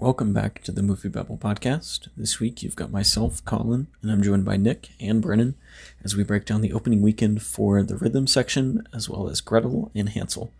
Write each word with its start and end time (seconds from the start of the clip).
Welcome 0.00 0.32
back 0.32 0.62
to 0.62 0.72
the 0.72 0.82
Movie 0.82 1.10
Babble 1.10 1.36
podcast. 1.36 2.08
This 2.16 2.40
week 2.40 2.62
you've 2.62 2.74
got 2.74 2.90
myself, 2.90 3.44
Collin, 3.44 3.86
and 4.00 4.10
I'm 4.10 4.22
joined 4.22 4.46
by 4.46 4.56
Nick 4.56 4.88
and 4.98 5.20
Brennan 5.20 5.56
as 6.02 6.16
we 6.16 6.24
break 6.24 6.46
down 6.46 6.62
the 6.62 6.72
opening 6.72 7.02
weekend 7.02 7.42
for 7.42 7.82
the 7.82 7.98
rhythm 7.98 8.26
section 8.26 8.88
as 8.94 9.10
well 9.10 9.28
as 9.28 9.42
Gretel 9.42 9.90
and 9.94 10.08
Hansel. 10.08 10.52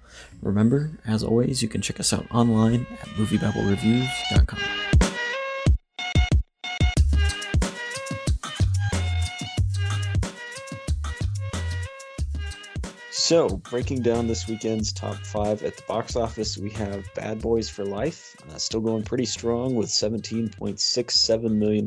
Remember, 0.42 0.90
as 1.06 1.24
always, 1.24 1.62
you 1.62 1.70
can 1.70 1.80
check 1.80 1.98
us 1.98 2.12
out 2.12 2.26
online 2.30 2.86
at 3.00 3.08
moviebabblereviews.com. 3.16 4.99
So, 13.30 13.46
breaking 13.58 14.02
down 14.02 14.26
this 14.26 14.48
weekend's 14.48 14.92
top 14.92 15.14
five 15.18 15.62
at 15.62 15.76
the 15.76 15.84
box 15.84 16.16
office, 16.16 16.58
we 16.58 16.70
have 16.70 17.06
Bad 17.14 17.40
Boys 17.40 17.70
for 17.70 17.84
Life, 17.84 18.34
uh, 18.50 18.58
still 18.58 18.80
going 18.80 19.04
pretty 19.04 19.24
strong 19.24 19.76
with 19.76 19.88
$17.67 19.88 21.50
million, 21.52 21.86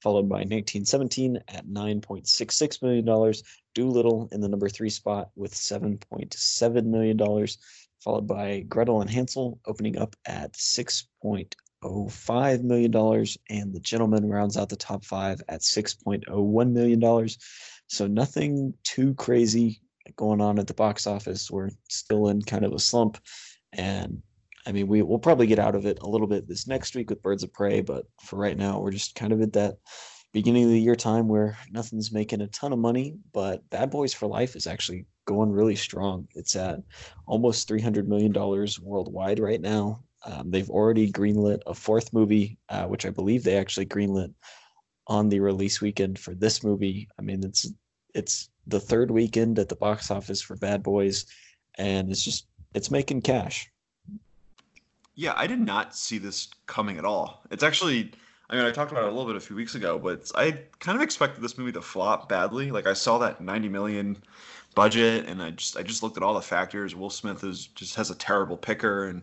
followed 0.00 0.30
by 0.30 0.36
1917 0.36 1.36
at 1.48 1.66
$9.66 1.66 2.82
million, 2.82 3.04
Dolittle 3.74 4.30
in 4.32 4.40
the 4.40 4.48
number 4.48 4.70
three 4.70 4.88
spot 4.88 5.28
with 5.36 5.52
$7.7 5.52 6.84
million, 6.86 7.18
followed 8.00 8.26
by 8.26 8.60
Gretel 8.60 9.02
and 9.02 9.10
Hansel 9.10 9.60
opening 9.66 9.98
up 9.98 10.16
at 10.24 10.54
$6.05 10.54 12.62
million, 12.62 13.26
and 13.50 13.74
The 13.74 13.80
Gentlemen 13.80 14.30
rounds 14.30 14.56
out 14.56 14.70
the 14.70 14.76
top 14.76 15.04
five 15.04 15.42
at 15.50 15.60
$6.01 15.60 16.72
million. 16.72 17.28
So, 17.88 18.06
nothing 18.06 18.72
too 18.84 19.12
crazy 19.12 19.82
going 20.14 20.40
on 20.40 20.58
at 20.58 20.66
the 20.66 20.74
box 20.74 21.06
office. 21.06 21.50
We're 21.50 21.70
still 21.88 22.28
in 22.28 22.42
kind 22.42 22.64
of 22.64 22.72
a 22.72 22.78
slump, 22.78 23.18
and 23.72 24.22
I 24.66 24.72
mean, 24.72 24.88
we 24.88 25.02
will 25.02 25.18
probably 25.18 25.46
get 25.46 25.60
out 25.60 25.74
of 25.76 25.86
it 25.86 26.00
a 26.02 26.08
little 26.08 26.26
bit 26.26 26.48
this 26.48 26.66
next 26.66 26.94
week 26.96 27.10
with 27.10 27.22
Birds 27.22 27.44
of 27.44 27.52
Prey, 27.52 27.82
but 27.82 28.04
for 28.24 28.36
right 28.36 28.56
now, 28.56 28.80
we're 28.80 28.90
just 28.90 29.14
kind 29.14 29.32
of 29.32 29.40
at 29.40 29.52
that 29.52 29.76
beginning 30.32 30.64
of 30.64 30.70
the 30.70 30.80
year 30.80 30.96
time 30.96 31.28
where 31.28 31.56
nothing's 31.70 32.12
making 32.12 32.40
a 32.40 32.48
ton 32.48 32.72
of 32.72 32.78
money. 32.78 33.16
But 33.32 33.68
Bad 33.70 33.90
Boys 33.90 34.12
for 34.12 34.26
Life 34.26 34.56
is 34.56 34.66
actually 34.66 35.06
going 35.24 35.50
really 35.50 35.76
strong. 35.76 36.26
It's 36.34 36.56
at 36.56 36.80
almost 37.26 37.68
three 37.68 37.80
hundred 37.80 38.08
million 38.08 38.32
dollars 38.32 38.80
worldwide 38.80 39.38
right 39.38 39.60
now. 39.60 40.02
Um, 40.24 40.50
they've 40.50 40.70
already 40.70 41.12
greenlit 41.12 41.60
a 41.66 41.74
fourth 41.74 42.12
movie, 42.12 42.58
uh, 42.68 42.86
which 42.86 43.06
I 43.06 43.10
believe 43.10 43.44
they 43.44 43.56
actually 43.56 43.86
greenlit 43.86 44.34
on 45.06 45.28
the 45.28 45.38
release 45.38 45.80
weekend 45.80 46.18
for 46.18 46.34
this 46.34 46.64
movie. 46.64 47.08
I 47.18 47.22
mean, 47.22 47.44
it's 47.44 47.70
it's 48.14 48.50
the 48.66 48.80
third 48.80 49.10
weekend 49.10 49.58
at 49.58 49.68
the 49.68 49.76
box 49.76 50.10
office 50.10 50.42
for 50.42 50.56
Bad 50.56 50.82
Boys, 50.82 51.26
and 51.76 52.10
it's 52.10 52.22
just 52.22 52.46
it's 52.74 52.90
making 52.90 53.22
cash. 53.22 53.70
Yeah, 55.14 55.32
I 55.36 55.46
did 55.46 55.60
not 55.60 55.94
see 55.96 56.18
this 56.18 56.48
coming 56.66 56.98
at 56.98 57.04
all. 57.04 57.42
It's 57.50 57.62
actually, 57.62 58.12
I 58.50 58.56
mean, 58.56 58.66
I 58.66 58.70
talked 58.70 58.92
about 58.92 59.04
it 59.04 59.08
a 59.08 59.12
little 59.12 59.26
bit 59.26 59.36
a 59.36 59.40
few 59.40 59.56
weeks 59.56 59.74
ago, 59.74 59.98
but 59.98 60.30
I 60.34 60.58
kind 60.78 60.94
of 60.94 61.02
expected 61.02 61.42
this 61.42 61.56
movie 61.56 61.72
to 61.72 61.80
flop 61.80 62.28
badly. 62.28 62.70
Like 62.70 62.86
I 62.86 62.92
saw 62.92 63.16
that 63.18 63.40
90 63.40 63.68
million 63.70 64.18
budget, 64.74 65.26
and 65.26 65.42
I 65.42 65.50
just 65.50 65.76
I 65.76 65.82
just 65.82 66.02
looked 66.02 66.16
at 66.16 66.22
all 66.22 66.34
the 66.34 66.42
factors. 66.42 66.94
Will 66.94 67.10
Smith 67.10 67.44
is 67.44 67.68
just 67.68 67.94
has 67.94 68.10
a 68.10 68.14
terrible 68.14 68.56
picker, 68.56 69.08
and 69.08 69.22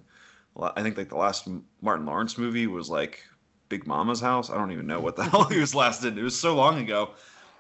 I 0.59 0.81
think 0.81 0.97
like 0.97 1.09
the 1.09 1.16
last 1.16 1.47
Martin 1.81 2.05
Lawrence 2.05 2.38
movie 2.38 2.67
was 2.67 2.89
like 2.89 3.23
Big 3.69 3.86
Mama's 3.86 4.19
House. 4.19 4.49
I 4.49 4.55
don't 4.55 4.71
even 4.71 4.88
know 4.88 4.99
what 4.99 5.16
the 5.16 5.23
hell 5.30 5.44
he 5.45 5.59
was 5.59 5.75
last 5.75 6.03
in. 6.03 6.17
It 6.17 6.23
was 6.23 6.39
so 6.39 6.55
long 6.55 6.80
ago 6.80 7.11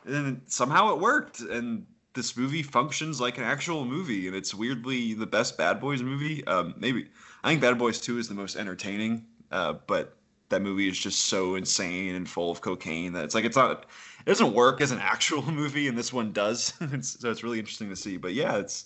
and 0.05 0.41
somehow 0.47 0.93
it 0.93 0.99
worked 0.99 1.39
and 1.39 1.85
this 2.13 2.37
movie 2.37 2.61
functions 2.61 3.19
like 3.19 3.37
an 3.37 3.43
actual 3.43 3.85
movie 3.85 4.27
and 4.27 4.35
it's 4.35 4.53
weirdly 4.53 5.13
the 5.13 5.25
best 5.25 5.57
bad 5.57 5.79
boys 5.79 6.01
movie. 6.01 6.45
Um, 6.45 6.75
maybe 6.77 7.09
i 7.43 7.49
think 7.49 7.61
bad 7.61 7.77
boys 7.77 7.99
2 7.99 8.19
is 8.19 8.27
the 8.27 8.35
most 8.35 8.55
entertaining 8.55 9.25
uh, 9.51 9.73
but 9.87 10.15
that 10.53 10.61
movie 10.61 10.87
is 10.87 10.97
just 10.97 11.25
so 11.25 11.55
insane 11.55 12.15
and 12.15 12.29
full 12.29 12.51
of 12.51 12.61
cocaine 12.61 13.13
that 13.13 13.23
it's 13.23 13.35
like 13.35 13.45
it's 13.45 13.55
not 13.55 13.85
it 14.25 14.29
doesn't 14.29 14.53
work 14.53 14.81
as 14.81 14.91
an 14.91 14.99
actual 14.99 15.41
movie 15.51 15.87
and 15.87 15.97
this 15.97 16.13
one 16.13 16.31
does. 16.31 16.73
It's, 16.81 17.19
so 17.19 17.29
it's 17.29 17.43
really 17.43 17.59
interesting 17.59 17.89
to 17.89 17.95
see 17.95 18.17
but 18.17 18.33
yeah 18.33 18.57
it's 18.57 18.85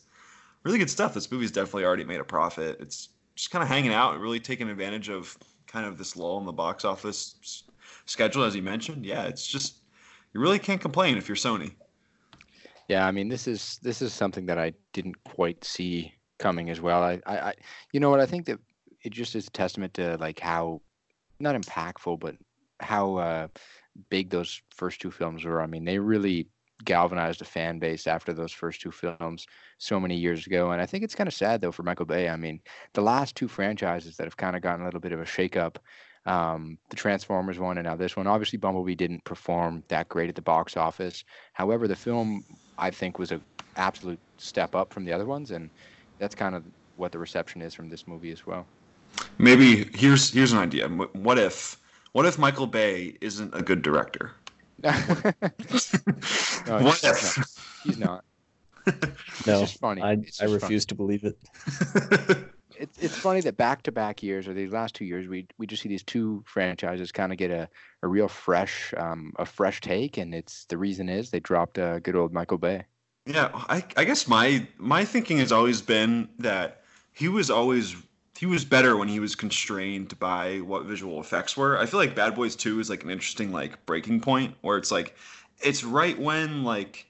really 0.63 0.79
good 0.79 0.89
stuff. 0.89 1.13
This 1.13 1.31
movie's 1.31 1.51
definitely 1.51 1.85
already 1.85 2.03
made 2.03 2.19
a 2.19 2.25
profit. 2.25 2.77
It's 2.79 3.09
just 3.35 3.51
kind 3.51 3.63
of 3.63 3.69
hanging 3.69 3.93
out 3.93 4.13
and 4.13 4.21
really 4.21 4.39
taking 4.39 4.69
advantage 4.69 5.09
of 5.09 5.37
kind 5.67 5.85
of 5.85 5.97
this 5.97 6.15
lull 6.15 6.39
in 6.39 6.45
the 6.45 6.51
box 6.51 6.85
office 6.85 7.63
schedule 8.05 8.43
as 8.43 8.55
you 8.55 8.61
mentioned. 8.61 9.05
Yeah 9.05 9.23
it's 9.23 9.45
just 9.45 9.75
you 10.33 10.39
really 10.39 10.59
can't 10.59 10.81
complain 10.81 11.17
if 11.17 11.27
you're 11.27 11.37
Sony. 11.37 11.73
Yeah, 12.87 13.05
I 13.05 13.11
mean 13.11 13.27
this 13.27 13.47
is 13.47 13.79
this 13.81 14.01
is 14.01 14.13
something 14.13 14.45
that 14.45 14.57
I 14.57 14.73
didn't 14.93 15.21
quite 15.23 15.63
see 15.63 16.13
coming 16.39 16.69
as 16.69 16.79
well. 16.79 17.03
I, 17.03 17.19
I, 17.25 17.37
I 17.39 17.53
you 17.91 17.99
know 17.99 18.09
what 18.09 18.19
I 18.19 18.25
think 18.25 18.45
that 18.45 18.59
it 19.03 19.11
just 19.11 19.35
is 19.35 19.47
a 19.47 19.51
testament 19.51 19.93
to 19.95 20.17
like 20.17 20.39
how 20.39 20.81
not 21.39 21.55
impactful, 21.55 22.19
but 22.19 22.35
how 22.79 23.15
uh, 23.17 23.47
big 24.09 24.29
those 24.29 24.61
first 24.71 25.01
two 25.01 25.11
films 25.11 25.43
were. 25.43 25.61
I 25.61 25.67
mean, 25.67 25.85
they 25.85 25.99
really 25.99 26.47
galvanized 26.83 27.41
a 27.41 27.45
fan 27.45 27.79
base 27.79 28.05
after 28.05 28.33
those 28.33 28.51
first 28.51 28.81
two 28.81 28.91
films 28.91 29.47
so 29.79 29.99
many 29.99 30.15
years 30.15 30.45
ago. 30.45 30.71
And 30.71 30.81
I 30.81 30.85
think 30.85 31.03
it's 31.03 31.15
kind 31.15 31.27
of 31.27 31.33
sad 31.33 31.59
though 31.61 31.71
for 31.71 31.83
Michael 31.83 32.05
Bay. 32.05 32.29
I 32.29 32.35
mean, 32.35 32.61
the 32.93 33.01
last 33.01 33.35
two 33.35 33.47
franchises 33.47 34.17
that 34.17 34.25
have 34.25 34.37
kind 34.37 34.55
of 34.55 34.61
gotten 34.61 34.81
a 34.81 34.85
little 34.85 34.99
bit 34.99 35.11
of 35.11 35.19
a 35.19 35.25
shakeup 35.25 35.77
um, 36.27 36.77
the 36.89 36.95
Transformers 36.95 37.57
one 37.57 37.77
and 37.77 37.87
now 37.87 37.95
this 37.95 38.15
one. 38.15 38.27
Obviously, 38.27 38.57
Bumblebee 38.57 38.95
didn't 38.95 39.23
perform 39.23 39.81
that 39.87 40.09
great 40.09 40.29
at 40.29 40.35
the 40.35 40.41
box 40.41 40.75
office. 40.75 41.23
However, 41.53 41.87
the 41.87 41.95
film 41.95 42.43
I 42.77 42.91
think 42.91 43.17
was 43.17 43.31
an 43.31 43.41
absolute 43.77 44.19
step 44.37 44.75
up 44.75 44.93
from 44.93 45.05
the 45.05 45.13
other 45.13 45.25
ones, 45.25 45.51
and 45.51 45.69
that's 46.19 46.35
kind 46.35 46.53
of 46.53 46.63
what 46.97 47.13
the 47.13 47.17
reception 47.17 47.61
is 47.61 47.73
from 47.73 47.89
this 47.89 48.07
movie 48.07 48.31
as 48.31 48.45
well. 48.45 48.65
Maybe 49.37 49.89
here's 49.97 50.31
here's 50.31 50.51
an 50.51 50.59
idea. 50.59 50.89
What 50.89 51.39
if 51.39 51.79
what 52.11 52.25
if 52.25 52.37
Michael 52.37 52.67
Bay 52.67 53.15
isn't 53.21 53.55
a 53.55 53.61
good 53.61 53.81
director? 53.81 54.31
no, 54.83 54.91
what 56.83 57.01
if 57.03 57.37
not. 57.37 57.47
he's 57.83 57.97
not? 57.97 58.25
no, 59.47 59.65
funny. 59.65 60.01
I, 60.01 60.17
I 60.41 60.45
refuse 60.45 60.61
funny. 60.61 60.79
to 60.79 60.95
believe 60.95 61.23
it 61.23 62.47
it's 62.79 62.97
it's 62.99 63.17
funny 63.17 63.41
that 63.41 63.57
back 63.57 63.83
to 63.83 63.91
back 63.91 64.21
years 64.23 64.47
or 64.47 64.53
these 64.53 64.71
last 64.71 64.95
two 64.95 65.05
years 65.05 65.27
we 65.27 65.47
we 65.57 65.67
just 65.67 65.81
see 65.81 65.89
these 65.89 66.03
two 66.03 66.43
franchises 66.45 67.11
kind 67.11 67.31
of 67.31 67.37
get 67.37 67.51
a, 67.51 67.67
a 68.03 68.07
real 68.07 68.27
fresh 68.27 68.93
um, 68.97 69.33
a 69.37 69.45
fresh 69.45 69.81
take 69.81 70.17
and 70.17 70.33
it's 70.33 70.65
the 70.65 70.77
reason 70.77 71.09
is 71.09 71.29
they 71.29 71.39
dropped 71.39 71.77
a 71.77 71.99
good 72.03 72.15
old 72.15 72.33
Michael 72.33 72.57
Bay. 72.57 72.85
Yeah, 73.25 73.49
I 73.53 73.83
I 73.97 74.05
guess 74.05 74.27
my 74.27 74.67
my 74.77 75.03
thinking 75.03 75.37
has 75.39 75.51
always 75.51 75.81
been 75.81 76.29
that 76.39 76.81
he 77.13 77.27
was 77.27 77.49
always 77.49 77.95
he 78.37 78.45
was 78.45 78.63
better 78.63 78.95
when 78.95 79.07
he 79.07 79.19
was 79.19 79.35
constrained 79.35 80.17
by 80.19 80.57
what 80.59 80.85
visual 80.85 81.19
effects 81.19 81.57
were. 81.57 81.77
I 81.77 81.87
feel 81.87 81.99
like 81.99 82.15
Bad 82.15 82.35
Boys 82.35 82.55
2 82.55 82.79
is 82.79 82.89
like 82.89 83.03
an 83.03 83.09
interesting 83.09 83.51
like 83.51 83.83
breaking 83.85 84.21
point 84.21 84.55
where 84.61 84.77
it's 84.77 84.91
like 84.91 85.15
it's 85.59 85.83
right 85.83 86.17
when 86.17 86.63
like 86.63 87.07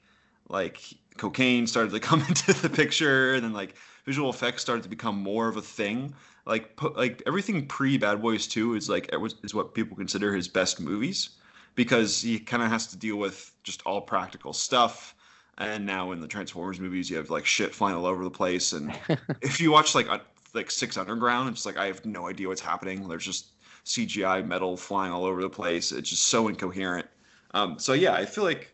like 0.49 0.81
cocaine 1.17 1.67
started 1.67 1.91
to 1.91 1.99
come 2.09 2.21
into 2.21 2.53
the 2.53 2.69
picture 2.69 3.33
and 3.33 3.43
then 3.43 3.53
like 3.53 3.75
visual 4.07 4.29
effects 4.29 4.61
started 4.61 4.81
to 4.81 4.89
become 4.89 5.15
more 5.15 5.47
of 5.49 5.57
a 5.57 5.61
thing. 5.61 6.15
Like 6.45 6.79
like 6.95 7.21
everything 7.27 7.67
pre 7.67 7.97
Bad 7.97 8.21
Boys 8.21 8.47
Two 8.47 8.73
is 8.75 8.89
like 8.89 9.13
is 9.43 9.53
what 9.53 9.75
people 9.75 9.95
consider 9.95 10.33
his 10.33 10.47
best 10.47 10.79
movies 10.79 11.31
because 11.75 12.21
he 12.21 12.39
kind 12.39 12.63
of 12.63 12.69
has 12.69 12.87
to 12.87 12.97
deal 12.97 13.17
with 13.17 13.51
just 13.63 13.83
all 13.85 14.01
practical 14.01 14.53
stuff. 14.53 15.13
And 15.59 15.85
now 15.85 16.11
in 16.11 16.21
the 16.21 16.27
Transformers 16.27 16.79
movies, 16.79 17.09
you 17.09 17.17
have 17.17 17.29
like 17.29 17.45
shit 17.45 17.75
flying 17.75 17.95
all 17.95 18.05
over 18.05 18.23
the 18.23 18.31
place. 18.31 18.71
And 18.71 18.97
if 19.41 19.59
you 19.59 19.71
watch 19.71 19.93
like 19.93 20.07
like 20.53 20.71
Six 20.71 20.97
Underground, 20.97 21.49
it's 21.49 21.65
like 21.65 21.77
I 21.77 21.87
have 21.87 22.05
no 22.05 22.27
idea 22.29 22.47
what's 22.47 22.61
happening. 22.61 23.07
There's 23.07 23.25
just 23.25 23.47
CGI 23.85 24.47
metal 24.47 24.77
flying 24.77 25.11
all 25.11 25.25
over 25.25 25.41
the 25.41 25.49
place. 25.49 25.91
It's 25.91 26.09
just 26.09 26.27
so 26.27 26.47
incoherent. 26.47 27.07
Um, 27.53 27.77
so 27.77 27.91
yeah, 27.91 28.13
I 28.13 28.25
feel 28.25 28.45
like 28.45 28.73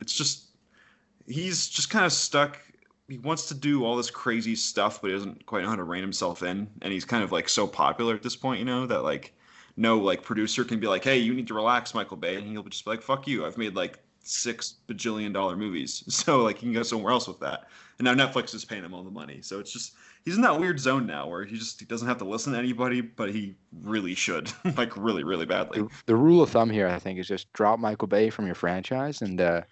it's 0.00 0.12
just 0.12 0.46
he's 1.28 1.68
just 1.68 1.90
kind 1.90 2.04
of 2.04 2.12
stuck 2.12 2.58
he 3.08 3.18
wants 3.18 3.46
to 3.48 3.54
do 3.54 3.84
all 3.84 3.96
this 3.96 4.10
crazy 4.10 4.56
stuff, 4.56 5.00
but 5.00 5.08
he 5.08 5.16
doesn't 5.16 5.44
quite 5.46 5.62
know 5.62 5.68
how 5.68 5.76
to 5.76 5.84
rein 5.84 6.02
himself 6.02 6.42
in. 6.42 6.68
And 6.82 6.92
he's 6.92 7.04
kind 7.04 7.22
of 7.22 7.32
like 7.32 7.48
so 7.48 7.66
popular 7.66 8.14
at 8.14 8.22
this 8.22 8.36
point, 8.36 8.58
you 8.58 8.64
know, 8.64 8.86
that 8.86 9.02
like 9.02 9.34
no 9.76 9.98
like 9.98 10.22
producer 10.22 10.64
can 10.64 10.80
be 10.80 10.86
like, 10.86 11.04
hey, 11.04 11.18
you 11.18 11.34
need 11.34 11.48
to 11.48 11.54
relax, 11.54 11.94
Michael 11.94 12.16
Bay, 12.16 12.36
and 12.36 12.46
he'll 12.46 12.62
just 12.62 12.84
be 12.84 12.90
like, 12.90 13.02
fuck 13.02 13.26
you, 13.26 13.44
I've 13.44 13.58
made 13.58 13.74
like 13.74 13.98
six 14.22 14.76
bajillion 14.88 15.32
dollar 15.32 15.56
movies, 15.56 16.04
so 16.14 16.42
like 16.42 16.58
he 16.58 16.66
can 16.66 16.72
go 16.72 16.82
somewhere 16.82 17.12
else 17.12 17.28
with 17.28 17.40
that. 17.40 17.68
And 17.98 18.06
now 18.06 18.14
Netflix 18.14 18.54
is 18.54 18.64
paying 18.64 18.84
him 18.84 18.94
all 18.94 19.04
the 19.04 19.10
money, 19.10 19.40
so 19.42 19.60
it's 19.60 19.72
just 19.72 19.92
he's 20.24 20.36
in 20.36 20.42
that 20.42 20.58
weird 20.58 20.80
zone 20.80 21.06
now 21.06 21.28
where 21.28 21.44
he 21.44 21.56
just 21.56 21.78
he 21.78 21.86
doesn't 21.86 22.08
have 22.08 22.18
to 22.18 22.24
listen 22.24 22.54
to 22.54 22.58
anybody, 22.58 23.02
but 23.02 23.32
he 23.32 23.54
really 23.82 24.14
should, 24.14 24.50
like 24.76 24.96
really, 24.96 25.24
really 25.24 25.46
badly. 25.46 25.82
The, 25.82 25.88
the, 26.06 26.16
rule 26.16 26.42
of 26.42 26.50
thumb 26.50 26.70
here, 26.70 26.88
I 26.88 26.98
think, 26.98 27.18
is 27.18 27.28
just 27.28 27.52
drop 27.52 27.78
Michael 27.78 28.08
Bay 28.08 28.30
from 28.30 28.46
your 28.46 28.54
franchise 28.54 29.20
and. 29.20 29.40
uh 29.40 29.62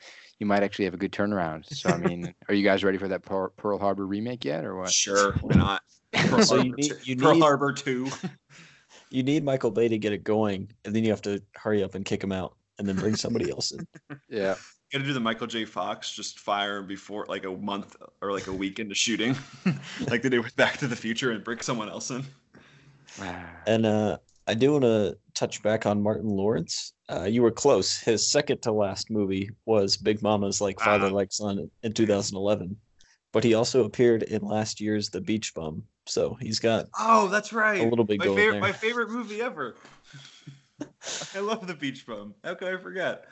you 0.42 0.46
might 0.46 0.64
actually 0.64 0.86
have 0.86 0.94
a 0.94 0.96
good 0.96 1.12
turnaround. 1.12 1.64
So 1.72 1.88
I 1.88 1.98
mean, 1.98 2.34
are 2.48 2.54
you 2.54 2.64
guys 2.64 2.82
ready 2.82 2.98
for 2.98 3.06
that 3.06 3.22
Pearl 3.22 3.78
Harbor 3.78 4.04
remake 4.04 4.44
yet, 4.44 4.64
or 4.64 4.74
what? 4.74 4.90
Sure, 4.90 5.34
why 5.40 5.54
not? 5.54 5.82
Pearl, 6.12 6.42
so 6.42 6.56
you 6.56 6.74
need, 6.74 6.92
you 7.04 7.16
Pearl 7.16 7.38
Harbor 7.40 7.72
two. 7.72 8.10
You 9.10 9.22
need 9.22 9.44
Michael 9.44 9.70
Bay 9.70 9.88
to 9.88 9.98
get 9.98 10.14
it 10.14 10.24
going, 10.24 10.72
and 10.86 10.96
then 10.96 11.04
you 11.04 11.10
have 11.10 11.20
to 11.22 11.42
hurry 11.54 11.84
up 11.84 11.94
and 11.94 12.02
kick 12.02 12.24
him 12.24 12.32
out, 12.32 12.56
and 12.78 12.88
then 12.88 12.96
bring 12.96 13.14
somebody 13.14 13.50
else 13.50 13.70
in. 13.70 13.86
Yeah. 14.30 14.54
You 14.54 14.98
got 14.98 14.98
to 15.00 15.04
do 15.04 15.12
the 15.12 15.20
Michael 15.20 15.46
J. 15.46 15.66
Fox, 15.66 16.10
just 16.10 16.38
fire 16.38 16.80
before 16.80 17.26
like 17.28 17.44
a 17.44 17.50
month 17.50 17.94
or 18.22 18.32
like 18.32 18.46
a 18.46 18.52
week 18.54 18.78
into 18.78 18.94
shooting, 18.94 19.36
like 20.08 20.22
they 20.22 20.30
did 20.30 20.42
with 20.42 20.56
Back 20.56 20.78
to 20.78 20.86
the 20.86 20.96
Future, 20.96 21.30
and 21.32 21.44
bring 21.44 21.60
someone 21.60 21.90
else 21.90 22.10
in. 22.10 22.24
and 23.66 23.84
uh, 23.84 24.16
I 24.46 24.54
do 24.54 24.72
want 24.72 24.84
to 24.84 25.18
touch 25.34 25.62
back 25.62 25.86
on 25.86 26.02
Martin 26.02 26.28
Lawrence. 26.28 26.92
Uh, 27.10 27.24
you 27.24 27.42
were 27.42 27.50
close. 27.50 27.98
His 27.98 28.26
second 28.30 28.62
to 28.62 28.72
last 28.72 29.10
movie 29.10 29.50
was 29.66 29.96
Big 29.96 30.22
Mama's 30.22 30.60
Like 30.60 30.78
Father 30.80 31.06
Ah. 31.06 31.10
Like 31.10 31.32
Son 31.32 31.70
in 31.82 31.92
2011, 31.92 32.76
but 33.32 33.44
he 33.44 33.54
also 33.54 33.84
appeared 33.84 34.22
in 34.24 34.42
last 34.42 34.80
year's 34.80 35.08
The 35.10 35.20
Beach 35.20 35.54
Bum. 35.54 35.82
So 36.06 36.34
he's 36.40 36.58
got 36.58 36.86
Oh, 36.98 37.28
that's 37.28 37.52
right. 37.52 37.80
a 37.80 37.88
little 37.88 38.04
big 38.04 38.18
my 38.18 38.26
favorite, 38.26 38.52
there. 38.52 38.60
my 38.60 38.72
favorite 38.72 39.10
movie 39.10 39.40
ever. 39.40 39.76
I 41.34 41.40
love 41.40 41.66
the 41.66 41.74
Beach 41.74 42.06
Bum. 42.06 42.34
How 42.42 42.54
could 42.54 42.74
I 42.74 42.76
forget? 42.80 43.24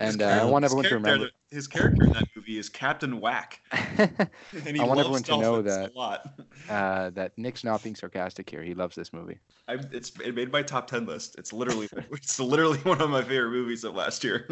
His 0.00 0.14
And 0.14 0.22
uh, 0.22 0.26
I 0.26 0.44
want 0.44 0.64
everyone 0.64 0.84
to 0.86 0.94
remember. 0.94 1.30
his 1.50 1.66
character 1.66 2.04
in 2.04 2.12
that 2.12 2.24
movie 2.34 2.58
is 2.58 2.68
Captain 2.68 3.20
Wack, 3.20 3.60
and 3.72 4.30
he 4.52 4.80
I 4.80 4.84
want 4.84 4.96
loves 4.98 5.00
everyone 5.00 5.22
to 5.24 5.38
know 5.38 5.62
that- 5.62 5.90
a 5.92 5.98
lot. 5.98 6.40
uh, 6.68 7.10
that 7.10 7.36
Nick's 7.36 7.64
not 7.64 7.82
being 7.82 7.94
sarcastic 7.94 8.48
here. 8.48 8.62
He 8.62 8.74
loves 8.74 8.94
this 8.96 9.12
movie. 9.12 9.38
I, 9.68 9.74
it's 9.92 10.10
it 10.24 10.34
made 10.34 10.50
my 10.52 10.62
top 10.62 10.86
ten 10.86 11.06
list. 11.06 11.36
It's 11.38 11.52
literally 11.52 11.88
it's 12.12 12.40
literally 12.40 12.78
one 12.78 13.00
of 13.00 13.10
my 13.10 13.22
favorite 13.22 13.50
movies 13.50 13.84
of 13.84 13.94
last 13.94 14.24
year. 14.24 14.48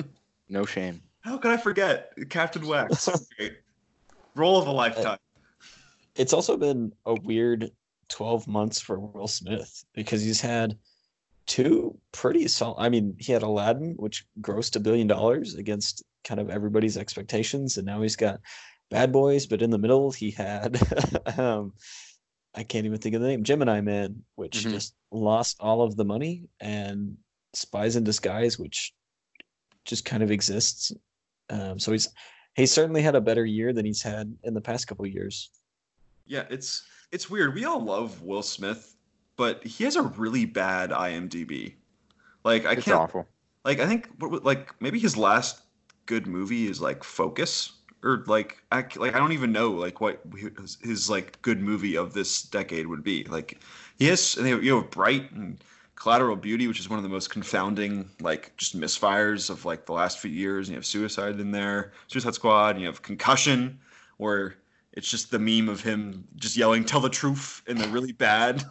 No 0.48 0.64
shame. 0.64 1.02
How 1.20 1.36
could 1.38 1.50
I 1.50 1.56
forget 1.56 2.12
Captain 2.30 2.66
Wack? 2.66 2.90
So 2.94 3.14
great. 3.36 3.58
Role 4.34 4.58
of 4.58 4.66
a 4.68 4.72
lifetime. 4.72 5.18
it's 6.14 6.32
also 6.32 6.56
been 6.56 6.92
a 7.06 7.14
weird 7.14 7.70
12 8.08 8.46
months 8.48 8.80
for 8.80 8.98
Will 8.98 9.26
Smith 9.28 9.84
because 9.94 10.22
he's 10.22 10.40
had 10.40 10.78
two 11.48 11.98
pretty 12.12 12.46
solid. 12.46 12.76
I 12.78 12.88
mean, 12.88 13.16
he 13.18 13.32
had 13.32 13.42
Aladdin, 13.42 13.94
which 13.98 14.24
grossed 14.40 14.76
a 14.76 14.80
billion 14.80 15.08
dollars 15.08 15.54
against 15.56 16.04
kind 16.22 16.38
of 16.40 16.48
everybody's 16.50 16.96
expectations, 16.96 17.76
and 17.76 17.86
now 17.86 18.00
he's 18.02 18.14
got 18.16 18.38
Bad 18.90 19.10
Boys. 19.10 19.46
But 19.46 19.62
in 19.62 19.70
the 19.70 19.78
middle, 19.78 20.12
he 20.12 20.30
had 20.30 20.80
um, 21.38 21.72
I 22.54 22.62
can't 22.62 22.86
even 22.86 22.98
think 22.98 23.14
of 23.16 23.22
the 23.22 23.28
name, 23.28 23.42
Gemini 23.42 23.80
Man, 23.80 24.22
which 24.36 24.58
Mhm. 24.64 24.70
just 24.70 24.94
lost 25.10 25.56
all 25.58 25.82
of 25.82 25.96
the 25.96 26.04
money, 26.04 26.44
and 26.60 27.16
Spies 27.54 27.96
in 27.96 28.04
Disguise, 28.04 28.58
which 28.58 28.92
just 29.84 30.04
kind 30.04 30.22
of 30.22 30.30
exists. 30.30 30.92
Um, 31.50 31.78
so 31.78 31.92
he's 31.92 32.08
he's 32.54 32.70
certainly 32.72 33.00
had 33.02 33.14
a 33.14 33.20
better 33.20 33.44
year 33.44 33.72
than 33.72 33.86
he's 33.86 34.02
had 34.02 34.36
in 34.44 34.52
the 34.54 34.60
past 34.60 34.86
couple 34.86 35.06
years. 35.06 35.50
Yeah, 36.26 36.44
it's 36.50 36.84
it's 37.10 37.30
weird. 37.30 37.54
We 37.54 37.64
all 37.64 37.82
love 37.82 38.20
Will 38.20 38.42
Smith, 38.42 38.96
but 39.38 39.66
he 39.66 39.84
has 39.84 39.96
a 39.96 40.02
really 40.02 40.46
bad 40.46 40.90
IMDb. 40.92 41.76
Like 42.44 42.66
I 42.66 42.76
It's 42.76 42.86
can't 42.86 42.92
awful. 42.92 43.28
like 43.64 43.80
I 43.80 43.86
think 43.86 44.10
like 44.20 44.74
maybe 44.80 45.00
his 45.00 45.16
last 45.16 45.62
good 46.06 46.26
movie 46.26 46.68
is 46.68 46.80
like 46.82 47.04
Focus 47.04 47.74
or 48.04 48.24
like 48.26 48.62
I, 48.72 48.84
like 48.96 49.14
I 49.14 49.18
don't 49.18 49.32
even 49.32 49.52
know 49.52 49.70
like 49.72 50.00
what 50.00 50.22
his, 50.36 50.78
his 50.82 51.10
like 51.10 51.40
good 51.42 51.60
movie 51.60 51.96
of 51.96 52.14
this 52.14 52.42
decade 52.42 52.88
would 52.88 53.04
be. 53.04 53.24
Like 53.24 53.60
he 53.98 54.06
has 54.08 54.36
and 54.36 54.48
you 54.64 54.76
have 54.76 54.90
Bright 54.90 55.32
and 55.32 55.62
Collateral 55.96 56.36
Beauty, 56.36 56.68
which 56.68 56.80
is 56.80 56.90
one 56.90 56.98
of 56.98 57.02
the 57.04 57.08
most 57.10 57.30
confounding 57.30 58.10
like 58.20 58.56
just 58.58 58.78
misfires 58.78 59.50
of 59.50 59.64
like 59.64 59.86
the 59.86 59.92
last 59.92 60.18
few 60.20 60.30
years. 60.30 60.68
And 60.68 60.74
you 60.74 60.78
have 60.78 60.86
Suicide 60.86 61.40
in 61.40 61.52
there, 61.52 61.92
Suicide 62.08 62.34
Squad, 62.34 62.70
and 62.76 62.80
you 62.82 62.86
have 62.88 63.02
Concussion, 63.02 63.80
where 64.18 64.56
it's 64.92 65.08
just 65.08 65.30
the 65.30 65.38
meme 65.38 65.68
of 65.68 65.82
him 65.82 66.26
just 66.36 66.56
yelling 66.56 66.84
"Tell 66.84 67.00
the 67.00 67.10
truth" 67.10 67.62
in 67.66 67.78
the 67.78 67.88
really 67.88 68.12
bad, 68.12 68.64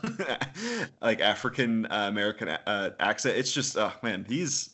like 1.01 1.21
African 1.21 1.85
uh, 1.85 2.07
American 2.09 2.49
uh, 2.49 2.91
accent. 2.99 3.37
It's 3.37 3.51
just, 3.51 3.77
oh 3.77 3.93
man, 4.01 4.25
he's. 4.27 4.71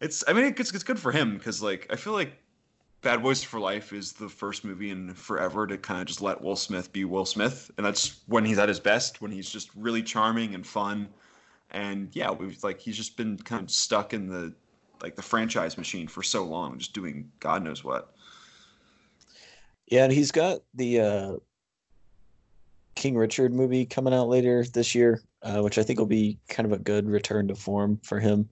It's. 0.00 0.24
I 0.26 0.32
mean, 0.32 0.44
it's 0.44 0.74
it's 0.74 0.82
good 0.82 0.98
for 0.98 1.12
him 1.12 1.38
because 1.38 1.62
like 1.62 1.86
I 1.90 1.96
feel 1.96 2.12
like 2.12 2.36
Bad 3.02 3.22
Boys 3.22 3.42
for 3.42 3.60
Life 3.60 3.92
is 3.92 4.12
the 4.12 4.28
first 4.28 4.64
movie 4.64 4.90
in 4.90 5.14
forever 5.14 5.66
to 5.66 5.78
kind 5.78 6.00
of 6.00 6.06
just 6.06 6.20
let 6.20 6.40
Will 6.40 6.56
Smith 6.56 6.92
be 6.92 7.04
Will 7.04 7.24
Smith, 7.24 7.70
and 7.76 7.86
that's 7.86 8.20
when 8.26 8.44
he's 8.44 8.58
at 8.58 8.68
his 8.68 8.80
best, 8.80 9.20
when 9.20 9.30
he's 9.30 9.50
just 9.50 9.70
really 9.76 10.02
charming 10.02 10.54
and 10.54 10.66
fun, 10.66 11.08
and 11.70 12.08
yeah, 12.12 12.30
we've 12.30 12.62
like 12.64 12.80
he's 12.80 12.96
just 12.96 13.16
been 13.16 13.36
kind 13.38 13.62
of 13.62 13.70
stuck 13.70 14.12
in 14.14 14.28
the 14.28 14.52
like 15.02 15.16
the 15.16 15.22
franchise 15.22 15.78
machine 15.78 16.06
for 16.06 16.22
so 16.22 16.44
long, 16.44 16.78
just 16.78 16.92
doing 16.92 17.30
God 17.40 17.64
knows 17.64 17.82
what. 17.84 18.14
Yeah, 19.92 20.04
and 20.04 20.12
he's 20.12 20.32
got 20.32 20.60
the 20.72 21.00
uh, 21.00 21.32
King 22.94 23.14
Richard 23.14 23.52
movie 23.52 23.84
coming 23.84 24.14
out 24.14 24.26
later 24.26 24.64
this 24.64 24.94
year, 24.94 25.20
uh, 25.42 25.60
which 25.60 25.76
I 25.76 25.82
think 25.82 25.98
will 25.98 26.06
be 26.06 26.38
kind 26.48 26.64
of 26.64 26.72
a 26.72 26.82
good 26.82 27.06
return 27.06 27.46
to 27.48 27.54
form 27.54 28.00
for 28.02 28.18
him. 28.18 28.48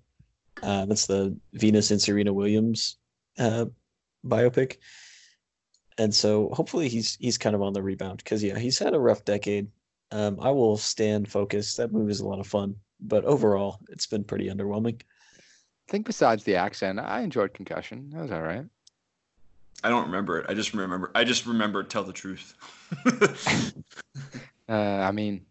Uh, 0.62 0.84
that's 0.84 1.06
the 1.06 1.34
Venus 1.54 1.92
and 1.92 1.98
Serena 1.98 2.30
Williams 2.30 2.98
uh, 3.38 3.64
biopic, 4.22 4.76
and 5.96 6.14
so 6.14 6.50
hopefully 6.50 6.90
he's 6.90 7.16
he's 7.16 7.38
kind 7.38 7.54
of 7.54 7.62
on 7.62 7.72
the 7.72 7.82
rebound 7.82 8.18
because 8.18 8.44
yeah, 8.44 8.58
he's 8.58 8.78
had 8.78 8.92
a 8.92 9.00
rough 9.00 9.24
decade. 9.24 9.66
Um, 10.10 10.36
I 10.42 10.50
will 10.50 10.76
stand 10.76 11.30
focused. 11.30 11.78
That 11.78 11.90
movie 11.90 12.10
is 12.12 12.20
a 12.20 12.28
lot 12.28 12.40
of 12.40 12.46
fun, 12.46 12.76
but 13.00 13.24
overall, 13.24 13.80
it's 13.88 14.06
been 14.06 14.24
pretty 14.24 14.48
underwhelming. 14.50 15.00
I 15.00 15.90
think 15.90 16.04
besides 16.04 16.44
the 16.44 16.56
accent, 16.56 16.98
I 17.00 17.22
enjoyed 17.22 17.54
Concussion. 17.54 18.10
That 18.10 18.20
was 18.20 18.30
all 18.30 18.42
right. 18.42 18.66
I 19.82 19.88
don't 19.88 20.06
remember 20.06 20.38
it. 20.38 20.46
I 20.48 20.54
just 20.54 20.74
remember. 20.74 21.10
I 21.14 21.24
just 21.24 21.46
remember. 21.46 21.82
Tell 21.82 22.04
the 22.04 22.12
truth. 22.12 22.54
Uh, 24.68 24.72
I 25.02 25.10
mean, 25.10 25.44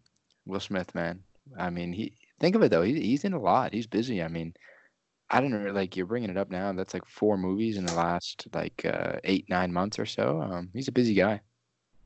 Will 0.46 0.60
Smith, 0.60 0.94
man. 0.94 1.20
I 1.58 1.68
mean, 1.68 1.92
he 1.92 2.14
think 2.38 2.54
of 2.56 2.62
it 2.62 2.70
though. 2.70 2.80
He, 2.80 2.98
he's 3.00 3.24
in 3.24 3.34
a 3.34 3.38
lot. 3.38 3.74
He's 3.74 3.86
busy. 3.86 4.22
I 4.22 4.28
mean, 4.28 4.54
I 5.28 5.42
don't 5.42 5.50
know. 5.50 5.72
Like 5.72 5.94
you're 5.94 6.06
bringing 6.06 6.30
it 6.30 6.38
up 6.38 6.50
now. 6.50 6.72
That's 6.72 6.94
like 6.94 7.04
four 7.06 7.36
movies 7.36 7.76
in 7.76 7.84
the 7.84 7.92
last 7.94 8.46
like 8.54 8.82
uh, 8.86 9.16
eight 9.24 9.44
nine 9.50 9.74
months 9.74 9.98
or 9.98 10.06
so. 10.06 10.40
Um, 10.40 10.70
he's 10.72 10.88
a 10.88 10.92
busy 10.92 11.12
guy. 11.12 11.40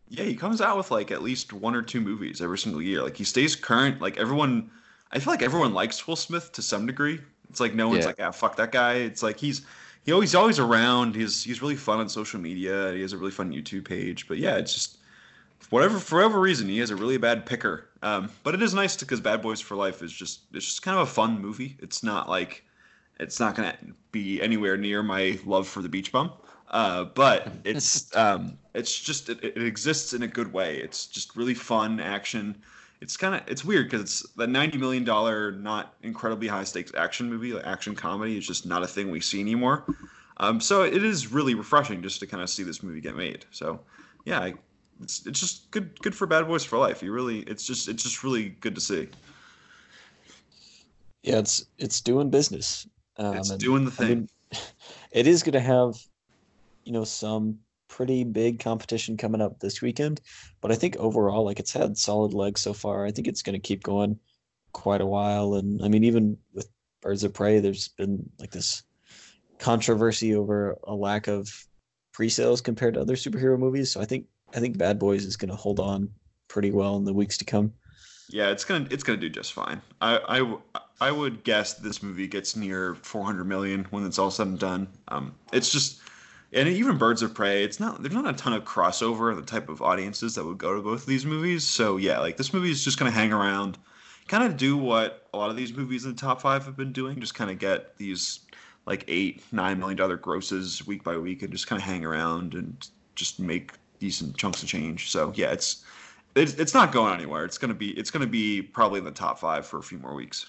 yeah, 0.09 0.25
he 0.25 0.35
comes 0.35 0.61
out 0.61 0.77
with 0.77 0.91
like 0.91 1.13
at 1.13 1.23
least 1.23 1.53
one 1.53 1.77
or 1.77 1.83
two 1.83 2.01
movies 2.01 2.41
every 2.43 2.59
single 2.59 2.83
year. 2.83 3.01
Like 3.01 3.17
he 3.17 3.23
stays 3.25 3.55
current. 3.55 4.01
Like 4.01 4.17
everyone, 4.19 4.69
I 5.13 5.21
feel 5.21 5.33
like 5.33 5.43
everyone 5.43 5.73
likes 5.73 6.05
Will 6.09 6.17
Smith 6.17 6.51
to 6.53 6.63
some 6.63 6.85
degree. 6.85 7.21
It's 7.49 7.61
like 7.61 7.75
no 7.75 7.89
one's 7.89 8.01
Yeah. 8.01 8.07
like, 8.07 8.21
ah, 8.21 8.33
fuck 8.33 8.57
that 8.57 8.73
guy. 8.73 8.95
It's 8.95 9.23
like 9.23 9.39
he's 9.39 9.65
he 10.05 10.13
always 10.13 10.35
always 10.35 10.59
around. 10.59 11.15
He's 11.15 11.43
he's 11.43 11.63
really 11.63 11.77
fun 11.77 11.99
on 11.99 12.09
social 12.09 12.41
media. 12.41 12.93
He 12.93 13.01
has 13.01 13.13
a 13.13 13.19
really 13.19 13.31
fun 13.31 13.53
YouTube 13.53 13.87
page. 13.87 14.29
But 14.29 14.39
yeah, 14.39 14.57
it's 14.57 14.75
just 14.75 14.99
whatever 15.71 15.99
for 15.99 16.17
whatever 16.17 16.41
reason 16.41 16.69
he 16.69 16.79
has 16.79 16.91
a 16.91 16.97
really 16.97 17.17
bad 17.17 17.47
picker. 17.47 17.89
Um, 18.03 18.31
but 18.43 18.55
it 18.55 18.63
is 18.63 18.75
nice 18.75 18.97
because 18.97 19.21
Bad 19.21 19.41
Boys 19.41 19.61
for 19.61 19.77
Life 19.77 20.03
is 20.03 20.13
just 20.13 20.41
it's 20.53 20.67
just 20.67 20.83
kind 20.83 20.99
of 20.99 21.09
a 21.09 21.11
fun 21.11 21.41
movie. 21.41 21.77
It's 21.81 22.03
not 22.03 22.29
like 22.29 22.65
it's 23.19 23.41
not 23.41 23.55
gonna 23.55 23.77
be 24.13 24.43
anywhere 24.43 24.77
near 24.77 25.03
my 25.03 25.39
love 25.47 25.67
for 25.67 25.81
the 25.81 25.89
Beach 25.89 26.13
Bum. 26.13 26.33
Uh, 26.71 27.05
but 27.05 27.49
it's 27.65 28.15
um, 28.17 28.59
it's 28.75 28.99
just 29.01 29.31
it, 29.31 29.43
it 29.43 29.63
exists 29.63 30.13
in 30.13 30.23
a 30.23 30.29
good 30.29 30.53
way. 30.53 30.77
It's 30.79 31.07
just 31.07 31.35
really 31.35 31.55
fun 31.55 31.99
action. 31.99 32.57
It's 33.05 33.19
kind 33.19 33.35
of 33.35 33.43
it's 33.47 33.65
weird 33.67 33.87
because 33.87 34.01
it's 34.01 34.31
the 34.33 34.47
ninety 34.47 34.79
million 34.79 35.05
dollar, 35.05 35.53
not 35.53 35.95
incredibly 36.03 36.49
high 36.49 36.65
stakes 36.65 36.91
action 36.97 37.29
movie, 37.29 37.53
like 37.53 37.67
action 37.67 37.95
comedy, 37.95 38.39
is 38.39 38.47
just 38.47 38.65
not 38.65 38.83
a 38.83 38.87
thing 38.87 39.11
we 39.11 39.21
see 39.21 39.41
anymore. 39.41 39.85
Um, 40.39 40.59
so 40.59 40.83
it 40.83 41.05
is 41.05 41.31
really 41.31 41.55
refreshing 41.55 42.03
just 42.03 42.19
to 42.21 42.27
kind 42.27 42.43
of 42.43 42.49
see 42.49 42.63
this 42.63 42.83
movie 42.83 43.03
get 43.03 43.15
made. 43.15 43.45
So 43.51 43.79
yeah, 44.25 44.41
I, 44.41 44.55
it's 45.03 45.27
it's 45.27 45.39
just 45.39 45.71
good 45.71 46.01
good 46.01 46.15
for 46.15 46.27
Bad 46.27 46.47
Boys 46.47 46.65
for 46.65 46.79
Life. 46.79 47.03
You 47.03 47.13
really 47.13 47.41
it's 47.41 47.67
just 47.67 47.89
it's 47.89 48.03
just 48.03 48.25
really 48.25 48.49
good 48.61 48.75
to 48.75 48.81
see. 48.81 49.07
Yeah, 51.23 51.39
it's 51.39 51.67
it's 51.79 52.01
doing 52.01 52.31
business. 52.31 52.87
Um, 53.19 53.37
It's 53.37 53.51
and- 53.51 53.61
doing 53.61 53.85
the 53.85 53.91
I 53.93 53.95
thing. 53.95 54.09
mean, 54.09 54.29
it 55.13 55.27
is 55.27 55.43
going 55.43 55.53
to 55.53 55.61
have, 55.61 55.95
you 56.85 56.93
know, 56.93 57.05
some 57.05 57.59
pretty 57.95 58.25
big 58.25 58.59
competition 58.59 59.17
coming 59.17 59.41
up 59.41 59.61
this 59.61 59.81
weekend. 59.81 60.21
But 60.61 60.73
I 60.73 60.75
think 60.75 60.97
overall, 60.97 61.45
like 61.45 61.61
it's 61.61 61.73
had 61.73 61.97
solid 61.97 62.35
legs 62.35 62.61
so 62.61 62.73
far. 62.73 63.07
I 63.07 63.13
think 63.13 63.29
it's 63.29 63.43
going 63.43 63.55
to 63.55 63.69
keep 63.69 63.85
going 63.85 64.19
quite 64.73 65.01
a 65.01 65.07
while. 65.07 65.55
And 65.55 65.81
I 65.81 65.87
mean, 65.87 66.03
even 66.03 66.37
with 66.53 66.69
Birds 67.03 67.23
of 67.23 67.33
Prey, 67.33 67.61
there's 67.61 67.89
been 67.89 68.29
like 68.41 68.51
this 68.51 68.83
controversy 69.59 70.35
over 70.35 70.77
a 70.85 70.95
lack 70.95 71.29
of 71.29 71.49
pre-sales 72.13 72.61
compared 72.61 72.95
to 72.95 73.01
other 73.01 73.15
superhero 73.15 73.57
movies. 73.57 73.93
So 73.93 74.01
I 74.01 74.07
think 74.07 74.27
I 74.53 74.59
think 74.59 74.77
Bad 74.77 74.99
Boys 74.99 75.25
is 75.25 75.37
going 75.37 75.51
to 75.51 75.57
hold 75.57 75.79
on 75.79 76.11
pretty 76.49 76.73
well 76.73 76.97
in 76.97 77.05
the 77.05 77.15
weeks 77.15 77.39
to 77.39 77.45
come. 77.45 77.73
Yeah, 78.29 78.49
it's 78.51 78.65
gonna 78.65 78.89
it's 78.91 79.05
gonna 79.05 79.19
do 79.19 79.29
just 79.29 79.53
fine. 79.53 79.83
I 80.01 80.17
I, 80.41 80.57
I 81.01 81.13
would 81.13 81.45
guess 81.45 81.75
this 81.75 82.03
movie 82.03 82.27
gets 82.27 82.57
near 82.57 82.97
400 82.97 83.45
million 83.45 83.87
when 83.91 84.05
it's 84.07 84.19
all 84.19 84.31
said 84.31 84.47
and 84.47 84.59
done. 84.59 84.89
Um, 85.09 85.35
it's 85.53 85.71
just 85.71 86.01
and 86.55 86.69
even 86.69 86.97
Birds 86.97 87.21
of 87.21 87.35
Prey, 87.35 87.65
it's 87.65 87.81
not 87.81 88.01
there's 88.01 88.15
not 88.15 88.29
a 88.29 88.33
ton 88.33 88.53
of 88.53 88.65
crossover 88.65 89.31
of 89.31 89.37
the 89.37 89.43
type 89.43 89.69
of 89.69 89.83
audiences 89.83 90.37
that 90.37 90.45
would 90.45 90.59
go 90.59 90.75
to 90.75 90.81
both 90.81 91.01
of 91.01 91.07
these 91.07 91.27
movies. 91.27 91.65
So 91.65 91.97
yeah, 91.97 92.21
like 92.21 92.37
this 92.37 92.55
movie 92.55 92.71
is 92.71 92.85
just 92.85 92.99
gonna 92.99 93.11
hang 93.11 93.33
around, 93.33 93.77
kind 94.29 94.45
of 94.45 94.57
do 94.57 94.77
what 94.77 95.27
a 95.35 95.37
lot 95.37 95.51
of 95.51 95.57
these 95.57 95.75
movies 95.75 96.05
in 96.05 96.13
the 96.13 96.21
top 96.21 96.41
five 96.41 96.65
have 96.65 96.77
been 96.77 96.93
doing, 96.93 97.21
just 97.21 97.35
kind 97.35 97.51
of 97.51 97.59
get 97.59 97.97
these 97.99 98.41
like 98.87 99.05
eight 99.09 99.43
nine 99.53 99.79
million 99.79 99.97
dollar 99.97 100.17
grosses 100.17 100.87
week 100.87 101.03
by 101.03 101.17
week 101.17 101.43
and 101.43 101.51
just 101.51 101.67
kind 101.67 101.81
of 101.81 101.87
hang 101.87 102.05
around 102.05 102.55
and 102.55 102.89
just 103.17 103.41
make 103.41 103.73
decent 103.99 104.37
chunks 104.37 104.63
of 104.63 104.69
change. 104.69 105.11
So 105.11 105.33
yeah, 105.35 105.51
it's 105.51 105.85
it's, 106.37 106.55
it's 106.55 106.75
not 106.75 106.93
going 106.93 107.15
anywhere. 107.15 107.45
It's 107.45 107.59
gonna 107.59 107.75
be 107.75 107.91
it's 107.99 108.11
gonna 108.13 108.27
be 108.27 108.63
probably 108.63 108.99
in 108.99 109.05
the 109.05 109.11
top 109.11 109.41
five 109.41 109.67
for 109.67 109.79
a 109.79 109.83
few 109.83 109.99
more 109.99 110.15
weeks. 110.15 110.47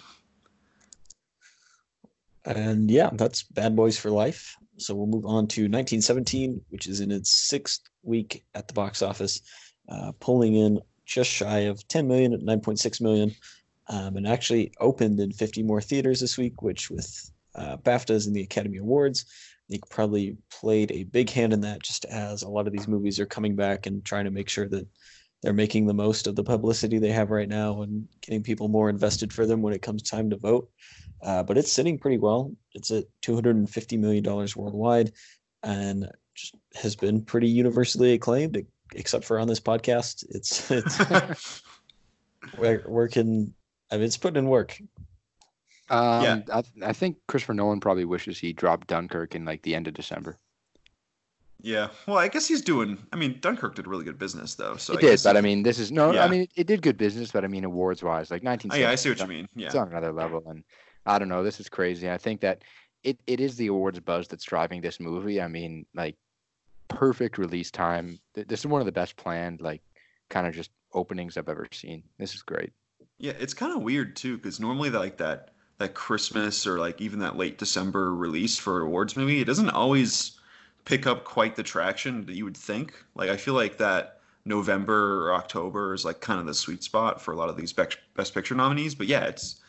And 2.44 2.88
yeah, 2.88 3.10
that's 3.12 3.42
Bad 3.42 3.74
Boys 3.74 3.98
for 3.98 4.10
Life. 4.10 4.56
So 4.78 4.94
we'll 4.94 5.06
move 5.06 5.26
on 5.26 5.46
to 5.48 5.62
1917, 5.62 6.60
which 6.70 6.86
is 6.86 7.00
in 7.00 7.10
its 7.10 7.30
sixth 7.30 7.82
week 8.02 8.44
at 8.54 8.68
the 8.68 8.74
box 8.74 9.02
office, 9.02 9.40
uh, 9.88 10.12
pulling 10.20 10.54
in 10.54 10.80
just 11.04 11.30
shy 11.30 11.60
of 11.60 11.86
10 11.88 12.06
million 12.06 12.32
at 12.32 12.40
9.6 12.40 13.00
million. 13.00 13.34
um, 13.88 14.16
and 14.16 14.26
actually 14.26 14.72
opened 14.80 15.20
in 15.20 15.30
50 15.30 15.62
more 15.62 15.80
theaters 15.80 16.20
this 16.20 16.36
week, 16.36 16.60
which 16.60 16.90
with 16.90 17.30
uh, 17.54 17.76
BAFTAs 17.76 18.26
and 18.26 18.34
the 18.34 18.42
Academy 18.42 18.78
Awards, 18.78 19.24
think 19.70 19.88
probably 19.88 20.36
played 20.50 20.92
a 20.92 21.04
big 21.04 21.30
hand 21.30 21.52
in 21.52 21.60
that. 21.62 21.82
Just 21.82 22.04
as 22.06 22.42
a 22.42 22.48
lot 22.48 22.66
of 22.66 22.72
these 22.72 22.88
movies 22.88 23.18
are 23.20 23.26
coming 23.26 23.56
back 23.56 23.86
and 23.86 24.04
trying 24.04 24.24
to 24.24 24.30
make 24.30 24.48
sure 24.48 24.68
that 24.68 24.86
they're 25.42 25.52
making 25.52 25.86
the 25.86 25.94
most 25.94 26.26
of 26.26 26.34
the 26.34 26.44
publicity 26.44 26.98
they 26.98 27.12
have 27.12 27.30
right 27.30 27.48
now 27.48 27.82
and 27.82 28.08
getting 28.22 28.42
people 28.42 28.68
more 28.68 28.88
invested 28.88 29.32
for 29.32 29.46
them 29.46 29.62
when 29.62 29.74
it 29.74 29.82
comes 29.82 30.02
time 30.02 30.30
to 30.30 30.36
vote. 30.36 30.68
Uh, 31.22 31.42
but 31.42 31.58
it's 31.58 31.72
sitting 31.72 31.98
pretty 31.98 32.18
well. 32.18 32.52
It's 32.74 32.90
at 32.90 33.04
250 33.22 33.96
million 33.96 34.22
dollars 34.22 34.56
worldwide, 34.56 35.12
and 35.62 36.10
just 36.34 36.54
has 36.74 36.94
been 36.94 37.22
pretty 37.22 37.48
universally 37.48 38.12
acclaimed, 38.12 38.64
except 38.94 39.24
for 39.24 39.38
on 39.38 39.48
this 39.48 39.60
podcast. 39.60 40.24
It's 40.30 40.70
it's 40.70 41.62
working. 42.88 43.54
I 43.90 43.96
mean, 43.96 44.04
it's 44.04 44.16
putting 44.16 44.38
in 44.38 44.48
work. 44.48 44.78
Um, 45.88 46.22
yeah. 46.22 46.40
I, 46.52 46.62
I 46.82 46.92
think 46.92 47.18
Christopher 47.28 47.54
Nolan 47.54 47.80
probably 47.80 48.04
wishes 48.04 48.38
he 48.38 48.52
dropped 48.52 48.88
Dunkirk 48.88 49.34
in 49.34 49.44
like 49.44 49.62
the 49.62 49.74
end 49.74 49.86
of 49.86 49.94
December. 49.94 50.38
Yeah, 51.62 51.88
well, 52.06 52.18
I 52.18 52.28
guess 52.28 52.46
he's 52.46 52.60
doing. 52.60 52.98
I 53.12 53.16
mean, 53.16 53.38
Dunkirk 53.40 53.74
did 53.76 53.86
really 53.86 54.04
good 54.04 54.18
business 54.18 54.54
though. 54.54 54.76
So 54.76 54.92
it 54.92 54.98
I 54.98 55.00
did, 55.00 55.20
but 55.24 55.36
I 55.36 55.40
mean, 55.40 55.62
this 55.62 55.78
is 55.78 55.90
no. 55.90 56.12
Yeah. 56.12 56.24
I 56.24 56.28
mean, 56.28 56.42
it, 56.42 56.50
it, 56.54 56.66
did 56.66 56.82
good 56.82 56.98
business, 56.98 57.32
but 57.32 57.44
I 57.44 57.48
mean, 57.48 57.64
awards 57.64 58.02
wise, 58.02 58.30
like 58.30 58.42
19. 58.42 58.72
Oh, 58.72 58.76
yeah, 58.76 58.90
I 58.90 58.94
see 58.94 59.08
what 59.08 59.20
you 59.20 59.26
mean. 59.26 59.48
Yeah, 59.54 59.66
it's 59.66 59.74
on 59.74 59.88
another 59.88 60.12
level, 60.12 60.42
and 60.46 60.62
I 61.06 61.18
don't 61.18 61.28
know. 61.28 61.42
This 61.42 61.60
is 61.60 61.68
crazy. 61.68 62.10
I 62.10 62.18
think 62.18 62.40
that 62.40 62.62
it, 63.02 63.18
it 63.26 63.40
is 63.40 63.56
the 63.56 63.68
awards 63.68 64.00
buzz 64.00 64.28
that's 64.28 64.44
driving 64.44 64.80
this 64.80 64.98
movie. 64.98 65.40
I 65.40 65.48
mean, 65.48 65.86
like 65.94 66.16
perfect 66.88 67.38
release 67.38 67.70
time. 67.70 68.18
This 68.34 68.60
is 68.60 68.66
one 68.66 68.80
of 68.80 68.86
the 68.86 68.92
best 68.92 69.16
planned, 69.16 69.60
like 69.60 69.82
kind 70.28 70.46
of 70.46 70.54
just 70.54 70.70
openings 70.92 71.36
I've 71.36 71.48
ever 71.48 71.68
seen. 71.72 72.02
This 72.18 72.34
is 72.34 72.42
great. 72.42 72.72
Yeah, 73.18 73.32
it's 73.38 73.54
kind 73.54 73.74
of 73.74 73.82
weird 73.82 74.16
too, 74.16 74.36
because 74.36 74.60
normally 74.60 74.90
like 74.90 75.16
that 75.18 75.50
that 75.78 75.94
Christmas 75.94 76.66
or 76.66 76.78
like 76.78 77.00
even 77.00 77.18
that 77.18 77.36
late 77.36 77.58
December 77.58 78.14
release 78.14 78.58
for 78.58 78.80
awards 78.80 79.16
movie, 79.16 79.40
it 79.40 79.44
doesn't 79.44 79.70
always 79.70 80.32
pick 80.84 81.06
up 81.06 81.24
quite 81.24 81.54
the 81.54 81.62
traction 81.62 82.24
that 82.26 82.34
you 82.34 82.44
would 82.44 82.56
think. 82.56 82.94
Like 83.14 83.30
I 83.30 83.36
feel 83.36 83.54
like 83.54 83.76
that 83.78 84.20
November 84.44 85.26
or 85.26 85.34
October 85.34 85.92
is 85.92 86.04
like 86.04 86.20
kind 86.20 86.40
of 86.40 86.46
the 86.46 86.54
sweet 86.54 86.82
spot 86.82 87.20
for 87.20 87.32
a 87.32 87.36
lot 87.36 87.48
of 87.50 87.56
these 87.56 87.72
best, 87.72 87.98
best 88.14 88.32
picture 88.32 88.54
nominees. 88.54 88.94
But 88.94 89.06
yeah, 89.06 89.24
it's 89.24 89.60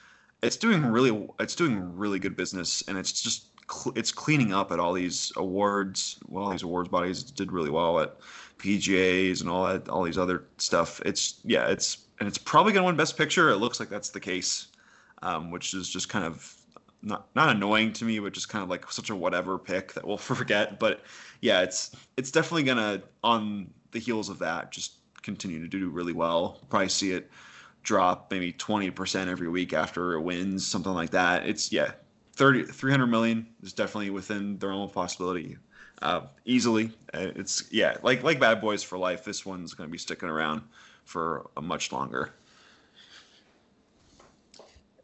it's 0.41 0.57
doing 0.57 0.85
really 0.85 1.27
it's 1.39 1.55
doing 1.55 1.95
really 1.97 2.19
good 2.19 2.35
business, 2.35 2.83
and 2.87 2.97
it's 2.97 3.11
just 3.11 3.47
it's 3.95 4.11
cleaning 4.11 4.53
up 4.53 4.71
at 4.71 4.79
all 4.79 4.93
these 4.93 5.31
awards. 5.35 6.19
Well, 6.27 6.49
these 6.49 6.63
awards 6.63 6.89
bodies 6.89 7.23
did 7.23 7.51
really 7.51 7.69
well 7.69 7.99
at 7.99 8.17
PGAs 8.59 9.41
and 9.41 9.49
all 9.49 9.67
that, 9.67 9.89
all 9.89 10.03
these 10.03 10.17
other 10.17 10.45
stuff. 10.57 11.01
It's 11.05 11.39
yeah, 11.43 11.67
it's 11.67 12.05
and 12.19 12.27
it's 12.27 12.37
probably 12.37 12.73
gonna 12.73 12.85
win 12.85 12.95
Best 12.95 13.17
Picture. 13.17 13.49
It 13.49 13.57
looks 13.57 13.79
like 13.79 13.89
that's 13.89 14.09
the 14.09 14.19
case, 14.19 14.67
um, 15.21 15.51
which 15.51 15.73
is 15.73 15.89
just 15.89 16.09
kind 16.09 16.25
of 16.25 16.53
not 17.01 17.27
not 17.35 17.49
annoying 17.49 17.93
to 17.93 18.05
me, 18.05 18.19
but 18.19 18.33
just 18.33 18.49
kind 18.49 18.63
of 18.63 18.69
like 18.69 18.91
such 18.91 19.09
a 19.09 19.15
whatever 19.15 19.57
pick 19.57 19.93
that 19.93 20.05
we'll 20.05 20.17
forget. 20.17 20.79
But 20.79 21.01
yeah, 21.41 21.61
it's 21.61 21.95
it's 22.15 22.31
definitely 22.31 22.63
gonna 22.63 23.01
on 23.23 23.69
the 23.91 23.99
heels 23.99 24.29
of 24.29 24.39
that 24.39 24.71
just 24.71 24.93
continue 25.23 25.59
to 25.59 25.67
do 25.67 25.89
really 25.89 26.13
well. 26.13 26.61
Probably 26.69 26.89
see 26.89 27.11
it 27.11 27.29
drop 27.87 28.29
maybe 28.29 28.51
20% 28.51 29.27
every 29.27 29.47
week 29.47 29.71
after 29.71 30.13
it 30.13 30.21
wins, 30.21 30.67
something 30.67 30.93
like 30.93 31.09
that. 31.11 31.47
It's 31.47 31.71
yeah, 31.71 31.91
30 32.33 32.65
300 32.65 33.07
million 33.07 33.47
is 33.63 33.71
definitely 33.71 34.09
within 34.09 34.59
the 34.59 34.67
realm 34.67 34.81
of 34.81 34.93
possibility. 34.93 35.57
Uh, 36.01 36.21
easily, 36.45 36.91
uh, 37.13 37.31
it's 37.35 37.63
yeah, 37.71 37.95
like 38.03 38.21
like 38.23 38.39
Bad 38.39 38.61
Boys 38.61 38.83
for 38.83 38.97
Life. 38.97 39.23
This 39.23 39.45
one's 39.45 39.73
going 39.73 39.89
to 39.89 39.91
be 39.91 39.97
sticking 39.97 40.29
around 40.29 40.61
for 41.05 41.49
a 41.55 41.61
much 41.61 41.91
longer. 41.93 42.33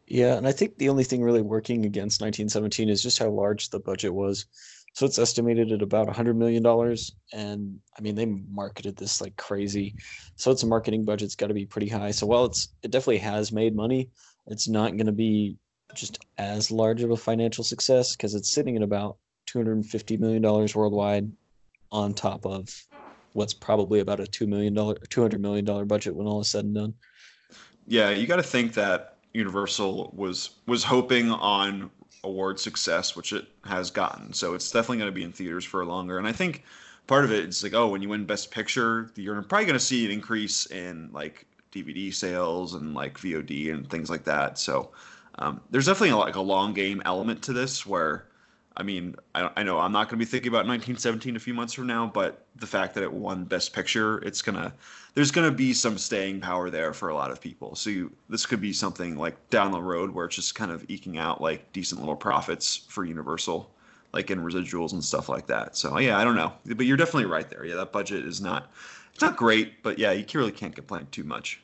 Yeah, 0.06 0.36
and 0.36 0.46
I 0.46 0.52
think 0.52 0.76
the 0.76 0.90
only 0.90 1.04
thing 1.04 1.22
really 1.22 1.40
working 1.40 1.86
against 1.86 2.20
1917 2.20 2.90
is 2.90 3.02
just 3.02 3.18
how 3.18 3.30
large 3.30 3.70
the 3.70 3.80
budget 3.80 4.12
was. 4.12 4.44
So 4.94 5.06
it's 5.06 5.18
estimated 5.18 5.72
at 5.72 5.82
about 5.82 6.08
$100 6.08 6.36
million. 6.36 6.64
And 7.32 7.80
I 7.98 8.00
mean, 8.00 8.14
they 8.14 8.26
marketed 8.26 8.96
this 8.96 9.20
like 9.20 9.36
crazy. 9.36 9.96
So 10.36 10.52
its 10.52 10.62
marketing 10.62 11.04
budget's 11.04 11.34
got 11.34 11.48
to 11.48 11.54
be 11.54 11.66
pretty 11.66 11.88
high. 11.88 12.12
So 12.12 12.26
while 12.26 12.44
it's, 12.44 12.68
it 12.82 12.92
definitely 12.92 13.18
has 13.18 13.50
made 13.50 13.74
money, 13.74 14.10
it's 14.46 14.68
not 14.68 14.96
going 14.96 15.06
to 15.06 15.12
be 15.12 15.56
just 15.94 16.24
as 16.38 16.70
large 16.70 17.02
of 17.02 17.10
a 17.10 17.16
financial 17.16 17.64
success 17.64 18.14
because 18.14 18.34
it's 18.34 18.50
sitting 18.50 18.76
at 18.76 18.82
about 18.82 19.16
$250 19.48 20.18
million 20.20 20.42
worldwide 20.42 21.30
on 21.90 22.14
top 22.14 22.46
of 22.46 22.68
what's 23.32 23.54
probably 23.54 23.98
about 23.98 24.20
a 24.20 24.24
$2 24.24 24.46
million, 24.46 24.74
$200 24.74 25.40
million 25.40 25.86
budget 25.86 26.14
when 26.14 26.26
all 26.26 26.40
is 26.40 26.48
said 26.48 26.64
and 26.64 26.74
done. 26.74 26.94
Yeah, 27.86 28.10
you 28.10 28.26
got 28.26 28.36
to 28.36 28.42
think 28.42 28.74
that 28.74 29.16
Universal 29.34 30.12
was 30.16 30.50
was 30.66 30.84
hoping 30.84 31.30
on 31.30 31.90
award 32.24 32.58
success, 32.58 33.14
which 33.14 33.32
it 33.32 33.46
has 33.64 33.90
gotten. 33.90 34.32
So 34.32 34.54
it's 34.54 34.70
definitely 34.70 34.98
going 34.98 35.10
to 35.10 35.14
be 35.14 35.24
in 35.24 35.32
theaters 35.32 35.64
for 35.64 35.84
longer. 35.84 36.18
And 36.18 36.26
I 36.26 36.32
think 36.32 36.64
part 37.06 37.24
of 37.24 37.32
it 37.32 37.44
is 37.46 37.62
like, 37.62 37.74
oh, 37.74 37.88
when 37.88 38.02
you 38.02 38.08
win 38.08 38.24
Best 38.24 38.50
Picture, 38.50 39.10
you're 39.14 39.40
probably 39.42 39.66
going 39.66 39.78
to 39.78 39.84
see 39.84 40.04
an 40.04 40.10
increase 40.10 40.66
in 40.66 41.10
like 41.12 41.46
DVD 41.72 42.12
sales 42.12 42.74
and 42.74 42.94
like 42.94 43.18
VOD 43.18 43.72
and 43.72 43.88
things 43.88 44.10
like 44.10 44.24
that. 44.24 44.58
So 44.58 44.90
um, 45.38 45.60
there's 45.70 45.86
definitely 45.86 46.10
a, 46.10 46.16
like 46.16 46.36
a 46.36 46.40
long 46.40 46.74
game 46.74 47.02
element 47.04 47.42
to 47.42 47.52
this 47.52 47.84
where 47.86 48.26
I 48.76 48.82
mean, 48.82 49.14
I, 49.34 49.50
I 49.56 49.62
know 49.62 49.78
I'm 49.78 49.92
not 49.92 50.08
going 50.08 50.18
to 50.18 50.24
be 50.24 50.28
thinking 50.28 50.48
about 50.48 50.66
1917 50.66 51.36
a 51.36 51.38
few 51.38 51.54
months 51.54 51.72
from 51.74 51.86
now, 51.86 52.10
but 52.12 52.46
the 52.56 52.66
fact 52.66 52.94
that 52.94 53.04
it 53.04 53.12
won 53.12 53.44
Best 53.44 53.72
Picture, 53.72 54.18
it's 54.18 54.42
gonna 54.42 54.72
there's 55.14 55.30
gonna 55.30 55.52
be 55.52 55.72
some 55.72 55.96
staying 55.96 56.40
power 56.40 56.70
there 56.70 56.92
for 56.92 57.08
a 57.08 57.14
lot 57.14 57.30
of 57.30 57.40
people. 57.40 57.76
So 57.76 57.90
you, 57.90 58.12
this 58.28 58.46
could 58.46 58.60
be 58.60 58.72
something 58.72 59.16
like 59.16 59.50
down 59.50 59.70
the 59.70 59.80
road 59.80 60.10
where 60.10 60.26
it's 60.26 60.36
just 60.36 60.54
kind 60.54 60.72
of 60.72 60.84
eking 60.88 61.18
out 61.18 61.40
like 61.40 61.72
decent 61.72 62.00
little 62.00 62.16
profits 62.16 62.86
for 62.88 63.04
Universal, 63.04 63.70
like 64.12 64.30
in 64.30 64.40
residuals 64.40 64.92
and 64.92 65.04
stuff 65.04 65.28
like 65.28 65.46
that. 65.46 65.76
So 65.76 65.98
yeah, 65.98 66.18
I 66.18 66.24
don't 66.24 66.36
know, 66.36 66.52
but 66.66 66.86
you're 66.86 66.96
definitely 66.96 67.26
right 67.26 67.48
there. 67.48 67.64
Yeah, 67.64 67.76
that 67.76 67.92
budget 67.92 68.24
is 68.24 68.40
not 68.40 68.72
it's 69.12 69.22
not 69.22 69.36
great, 69.36 69.84
but 69.84 69.98
yeah, 70.00 70.10
you 70.10 70.24
really 70.34 70.52
can't 70.52 70.74
complain 70.74 71.06
too 71.12 71.24
much. 71.24 71.60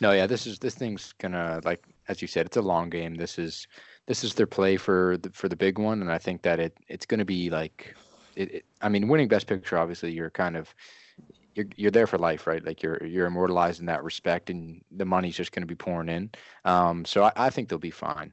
No, 0.00 0.10
yeah, 0.10 0.26
this 0.26 0.48
is 0.48 0.58
this 0.58 0.74
thing's 0.74 1.14
gonna 1.18 1.60
like 1.64 1.84
as 2.08 2.20
you 2.20 2.26
said, 2.26 2.46
it's 2.46 2.56
a 2.56 2.62
long 2.62 2.90
game. 2.90 3.14
This 3.14 3.38
is 3.38 3.68
this 4.06 4.24
is 4.24 4.34
their 4.34 4.46
play 4.46 4.76
for 4.76 5.16
the 5.18 5.30
for 5.30 5.48
the 5.48 5.56
big 5.56 5.78
one, 5.78 6.00
and 6.00 6.10
I 6.10 6.18
think 6.18 6.42
that 6.42 6.60
it 6.60 6.76
it's 6.88 7.06
going 7.06 7.18
to 7.18 7.24
be 7.24 7.50
like, 7.50 7.94
it, 8.36 8.54
it, 8.54 8.64
I 8.80 8.88
mean, 8.88 9.08
winning 9.08 9.28
Best 9.28 9.46
Picture, 9.46 9.78
obviously, 9.78 10.12
you're 10.12 10.30
kind 10.30 10.56
of 10.56 10.74
you're 11.54 11.66
you're 11.76 11.90
there 11.90 12.06
for 12.06 12.18
life, 12.18 12.46
right? 12.46 12.64
Like 12.64 12.82
you're 12.82 13.04
you're 13.04 13.26
immortalized 13.26 13.80
in 13.80 13.86
that 13.86 14.04
respect, 14.04 14.50
and 14.50 14.82
the 14.90 15.04
money's 15.04 15.36
just 15.36 15.52
going 15.52 15.62
to 15.62 15.66
be 15.66 15.74
pouring 15.74 16.08
in. 16.08 16.30
Um, 16.64 17.04
so 17.04 17.24
I, 17.24 17.32
I 17.36 17.50
think 17.50 17.68
they'll 17.68 17.78
be 17.78 17.90
fine. 17.90 18.32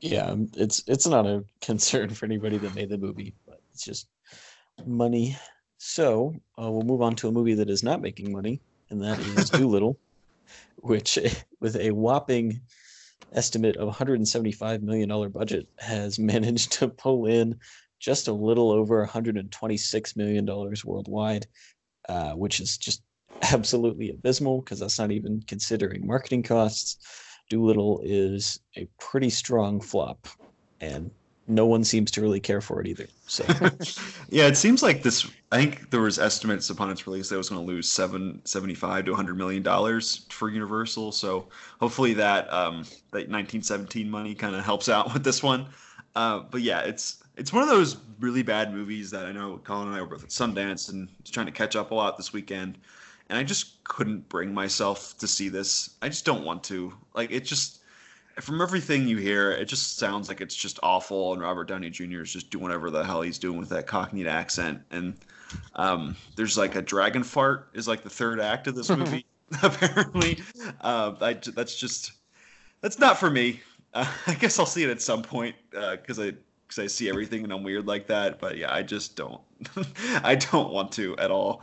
Yeah, 0.00 0.26
um, 0.26 0.50
it's 0.56 0.82
it's 0.86 1.06
not 1.06 1.26
a 1.26 1.44
concern 1.60 2.10
for 2.10 2.26
anybody 2.26 2.58
that 2.58 2.74
made 2.74 2.90
the 2.90 2.98
movie, 2.98 3.34
but 3.46 3.60
it's 3.72 3.84
just 3.84 4.08
money. 4.86 5.36
So 5.78 6.34
uh, 6.60 6.70
we'll 6.70 6.82
move 6.82 7.02
on 7.02 7.14
to 7.16 7.28
a 7.28 7.32
movie 7.32 7.54
that 7.54 7.70
is 7.70 7.82
not 7.82 8.02
making 8.02 8.32
money, 8.32 8.60
and 8.90 9.02
that 9.02 9.18
is 9.18 9.50
Dolittle, 9.50 9.98
which 10.76 11.18
with 11.60 11.76
a 11.76 11.90
whopping 11.90 12.60
estimate 13.34 13.76
of 13.76 13.94
$175 13.94 14.82
million 14.82 15.30
budget 15.30 15.68
has 15.78 16.18
managed 16.18 16.72
to 16.72 16.88
pull 16.88 17.26
in 17.26 17.58
just 18.00 18.28
a 18.28 18.32
little 18.32 18.70
over 18.70 19.06
$126 19.06 20.16
million 20.16 20.46
worldwide, 20.84 21.46
uh, 22.08 22.32
which 22.32 22.60
is 22.60 22.76
just 22.76 23.02
absolutely 23.52 24.10
abysmal 24.10 24.60
because 24.60 24.80
that's 24.80 24.98
not 24.98 25.10
even 25.10 25.42
considering 25.46 26.06
marketing 26.06 26.42
costs. 26.42 26.98
Dolittle 27.50 28.00
is 28.04 28.60
a 28.76 28.88
pretty 28.98 29.30
strong 29.30 29.80
flop, 29.80 30.28
and 30.80 31.10
no 31.46 31.66
one 31.66 31.84
seems 31.84 32.10
to 32.12 32.20
really 32.20 32.40
care 32.40 32.60
for 32.60 32.80
it 32.80 32.86
either. 32.86 33.06
So, 33.26 33.44
yeah, 34.28 34.46
it 34.46 34.56
seems 34.56 34.82
like 34.82 35.02
this. 35.02 35.30
I 35.52 35.58
think 35.58 35.90
there 35.90 36.00
was 36.00 36.18
estimates 36.18 36.70
upon 36.70 36.90
its 36.90 37.06
release 37.06 37.28
that 37.28 37.34
it 37.34 37.38
was 37.38 37.50
going 37.50 37.64
to 37.64 37.66
lose 37.66 37.90
seven 37.90 38.40
seventy 38.44 38.74
five 38.74 39.04
to 39.04 39.12
100 39.12 39.36
million 39.36 39.62
dollars 39.62 40.26
for 40.30 40.48
Universal. 40.48 41.12
So 41.12 41.48
hopefully 41.80 42.14
that 42.14 42.52
um, 42.52 42.84
that 43.12 43.28
1917 43.28 44.10
money 44.10 44.34
kind 44.34 44.54
of 44.54 44.64
helps 44.64 44.88
out 44.88 45.12
with 45.12 45.24
this 45.24 45.42
one. 45.42 45.66
Uh, 46.16 46.40
but 46.50 46.62
yeah, 46.62 46.80
it's 46.80 47.22
it's 47.36 47.52
one 47.52 47.62
of 47.62 47.68
those 47.68 47.96
really 48.20 48.42
bad 48.42 48.72
movies 48.72 49.10
that 49.10 49.26
I 49.26 49.32
know 49.32 49.58
Collin 49.64 49.88
and 49.88 49.96
I 49.96 50.00
were 50.00 50.08
both 50.08 50.24
at 50.24 50.30
Sundance 50.30 50.90
and 50.90 51.08
trying 51.30 51.46
to 51.46 51.52
catch 51.52 51.76
up 51.76 51.90
a 51.90 51.94
lot 51.94 52.16
this 52.16 52.32
weekend, 52.32 52.78
and 53.28 53.38
I 53.38 53.42
just 53.42 53.82
couldn't 53.84 54.28
bring 54.28 54.54
myself 54.54 55.18
to 55.18 55.26
see 55.26 55.48
this. 55.48 55.90
I 56.00 56.08
just 56.08 56.24
don't 56.24 56.44
want 56.44 56.64
to. 56.64 56.92
Like 57.14 57.30
it 57.30 57.44
just 57.44 57.80
from 58.40 58.60
everything 58.60 59.06
you 59.06 59.16
hear, 59.16 59.50
it 59.52 59.66
just 59.66 59.98
sounds 59.98 60.28
like 60.28 60.40
it's 60.40 60.54
just 60.54 60.78
awful, 60.82 61.32
and 61.32 61.42
Robert 61.42 61.68
Downey 61.68 61.90
Jr. 61.90 62.22
is 62.22 62.32
just 62.32 62.50
doing 62.50 62.62
whatever 62.62 62.90
the 62.90 63.04
hell 63.04 63.22
he's 63.22 63.38
doing 63.38 63.58
with 63.58 63.68
that 63.68 63.86
Cockney 63.86 64.26
accent. 64.26 64.80
And 64.90 65.14
um, 65.74 66.16
there's 66.36 66.58
like 66.58 66.74
a 66.74 66.82
dragon 66.82 67.22
fart 67.22 67.68
is 67.74 67.86
like 67.86 68.02
the 68.02 68.10
third 68.10 68.40
act 68.40 68.66
of 68.66 68.74
this 68.74 68.90
movie, 68.96 69.24
apparently. 69.62 70.40
Uh, 70.80 71.14
I, 71.20 71.34
that's 71.34 71.76
just 71.76 72.12
that's 72.80 72.98
not 72.98 73.18
for 73.18 73.30
me. 73.30 73.60
Uh, 73.92 74.10
I 74.26 74.34
guess 74.34 74.58
I'll 74.58 74.66
see 74.66 74.82
it 74.82 74.90
at 74.90 75.00
some 75.00 75.22
point 75.22 75.54
because 75.70 76.18
uh, 76.18 76.24
I 76.24 76.32
because 76.66 76.78
I 76.78 76.86
see 76.86 77.08
everything 77.08 77.44
and 77.44 77.52
I'm 77.52 77.62
weird 77.62 77.86
like 77.86 78.06
that. 78.08 78.40
But 78.40 78.56
yeah, 78.56 78.72
I 78.72 78.82
just 78.82 79.16
don't. 79.16 79.40
I 80.24 80.34
don't 80.34 80.72
want 80.72 80.92
to 80.92 81.16
at 81.18 81.30
all. 81.30 81.62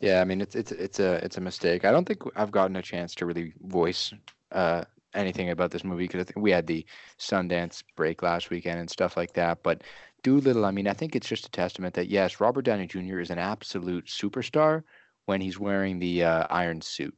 Yeah, 0.00 0.22
I 0.22 0.24
mean 0.24 0.40
it's 0.40 0.54
it's 0.54 0.72
it's 0.72 0.98
a 0.98 1.22
it's 1.22 1.36
a 1.36 1.42
mistake. 1.42 1.84
I 1.84 1.90
don't 1.90 2.06
think 2.06 2.22
I've 2.36 2.50
gotten 2.50 2.76
a 2.76 2.82
chance 2.82 3.14
to 3.16 3.26
really 3.26 3.52
voice 3.62 4.14
uh, 4.50 4.84
anything 5.14 5.50
about 5.50 5.70
this 5.70 5.84
movie 5.84 6.06
because 6.06 6.26
we 6.36 6.50
had 6.50 6.66
the 6.66 6.84
Sundance 7.18 7.82
break 7.96 8.22
last 8.22 8.50
weekend 8.50 8.80
and 8.80 8.90
stuff 8.90 9.16
like 9.16 9.32
that. 9.34 9.62
But 9.62 9.82
Dolittle, 10.22 10.64
I 10.64 10.70
mean, 10.70 10.86
I 10.86 10.92
think 10.92 11.16
it's 11.16 11.28
just 11.28 11.46
a 11.46 11.50
testament 11.50 11.94
that 11.94 12.08
yes, 12.08 12.40
Robert 12.40 12.62
Downey 12.62 12.86
Jr. 12.86 13.20
is 13.20 13.30
an 13.30 13.38
absolute 13.38 14.06
superstar 14.06 14.82
when 15.26 15.40
he's 15.40 15.58
wearing 15.58 15.98
the 15.98 16.24
uh, 16.24 16.46
iron 16.50 16.80
suit. 16.80 17.16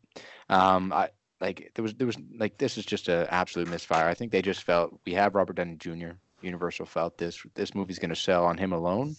Um, 0.49 0.93
I 0.93 1.11
like 1.41 1.73
there 1.75 1.83
was 1.83 1.95
there 1.95 2.07
was 2.07 2.19
like 2.39 2.59
this 2.59 2.79
is 2.79 2.87
just 2.87 3.09
an 3.09 3.27
absolute 3.31 3.69
misfire. 3.69 4.09
I 4.09 4.15
think 4.15 4.33
they 4.33 4.43
just 4.43 4.63
felt 4.63 4.99
we 5.05 5.13
have 5.15 5.35
Robert 5.35 5.57
Downey 5.57 5.77
Jr. 5.77 6.13
Universal 6.41 6.87
felt 6.87 7.19
this 7.19 7.45
this 7.55 7.75
movie's 7.75 7.99
going 7.99 8.11
to 8.11 8.17
sell 8.17 8.45
on 8.45 8.59
him 8.59 8.73
alone 8.73 9.17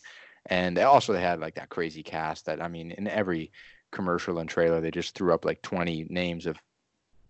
and 0.48 0.76
they 0.76 0.84
also 0.84 1.14
they 1.14 1.22
had 1.22 1.40
like 1.40 1.56
that 1.56 1.70
crazy 1.70 2.04
cast 2.04 2.46
that 2.46 2.62
I 2.62 2.68
mean, 2.68 2.92
in 2.92 3.08
every 3.08 3.52
commercial 3.92 4.40
and 4.40 4.50
trailer, 4.50 4.82
they 4.82 4.92
just 4.92 5.16
threw 5.16 5.34
up 5.34 5.46
like 5.46 5.62
20 5.62 6.08
names 6.10 6.46
of 6.46 6.58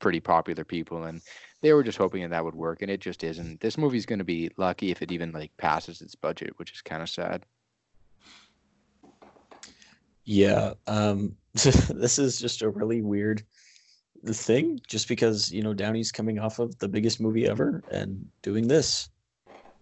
pretty 0.04 0.20
popular 0.20 0.66
people, 0.66 1.06
and 1.06 1.22
they 1.62 1.72
were 1.72 1.82
just 1.82 1.98
hoping 1.98 2.22
that 2.24 2.32
that 2.32 2.44
would 2.44 2.56
work, 2.56 2.82
and 2.82 2.92
it 2.92 3.00
just 3.00 3.24
isn't. 3.24 3.62
This 3.62 3.78
movie's 3.78 4.06
going 4.06 4.20
to 4.20 4.26
be 4.26 4.52
lucky 4.58 4.92
if 4.92 5.02
it 5.02 5.14
even 5.14 5.32
like 5.32 5.56
passes 5.56 6.02
its 6.02 6.14
budget, 6.14 6.52
which 6.58 6.74
is 6.74 6.82
kind 6.82 7.02
of 7.02 7.10
sad. 7.10 7.46
Yeah, 10.26 10.74
um, 10.88 11.38
this 11.54 12.20
is 12.20 12.38
just 12.38 12.62
a 12.64 12.70
really 12.70 13.02
weird 13.02 13.44
thing, 14.28 14.82
just 14.86 15.08
because 15.08 15.54
you 15.54 15.64
know 15.64 15.74
Downey's 15.74 16.12
coming 16.12 16.38
off 16.38 16.60
of 16.60 16.78
the 16.80 16.90
biggest 16.90 17.22
movie 17.22 17.48
ever 17.48 17.82
and 17.90 18.28
doing 18.42 18.68
this. 18.68 19.08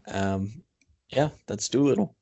Um, 0.08 0.64
yeah, 1.10 1.30
that's 1.48 1.68
Dolittle. 1.68 2.16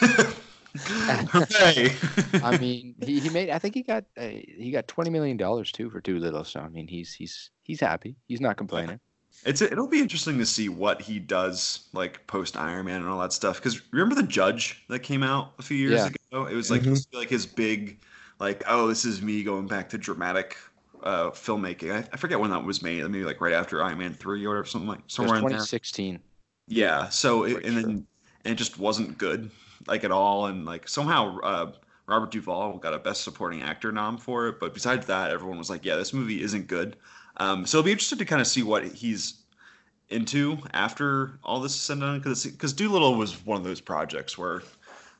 Hooray! 0.76 1.94
I 2.42 2.56
mean, 2.58 2.94
he, 3.04 3.20
he 3.20 3.28
made. 3.28 3.50
I 3.50 3.58
think 3.58 3.74
he 3.74 3.82
got 3.82 4.04
uh, 4.16 4.28
he 4.28 4.70
got 4.72 4.88
twenty 4.88 5.10
million 5.10 5.36
dollars 5.36 5.70
too 5.70 5.90
for 5.90 6.00
Dolittle. 6.00 6.44
So 6.44 6.60
I 6.60 6.68
mean, 6.68 6.88
he's 6.88 7.12
he's 7.12 7.50
he's 7.62 7.80
happy. 7.80 8.16
He's 8.26 8.40
not 8.40 8.56
complaining. 8.56 9.00
It's 9.44 9.60
it'll 9.60 9.88
be 9.88 10.00
interesting 10.00 10.38
to 10.38 10.46
see 10.46 10.68
what 10.68 11.02
he 11.02 11.18
does 11.18 11.88
like 11.92 12.26
post 12.26 12.56
Iron 12.56 12.86
Man 12.86 13.00
and 13.00 13.10
all 13.10 13.20
that 13.20 13.32
stuff. 13.32 13.56
Because 13.56 13.92
remember 13.92 14.14
the 14.14 14.22
Judge 14.22 14.84
that 14.88 15.00
came 15.00 15.22
out 15.22 15.52
a 15.58 15.62
few 15.62 15.76
years 15.76 16.00
Yeah. 16.00 16.10
ago? 16.30 16.46
It 16.46 16.54
was 16.54 16.70
like 16.70 16.82
Mhm. 16.82 17.04
like 17.12 17.28
his 17.28 17.44
big, 17.44 17.98
like 18.38 18.62
oh 18.66 18.86
this 18.86 19.04
is 19.04 19.20
me 19.20 19.42
going 19.42 19.66
back 19.66 19.88
to 19.90 19.98
dramatic 19.98 20.56
uh, 21.02 21.30
filmmaking. 21.30 21.92
I, 21.92 22.08
I 22.12 22.16
forget 22.16 22.38
when 22.38 22.50
that 22.50 22.62
was 22.64 22.82
made. 22.82 23.02
Maybe 23.02 23.24
like 23.24 23.40
right 23.40 23.52
after 23.54 23.82
Iron 23.82 23.98
Man 23.98 24.14
three 24.14 24.46
or 24.46 24.64
something 24.64 24.88
like 24.88 25.00
It 25.00 25.04
was 25.04 25.14
somewhere 25.14 25.36
in 25.38 25.42
there. 25.42 25.50
2016. 25.50 26.20
Yeah. 26.68 27.08
So 27.08 27.44
it, 27.44 27.64
and 27.64 27.74
sure. 27.74 27.82
then 27.82 28.06
and 28.44 28.52
it 28.52 28.56
just 28.56 28.78
wasn't 28.78 29.18
good 29.18 29.50
like 29.86 30.04
at 30.04 30.10
all. 30.10 30.46
And 30.46 30.64
like 30.64 30.88
somehow 30.88 31.38
uh, 31.40 31.72
Robert 32.06 32.30
Duvall 32.30 32.78
got 32.78 32.94
a 32.94 32.98
Best 32.98 33.22
Supporting 33.22 33.62
Actor 33.62 33.92
nom 33.92 34.18
for 34.18 34.48
it. 34.48 34.60
But 34.60 34.74
besides 34.74 35.06
that, 35.06 35.30
everyone 35.30 35.58
was 35.58 35.70
like, 35.70 35.84
yeah, 35.84 35.96
this 35.96 36.12
movie 36.12 36.42
isn't 36.42 36.66
good. 36.66 36.96
Um, 37.38 37.66
so 37.66 37.78
it'll 37.78 37.86
be 37.86 37.92
interesting 37.92 38.18
to 38.18 38.24
kind 38.24 38.40
of 38.40 38.46
see 38.46 38.62
what 38.62 38.84
he's 38.84 39.34
into 40.08 40.58
after 40.74 41.38
all 41.42 41.60
this 41.60 41.74
is 41.74 41.98
done. 41.98 42.18
Because 42.18 42.44
because 42.44 42.72
Dolittle 42.72 43.16
was 43.16 43.44
one 43.46 43.58
of 43.58 43.64
those 43.64 43.80
projects 43.80 44.36
where 44.36 44.62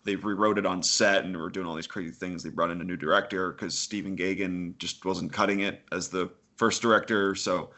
they 0.04 0.16
rewrote 0.16 0.58
it 0.58 0.66
on 0.66 0.82
set 0.82 1.24
and 1.24 1.36
were 1.36 1.50
doing 1.50 1.66
all 1.66 1.74
these 1.74 1.86
crazy 1.86 2.12
things. 2.12 2.42
They 2.42 2.50
brought 2.50 2.70
in 2.70 2.80
a 2.80 2.84
new 2.84 2.96
director 2.96 3.52
because 3.52 3.78
Stephen 3.78 4.16
Gaghan 4.16 4.76
just 4.78 5.04
wasn't 5.04 5.32
cutting 5.32 5.60
it 5.60 5.82
as 5.92 6.08
the 6.08 6.30
first 6.56 6.82
director. 6.82 7.34
So 7.34 7.70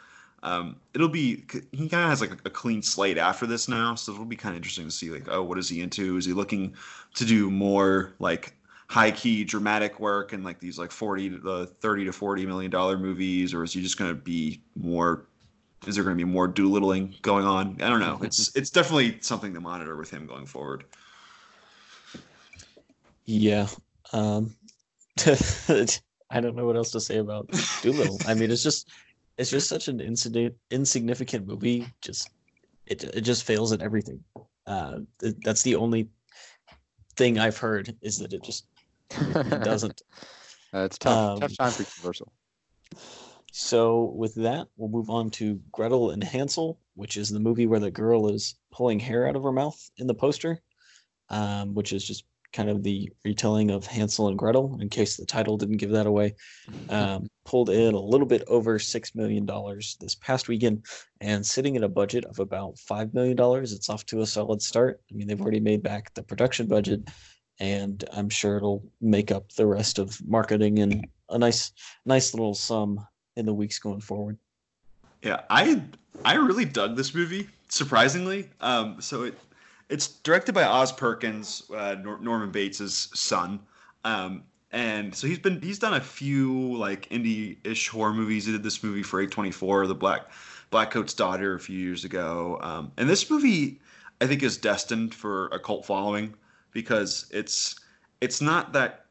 um, 0.45 0.77
it'll 0.95 1.09
be 1.09 1.45
he 1.73 1.89
kind 1.89 2.05
of 2.05 2.11
has 2.11 2.21
like 2.21 2.33
a, 2.45 2.51
clean 2.51 2.83
slate 2.83 3.19
after 3.19 3.47
this 3.47 3.69
now. 3.69 3.95
So 3.95 4.13
it'll 4.13 4.25
be 4.25 4.37
kind 4.37 4.53
of 4.53 4.59
interesting 4.59 4.85
to 4.85 4.91
see 4.91 5.11
like 5.11 5.29
oh 5.29 5.43
what 5.43 5.59
is 5.59 5.69
he 5.69 5.81
into? 5.81 6.17
Is 6.17 6.25
he 6.25 6.33
looking 6.33 6.75
to 7.15 7.25
do 7.25 7.51
more 7.51 8.15
like 8.19 8.55
high 8.89 9.11
key 9.11 9.45
dramatic 9.45 9.99
work 9.99 10.33
and 10.33 10.45
like 10.45 10.61
these 10.61 10.79
like 10.79 10.93
40 10.93 11.31
to 11.31 11.39
the 11.39 11.67
30 11.67 12.05
to 12.05 12.13
40 12.13 12.47
million 12.47 12.71
dollar 12.71 12.99
movies 12.99 13.53
or 13.55 13.65
is 13.65 13.73
he 13.73 13.83
just 13.83 13.99
going 13.99 14.11
to 14.11 14.15
be 14.15 14.61
more 14.77 15.25
is 15.87 15.95
there 15.97 16.05
going 16.05 16.17
to 16.17 16.25
be 16.25 16.31
more 16.31 16.47
doolittling 16.47 17.21
going 17.23 17.47
on 17.47 17.79
i 17.81 17.89
don't 17.89 18.01
know 18.01 18.21
it's 18.23 18.55
it's 18.55 18.69
definitely 18.69 19.17
something 19.23 19.54
to 19.54 19.61
monitor 19.61 19.97
with 19.97 20.11
him 20.11 20.26
going 20.26 20.45
forward 20.45 20.85
Yeah. 23.26 23.69
Um, 24.13 24.54
I 25.26 26.41
don't 26.41 26.57
know 26.57 26.67
what 26.67 26.76
else 26.76 26.91
to 26.93 27.00
say 27.00 27.19
about 27.19 27.49
Dolittle. 27.83 28.19
I 28.26 28.35
mean, 28.35 28.50
it's 28.50 28.63
just 28.63 28.89
it's 29.38 29.50
just 29.50 29.68
such 29.68 29.88
an 29.88 30.00
incident 30.00 30.54
insignificant 30.70 31.47
movie. 31.47 31.86
Just 32.00 32.30
it 32.86 33.04
it 33.04 33.23
just 33.23 33.44
fails 33.44 33.73
at 33.73 33.82
everything. 33.82 34.23
Uh, 34.66 35.00
th- 35.20 35.34
that's 35.44 35.62
the 35.62 35.75
only 35.76 36.08
thing 37.16 37.38
I've 37.38 37.58
heard 37.58 37.97
is 38.00 38.18
that 38.18 38.32
it 38.32 38.42
just 38.42 38.66
it 39.10 39.64
doesn't. 39.64 40.02
Uh, 40.73 40.86
it's 40.86 40.99
tough. 40.99 41.34
Um, 41.34 41.40
tough 41.40 41.56
time 41.56 41.70
for 41.70 41.84
Universal. 41.99 42.32
So 43.52 44.12
with 44.16 44.34
that, 44.34 44.66
we'll 44.76 44.88
move 44.88 45.08
on 45.08 45.30
to 45.30 45.60
Gretel 45.70 46.10
and 46.10 46.25
Hansel, 46.25 46.80
which 46.97 47.16
is 47.16 47.30
the 47.30 47.38
movie 47.38 47.68
where 47.68 47.78
the 47.78 47.92
girl 47.92 48.28
is 48.28 48.56
pulling 48.73 48.99
hair 48.99 49.28
out 49.28 49.36
of 49.36 49.44
her 49.44 49.52
mouth 49.52 49.80
in 49.99 50.08
the 50.08 50.14
poster, 50.14 50.60
um, 51.28 51.75
which 51.75 51.92
is 51.92 52.04
just 52.04 52.25
kind 52.54 52.71
of 52.71 52.82
the 52.82 53.10
retelling 53.25 53.71
of 53.71 53.84
Hansel 53.84 54.28
and 54.28 54.38
Gretel. 54.38 54.78
In 54.80 54.88
case 54.88 55.17
the 55.17 55.26
title 55.26 55.58
didn't 55.58 55.76
give 55.76 55.90
that 55.90 56.06
away, 56.06 56.36
um, 56.88 57.28
pulled 57.45 57.69
in 57.69 57.95
a 57.95 58.00
little 58.00 58.26
bit 58.26 58.45
over 58.47 58.78
six 58.78 59.14
million 59.14 59.45
dollars 59.45 59.97
this 60.00 60.14
past 60.14 60.49
weekend, 60.49 60.86
and 61.21 61.45
sitting 61.45 61.76
at 61.76 61.82
a 61.82 61.88
budget 61.88 62.25
of 62.25 62.38
about 62.38 62.78
five 62.78 63.12
million 63.12 63.36
dollars. 63.36 63.73
It's 63.73 63.90
off 63.90 64.06
to 64.06 64.23
a 64.23 64.26
solid 64.26 64.62
start. 64.62 65.00
I 65.10 65.14
mean, 65.14 65.26
they've 65.26 65.40
already 65.40 65.60
made 65.60 65.82
back 65.82 66.14
the 66.14 66.23
production 66.23 66.67
budget, 66.67 67.02
and 67.58 68.02
I'm 68.12 68.30
sure 68.30 68.56
it'll 68.56 68.88
make 69.00 69.30
up 69.30 69.52
the 69.52 69.67
rest 69.67 69.99
of 69.99 70.19
marketing 70.26 70.78
and 70.78 71.06
a 71.28 71.38
nice, 71.38 71.73
nice 72.06 72.32
little 72.32 72.54
sum 72.54 73.04
in 73.36 73.45
the 73.45 73.54
weeks 73.54 73.78
going 73.78 74.00
forward. 74.00 74.38
Yeah, 75.23 75.40
I 75.50 75.82
I 76.25 76.34
really 76.34 76.64
dug 76.64 76.97
this 76.97 77.14
movie 77.14 77.49
surprisingly. 77.69 78.49
Um, 78.60 79.00
so 79.00 79.25
it 79.25 79.38
it's 79.88 80.08
directed 80.08 80.54
by 80.54 80.64
Oz 80.64 80.92
Perkins, 80.92 81.62
uh, 81.75 81.97
Nor- 82.02 82.18
Norman 82.18 82.50
Bates' 82.50 83.10
son, 83.14 83.60
um, 84.04 84.44
and 84.70 85.14
so 85.14 85.26
he's 85.26 85.38
been 85.38 85.60
he's 85.60 85.78
done 85.78 85.94
a 85.94 86.00
few 86.00 86.76
like 86.76 87.08
indie-ish 87.10 87.88
horror 87.88 88.12
movies. 88.12 88.47
He 88.47 88.52
did 88.52 88.62
this 88.62 88.82
movie 88.82 89.02
for 89.02 89.25
A24, 89.25 89.88
The 89.88 89.94
Black 89.94 90.30
Black 90.70 90.90
Coat's 90.90 91.14
Daughter, 91.14 91.54
a 91.54 91.60
few 91.60 91.78
years 91.78 92.04
ago, 92.04 92.58
um, 92.62 92.92
and 92.97 93.08
this 93.08 93.30
movie 93.30 93.80
I 94.20 94.26
think 94.26 94.42
is 94.42 94.56
destined 94.56 95.14
for 95.14 95.47
a 95.49 95.58
cult 95.58 95.86
following 95.86 96.34
because 96.73 97.26
it's 97.30 97.76
it's 98.20 98.40
not 98.40 98.73
that 98.73 99.06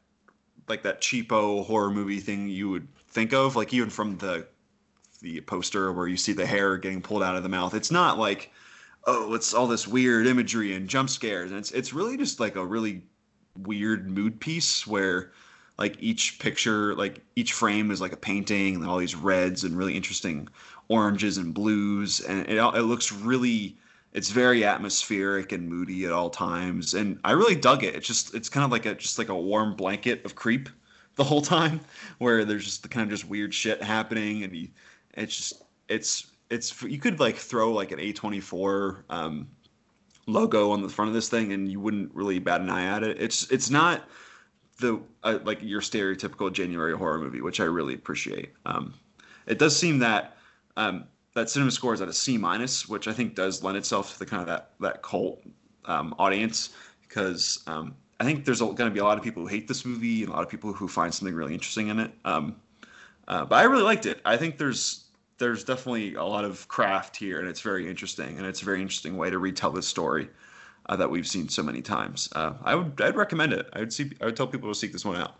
like 0.68 0.82
that 0.82 1.00
cheapo 1.00 1.64
horror 1.66 1.90
movie 1.90 2.20
thing 2.20 2.48
you 2.48 2.68
would 2.70 2.88
think 3.08 3.32
of, 3.32 3.56
like 3.56 3.72
even 3.72 3.90
from 3.90 4.18
the 4.18 4.46
the 5.20 5.40
poster 5.40 5.92
where 5.92 6.06
you 6.06 6.16
see 6.16 6.32
the 6.32 6.46
hair 6.46 6.76
getting 6.76 7.00
pulled 7.00 7.22
out 7.22 7.34
of 7.36 7.42
the 7.42 7.48
mouth. 7.48 7.74
It's 7.74 7.90
not 7.90 8.18
like, 8.18 8.52
oh, 9.06 9.34
it's 9.34 9.54
all 9.54 9.66
this 9.66 9.86
weird 9.86 10.26
imagery 10.26 10.74
and 10.74 10.88
jump 10.88 11.10
scares. 11.10 11.50
And 11.50 11.58
it's 11.58 11.70
it's 11.72 11.92
really 11.92 12.16
just 12.16 12.40
like 12.40 12.56
a 12.56 12.64
really 12.64 13.02
weird 13.58 14.10
mood 14.10 14.40
piece 14.40 14.86
where 14.86 15.32
like 15.78 15.96
each 16.00 16.38
picture, 16.38 16.94
like 16.94 17.20
each 17.36 17.52
frame 17.52 17.90
is 17.90 18.00
like 18.00 18.12
a 18.12 18.16
painting 18.16 18.76
and 18.76 18.86
all 18.86 18.98
these 18.98 19.14
reds 19.14 19.64
and 19.64 19.76
really 19.76 19.96
interesting 19.96 20.48
oranges 20.88 21.38
and 21.38 21.52
blues. 21.52 22.20
And 22.20 22.46
it, 22.48 22.56
it 22.58 22.82
looks 22.82 23.12
really 23.12 23.76
it's 24.12 24.30
very 24.30 24.64
atmospheric 24.64 25.50
and 25.50 25.68
moody 25.68 26.04
at 26.06 26.12
all 26.12 26.30
times. 26.30 26.94
And 26.94 27.18
I 27.24 27.32
really 27.32 27.56
dug 27.56 27.82
it. 27.82 27.96
It's 27.96 28.06
just 28.06 28.34
it's 28.34 28.48
kind 28.48 28.64
of 28.64 28.70
like 28.70 28.86
a 28.86 28.94
just 28.94 29.18
like 29.18 29.28
a 29.28 29.36
warm 29.36 29.74
blanket 29.74 30.24
of 30.24 30.34
creep 30.36 30.68
the 31.16 31.24
whole 31.24 31.42
time 31.42 31.80
where 32.18 32.44
there's 32.44 32.64
just 32.64 32.82
the 32.82 32.88
kind 32.88 33.04
of 33.04 33.10
just 33.10 33.28
weird 33.28 33.52
shit 33.52 33.82
happening 33.82 34.44
and 34.44 34.54
you, 34.54 34.68
it's 35.14 35.36
just 35.36 35.62
it's 35.88 36.26
it's 36.54 36.82
you 36.82 36.98
could 36.98 37.18
like 37.18 37.36
throw 37.36 37.72
like 37.72 37.90
an 37.90 37.98
A24 37.98 39.02
um, 39.10 39.48
logo 40.26 40.70
on 40.70 40.82
the 40.82 40.88
front 40.88 41.08
of 41.08 41.14
this 41.14 41.28
thing 41.28 41.52
and 41.52 41.70
you 41.70 41.80
wouldn't 41.80 42.14
really 42.14 42.38
bat 42.38 42.60
an 42.60 42.70
eye 42.70 42.86
at 42.86 43.02
it. 43.02 43.20
It's 43.20 43.50
it's 43.50 43.70
not 43.70 44.08
the 44.78 45.00
uh, 45.24 45.40
like 45.44 45.58
your 45.62 45.80
stereotypical 45.80 46.52
January 46.52 46.96
horror 46.96 47.18
movie, 47.18 47.40
which 47.40 47.60
I 47.60 47.64
really 47.64 47.94
appreciate. 47.94 48.52
Um, 48.66 48.94
it 49.46 49.58
does 49.58 49.76
seem 49.76 49.98
that 49.98 50.36
um, 50.76 51.04
that 51.34 51.50
cinema 51.50 51.72
score 51.72 51.92
is 51.92 52.00
at 52.00 52.08
a 52.08 52.12
C 52.12 52.38
minus, 52.38 52.88
which 52.88 53.08
I 53.08 53.12
think 53.12 53.34
does 53.34 53.62
lend 53.62 53.76
itself 53.76 54.12
to 54.12 54.18
the 54.20 54.26
kind 54.26 54.40
of 54.40 54.46
that 54.46 54.70
that 54.80 55.02
cult 55.02 55.42
um, 55.86 56.14
audience 56.18 56.70
because 57.02 57.62
um, 57.66 57.96
I 58.20 58.24
think 58.24 58.44
there's 58.44 58.60
going 58.60 58.76
to 58.76 58.90
be 58.90 59.00
a 59.00 59.04
lot 59.04 59.18
of 59.18 59.24
people 59.24 59.42
who 59.42 59.48
hate 59.48 59.66
this 59.66 59.84
movie 59.84 60.22
and 60.22 60.32
a 60.32 60.34
lot 60.36 60.44
of 60.44 60.48
people 60.48 60.72
who 60.72 60.86
find 60.86 61.12
something 61.12 61.34
really 61.34 61.52
interesting 61.52 61.88
in 61.88 61.98
it. 61.98 62.12
Um, 62.24 62.56
uh, 63.26 63.44
but 63.44 63.56
I 63.56 63.64
really 63.64 63.82
liked 63.82 64.06
it. 64.06 64.20
I 64.24 64.36
think 64.36 64.58
there's 64.58 65.03
there's 65.38 65.64
definitely 65.64 66.14
a 66.14 66.24
lot 66.24 66.44
of 66.44 66.66
craft 66.68 67.16
here, 67.16 67.40
and 67.40 67.48
it's 67.48 67.60
very 67.60 67.88
interesting, 67.88 68.38
and 68.38 68.46
it's 68.46 68.62
a 68.62 68.64
very 68.64 68.80
interesting 68.80 69.16
way 69.16 69.30
to 69.30 69.38
retell 69.38 69.70
this 69.70 69.86
story 69.86 70.28
uh, 70.88 70.96
that 70.96 71.10
we've 71.10 71.26
seen 71.26 71.48
so 71.48 71.62
many 71.62 71.82
times. 71.82 72.28
Uh, 72.34 72.54
I 72.62 72.74
would 72.74 73.00
I'd 73.00 73.16
recommend 73.16 73.52
it. 73.52 73.68
I 73.72 73.80
would 73.80 73.92
see 73.92 74.10
I 74.20 74.26
would 74.26 74.36
tell 74.36 74.46
people 74.46 74.68
to 74.68 74.74
seek 74.74 74.92
this 74.92 75.04
one 75.04 75.16
out. 75.16 75.36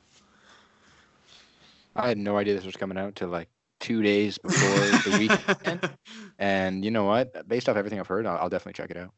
I 1.96 2.08
had 2.08 2.18
no 2.18 2.36
idea 2.36 2.54
this 2.54 2.64
was 2.64 2.76
coming 2.76 2.98
out 2.98 3.14
till 3.14 3.28
like 3.28 3.48
two 3.80 4.02
days 4.02 4.38
before 4.38 4.78
the 5.10 5.18
weekend. 5.18 5.90
And 6.40 6.84
you 6.84 6.90
know 6.90 7.04
what? 7.04 7.46
Based 7.48 7.68
off 7.68 7.76
everything 7.76 8.00
I've 8.00 8.08
heard, 8.08 8.26
I'll, 8.26 8.36
I'll 8.38 8.48
definitely 8.48 8.72
check 8.72 8.90
it 8.90 8.96
out. 8.96 9.12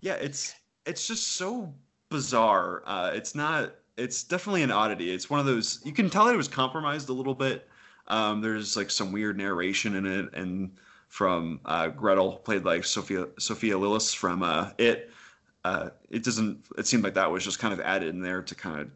yeah, 0.00 0.14
it's 0.14 0.54
it's 0.86 1.06
just 1.06 1.36
so 1.36 1.72
bizarre. 2.10 2.82
Uh, 2.86 3.12
it's 3.14 3.34
not 3.36 3.74
it's 3.96 4.24
definitely 4.24 4.62
an 4.62 4.72
oddity. 4.72 5.12
It's 5.14 5.30
one 5.30 5.38
of 5.38 5.46
those 5.46 5.80
you 5.84 5.92
can 5.92 6.10
tell 6.10 6.28
it 6.28 6.36
was 6.36 6.48
compromised 6.48 7.08
a 7.08 7.12
little 7.12 7.34
bit. 7.34 7.68
Um, 8.08 8.40
there's 8.40 8.76
like 8.76 8.90
some 8.90 9.12
weird 9.12 9.36
narration 9.36 9.96
in 9.96 10.06
it, 10.06 10.34
and 10.34 10.72
from 11.08 11.60
uh, 11.64 11.88
Gretel, 11.88 12.36
played 12.36 12.64
like 12.64 12.84
Sophia 12.84 13.26
Sophia 13.38 13.74
Lillis 13.74 14.14
from 14.14 14.42
uh, 14.42 14.70
It. 14.78 15.10
Uh, 15.64 15.90
it 16.10 16.22
doesn't. 16.22 16.64
It 16.76 16.86
seemed 16.86 17.04
like 17.04 17.14
that 17.14 17.30
was 17.30 17.44
just 17.44 17.58
kind 17.58 17.72
of 17.72 17.80
added 17.80 18.08
in 18.08 18.20
there 18.20 18.42
to 18.42 18.54
kind 18.54 18.80
of 18.80 18.90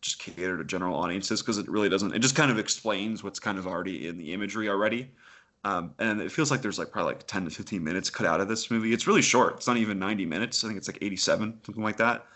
just 0.00 0.18
cater 0.18 0.56
to 0.56 0.64
general 0.64 0.96
audiences 0.96 1.40
because 1.40 1.58
it 1.58 1.68
really 1.68 1.88
doesn't. 1.88 2.14
It 2.14 2.20
just 2.20 2.36
kind 2.36 2.50
of 2.50 2.58
explains 2.58 3.24
what's 3.24 3.40
kind 3.40 3.58
of 3.58 3.66
already 3.66 4.06
in 4.08 4.18
the 4.18 4.32
imagery 4.32 4.68
already. 4.68 5.10
Um, 5.64 5.94
and 5.98 6.20
it 6.20 6.32
feels 6.32 6.50
like 6.50 6.60
there's 6.60 6.78
like 6.78 6.90
probably 6.90 7.14
like 7.14 7.26
10 7.26 7.44
to 7.44 7.50
15 7.50 7.82
minutes 7.82 8.10
cut 8.10 8.26
out 8.26 8.40
of 8.40 8.48
this 8.48 8.70
movie. 8.70 8.92
It's 8.92 9.06
really 9.06 9.22
short. 9.22 9.54
It's 9.56 9.68
not 9.68 9.76
even 9.76 9.98
90 9.98 10.26
minutes. 10.26 10.64
I 10.64 10.66
think 10.66 10.76
it's 10.76 10.88
like 10.88 10.98
87, 11.00 11.60
something 11.64 11.84
like 11.84 11.98
that. 11.98 12.26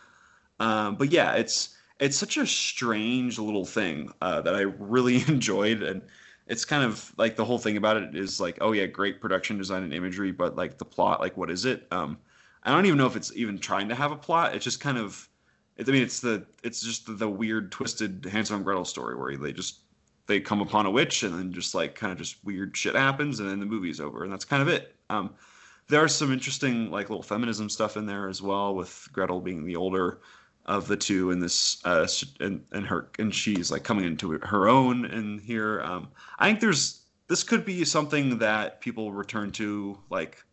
Um, 0.60 0.94
but 0.94 1.10
yeah, 1.10 1.32
it's 1.34 1.75
it's 1.98 2.16
such 2.16 2.36
a 2.36 2.46
strange 2.46 3.38
little 3.38 3.64
thing 3.64 4.12
uh, 4.20 4.40
that 4.42 4.54
I 4.54 4.62
really 4.62 5.16
enjoyed, 5.28 5.82
and 5.82 6.02
it's 6.46 6.64
kind 6.64 6.84
of 6.84 7.12
like 7.16 7.36
the 7.36 7.44
whole 7.44 7.58
thing 7.58 7.76
about 7.76 7.96
it 7.96 8.14
is 8.14 8.40
like, 8.40 8.58
oh 8.60 8.72
yeah, 8.72 8.86
great 8.86 9.20
production 9.20 9.58
design 9.58 9.82
and 9.82 9.92
imagery, 9.92 10.32
but 10.32 10.56
like 10.56 10.78
the 10.78 10.84
plot, 10.84 11.20
like 11.20 11.36
what 11.36 11.50
is 11.50 11.64
it? 11.64 11.86
Um, 11.90 12.18
I 12.62 12.70
don't 12.70 12.86
even 12.86 12.98
know 12.98 13.06
if 13.06 13.16
it's 13.16 13.34
even 13.34 13.58
trying 13.58 13.88
to 13.88 13.94
have 13.94 14.12
a 14.12 14.16
plot. 14.16 14.54
It's 14.54 14.64
just 14.64 14.80
kind 14.80 14.98
of, 14.98 15.28
I 15.78 15.90
mean, 15.90 16.02
it's 16.02 16.20
the 16.20 16.46
it's 16.62 16.80
just 16.80 17.06
the, 17.06 17.12
the 17.12 17.28
weird, 17.28 17.70
twisted 17.72 18.26
Hansel 18.30 18.56
and 18.56 18.64
Gretel 18.64 18.84
story 18.84 19.16
where 19.16 19.36
they 19.36 19.52
just 19.52 19.80
they 20.26 20.40
come 20.40 20.60
upon 20.60 20.86
a 20.86 20.90
witch 20.90 21.22
and 21.22 21.38
then 21.38 21.52
just 21.52 21.74
like 21.74 21.94
kind 21.94 22.12
of 22.12 22.18
just 22.18 22.44
weird 22.44 22.76
shit 22.76 22.96
happens 22.96 23.38
and 23.38 23.48
then 23.48 23.60
the 23.60 23.66
movie's 23.66 24.00
over 24.00 24.24
and 24.24 24.32
that's 24.32 24.44
kind 24.44 24.62
of 24.62 24.68
it. 24.68 24.96
Um, 25.10 25.34
there 25.88 26.02
are 26.02 26.08
some 26.08 26.32
interesting 26.32 26.90
like 26.90 27.08
little 27.08 27.22
feminism 27.22 27.68
stuff 27.68 27.96
in 27.96 28.06
there 28.06 28.28
as 28.28 28.42
well 28.42 28.74
with 28.74 29.08
Gretel 29.12 29.40
being 29.40 29.64
the 29.64 29.76
older 29.76 30.20
of 30.66 30.88
the 30.88 30.96
two 30.96 31.30
in 31.30 31.38
this 31.38 31.80
uh 31.84 32.06
and, 32.40 32.64
and 32.72 32.86
her 32.86 33.08
and 33.18 33.34
she's 33.34 33.70
like 33.70 33.84
coming 33.84 34.04
into 34.04 34.32
her 34.42 34.68
own 34.68 35.04
and 35.06 35.40
here. 35.40 35.80
Um 35.82 36.08
i 36.38 36.48
think 36.48 36.60
there's 36.60 37.02
this 37.28 37.42
could 37.42 37.64
be 37.64 37.84
something 37.84 38.38
that 38.38 38.80
people 38.80 39.12
return 39.12 39.50
to 39.52 39.98
like 40.10 40.44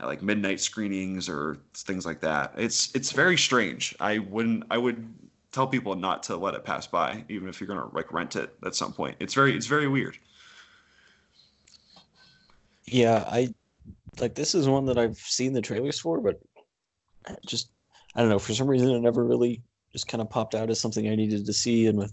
like 0.00 0.22
midnight 0.22 0.60
screenings 0.60 1.28
or 1.28 1.58
things 1.74 2.06
like 2.06 2.20
that. 2.20 2.52
It's 2.56 2.94
it's 2.94 3.12
very 3.12 3.36
strange. 3.36 3.94
I 4.00 4.18
wouldn't 4.18 4.64
i 4.70 4.78
would 4.78 5.06
tell 5.52 5.66
people 5.66 5.94
not 5.94 6.22
to 6.24 6.36
let 6.36 6.54
it 6.54 6.64
pass 6.64 6.86
by 6.86 7.24
even 7.28 7.48
if 7.48 7.60
you're 7.60 7.68
gonna 7.68 7.88
like 7.94 8.12
rent 8.12 8.36
it 8.36 8.54
at 8.64 8.74
some 8.74 8.92
point. 8.92 9.16
It's 9.20 9.34
very 9.34 9.56
it's 9.56 9.66
very 9.66 9.88
weird. 9.88 10.18
Yeah 12.86 13.24
i 13.28 13.52
like 14.20 14.34
this 14.34 14.54
is 14.54 14.68
one 14.68 14.86
that 14.86 14.98
i've 14.98 15.18
seen 15.18 15.52
the 15.52 15.60
trailers 15.60 16.00
for 16.00 16.20
but 16.20 16.40
just 17.46 17.70
I 18.18 18.22
don't 18.22 18.30
know, 18.30 18.40
for 18.40 18.52
some 18.52 18.66
reason 18.66 18.90
it 18.90 18.98
never 18.98 19.24
really 19.24 19.62
just 19.92 20.08
kind 20.08 20.20
of 20.20 20.28
popped 20.28 20.56
out 20.56 20.70
as 20.70 20.80
something 20.80 21.08
I 21.08 21.14
needed 21.14 21.46
to 21.46 21.52
see. 21.52 21.86
And 21.86 21.96
with, 21.96 22.12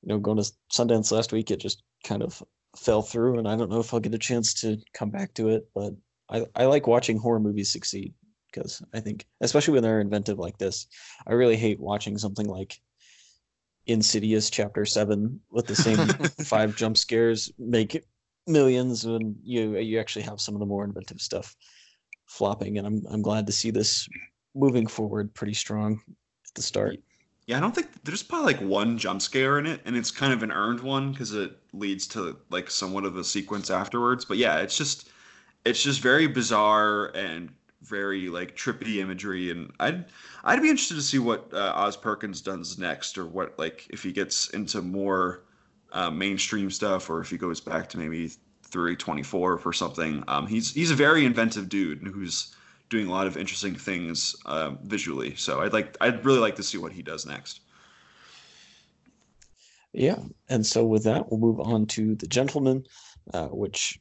you 0.00 0.08
know, 0.08 0.18
going 0.18 0.38
to 0.38 0.50
Sundance 0.72 1.12
last 1.12 1.34
week, 1.34 1.50
it 1.50 1.60
just 1.60 1.82
kind 2.02 2.22
of 2.22 2.42
fell 2.78 3.02
through. 3.02 3.38
And 3.38 3.46
I 3.46 3.54
don't 3.54 3.70
know 3.70 3.78
if 3.78 3.92
I'll 3.92 4.00
get 4.00 4.14
a 4.14 4.18
chance 4.18 4.54
to 4.62 4.78
come 4.94 5.10
back 5.10 5.34
to 5.34 5.50
it, 5.50 5.68
but 5.74 5.92
I, 6.30 6.46
I 6.56 6.64
like 6.64 6.86
watching 6.86 7.18
horror 7.18 7.40
movies 7.40 7.70
succeed 7.70 8.14
because 8.50 8.82
I 8.94 9.00
think, 9.00 9.26
especially 9.42 9.74
when 9.74 9.82
they're 9.82 10.00
inventive 10.00 10.38
like 10.38 10.56
this, 10.56 10.86
I 11.26 11.34
really 11.34 11.56
hate 11.56 11.78
watching 11.78 12.16
something 12.16 12.46
like 12.46 12.80
Insidious 13.84 14.48
Chapter 14.48 14.86
Seven 14.86 15.40
with 15.50 15.66
the 15.66 15.76
same 15.76 15.98
five 16.46 16.74
jump 16.74 16.96
scares 16.96 17.52
make 17.58 18.02
millions 18.46 19.06
when 19.06 19.36
you 19.42 19.76
you 19.76 20.00
actually 20.00 20.22
have 20.22 20.40
some 20.40 20.54
of 20.54 20.60
the 20.60 20.66
more 20.66 20.84
inventive 20.84 21.20
stuff 21.20 21.54
flopping. 22.24 22.78
And 22.78 22.86
I'm 22.86 23.02
I'm 23.10 23.22
glad 23.22 23.46
to 23.46 23.52
see 23.52 23.70
this 23.70 24.08
moving 24.54 24.86
forward 24.86 25.34
pretty 25.34 25.54
strong 25.54 26.00
at 26.08 26.54
the 26.54 26.62
start. 26.62 26.98
Yeah, 27.46 27.58
I 27.58 27.60
don't 27.60 27.74
think 27.74 28.04
there's 28.04 28.22
probably 28.22 28.54
like 28.54 28.62
one 28.62 28.96
jump 28.96 29.20
scare 29.20 29.58
in 29.58 29.66
it, 29.66 29.80
and 29.84 29.96
it's 29.96 30.10
kind 30.10 30.32
of 30.32 30.42
an 30.42 30.50
earned 30.50 30.80
one 30.80 31.12
because 31.12 31.34
it 31.34 31.52
leads 31.74 32.06
to 32.08 32.36
like 32.50 32.70
somewhat 32.70 33.04
of 33.04 33.16
a 33.16 33.24
sequence 33.24 33.70
afterwards. 33.70 34.24
But 34.24 34.38
yeah, 34.38 34.58
it's 34.58 34.78
just 34.78 35.10
it's 35.64 35.82
just 35.82 36.00
very 36.00 36.26
bizarre 36.26 37.06
and 37.14 37.50
very 37.82 38.28
like 38.28 38.56
trippy 38.56 38.96
imagery, 38.96 39.50
and 39.50 39.70
I'd 39.78 40.06
I'd 40.42 40.62
be 40.62 40.70
interested 40.70 40.94
to 40.94 41.02
see 41.02 41.18
what 41.18 41.52
uh, 41.52 41.72
Oz 41.74 41.98
Perkins 41.98 42.40
does 42.40 42.78
next, 42.78 43.18
or 43.18 43.26
what 43.26 43.58
like 43.58 43.86
if 43.90 44.02
he 44.02 44.12
gets 44.12 44.48
into 44.50 44.80
more 44.80 45.42
uh, 45.92 46.10
mainstream 46.10 46.70
stuff, 46.70 47.10
or 47.10 47.20
if 47.20 47.28
he 47.28 47.36
goes 47.36 47.60
back 47.60 47.90
to 47.90 47.98
maybe 47.98 48.30
A24 48.72 49.60
for 49.60 49.72
something. 49.72 50.24
Um, 50.28 50.46
he's 50.46 50.72
he's 50.72 50.90
a 50.90 50.96
very 50.96 51.24
inventive 51.24 51.68
dude 51.68 52.02
who's 52.02 52.54
doing 52.88 53.06
a 53.06 53.10
lot 53.10 53.26
of 53.26 53.36
interesting 53.36 53.74
things 53.74 54.36
uh, 54.46 54.72
visually. 54.82 55.34
So 55.36 55.60
I'd 55.60 55.72
like 55.72 55.96
I'd 56.00 56.24
really 56.24 56.38
like 56.38 56.56
to 56.56 56.62
see 56.62 56.78
what 56.78 56.92
he 56.92 57.02
does 57.02 57.26
next. 57.26 57.60
Yeah, 59.92 60.18
and 60.48 60.66
so 60.66 60.84
with 60.84 61.04
that, 61.04 61.30
we'll 61.30 61.40
move 61.40 61.60
on 61.60 61.86
to 61.86 62.16
the 62.16 62.26
Gentlemen, 62.26 62.84
uh, 63.32 63.46
which 63.46 64.00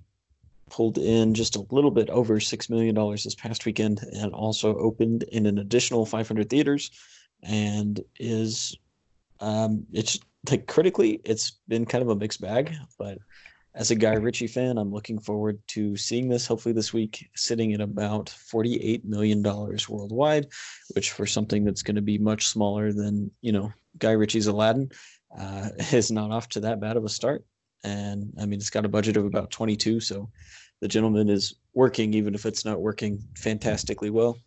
pulled 0.72 0.98
in 0.98 1.36
just 1.36 1.56
a 1.56 1.64
little 1.70 1.92
bit 1.92 2.10
over 2.10 2.40
six 2.40 2.68
million 2.68 2.96
dollars 2.96 3.24
this 3.24 3.36
past 3.36 3.66
weekend, 3.66 4.02
and 4.14 4.34
also 4.34 4.76
opened 4.78 5.24
in 5.24 5.46
an 5.46 5.60
additional 5.60 6.06
500 6.06 6.50
theaters, 6.50 6.90
and 7.44 8.02
is 8.20 8.76
um, 9.40 9.86
it's 9.94 10.20
like 10.50 10.68
critically, 10.68 11.22
it's 11.24 11.60
been 11.68 11.86
kind 11.86 12.02
of 12.02 12.10
a 12.10 12.16
mixed 12.16 12.42
bag, 12.42 12.74
but 12.98 13.18
as 13.76 13.90
a 13.90 13.96
Guy 13.96 14.14
Ritchie 14.14 14.48
fan, 14.48 14.78
I'm 14.78 14.92
looking 14.92 15.18
forward 15.18 15.60
to 15.70 15.98
seeing 15.98 16.30
this 16.30 16.46
hopefully 16.46 16.74
this 16.74 16.94
week, 16.94 17.30
sitting 17.36 17.74
at 17.74 17.82
about 17.82 18.28
$48 18.28 19.04
million 19.04 19.42
worldwide, 19.42 20.48
which 20.94 21.12
for 21.12 21.26
something 21.26 21.64
that's 21.64 21.82
going 21.82 21.96
to 21.96 22.02
be 22.02 22.20
much 22.20 22.48
smaller 22.48 22.94
than, 22.94 23.32
you 23.42 23.52
know, 23.52 23.74
Guy 23.98 24.12
Ritchie's 24.12 24.48
Aladdin, 24.48 24.92
uh, 25.38 25.70
is 25.92 26.12
not 26.12 26.32
off 26.32 26.50
to 26.50 26.60
that 26.62 26.80
bad 26.80 26.98
of 26.98 27.06
a 27.06 27.10
start. 27.10 27.44
And 27.84 28.32
I 28.40 28.46
mean, 28.46 28.60
it's 28.60 28.70
got 28.70 28.86
a 28.86 28.90
budget 28.90 29.18
of 29.18 29.26
about 29.26 29.50
22. 29.50 30.00
So 30.00 30.30
the 30.80 30.88
gentlemen 30.88 31.30
is 31.30 31.56
working, 31.74 32.14
even 32.14 32.36
if 32.36 32.46
it's 32.46 32.66
not 32.66 32.80
working 32.80 33.24
fantastically 33.36 34.12
well. 34.12 34.38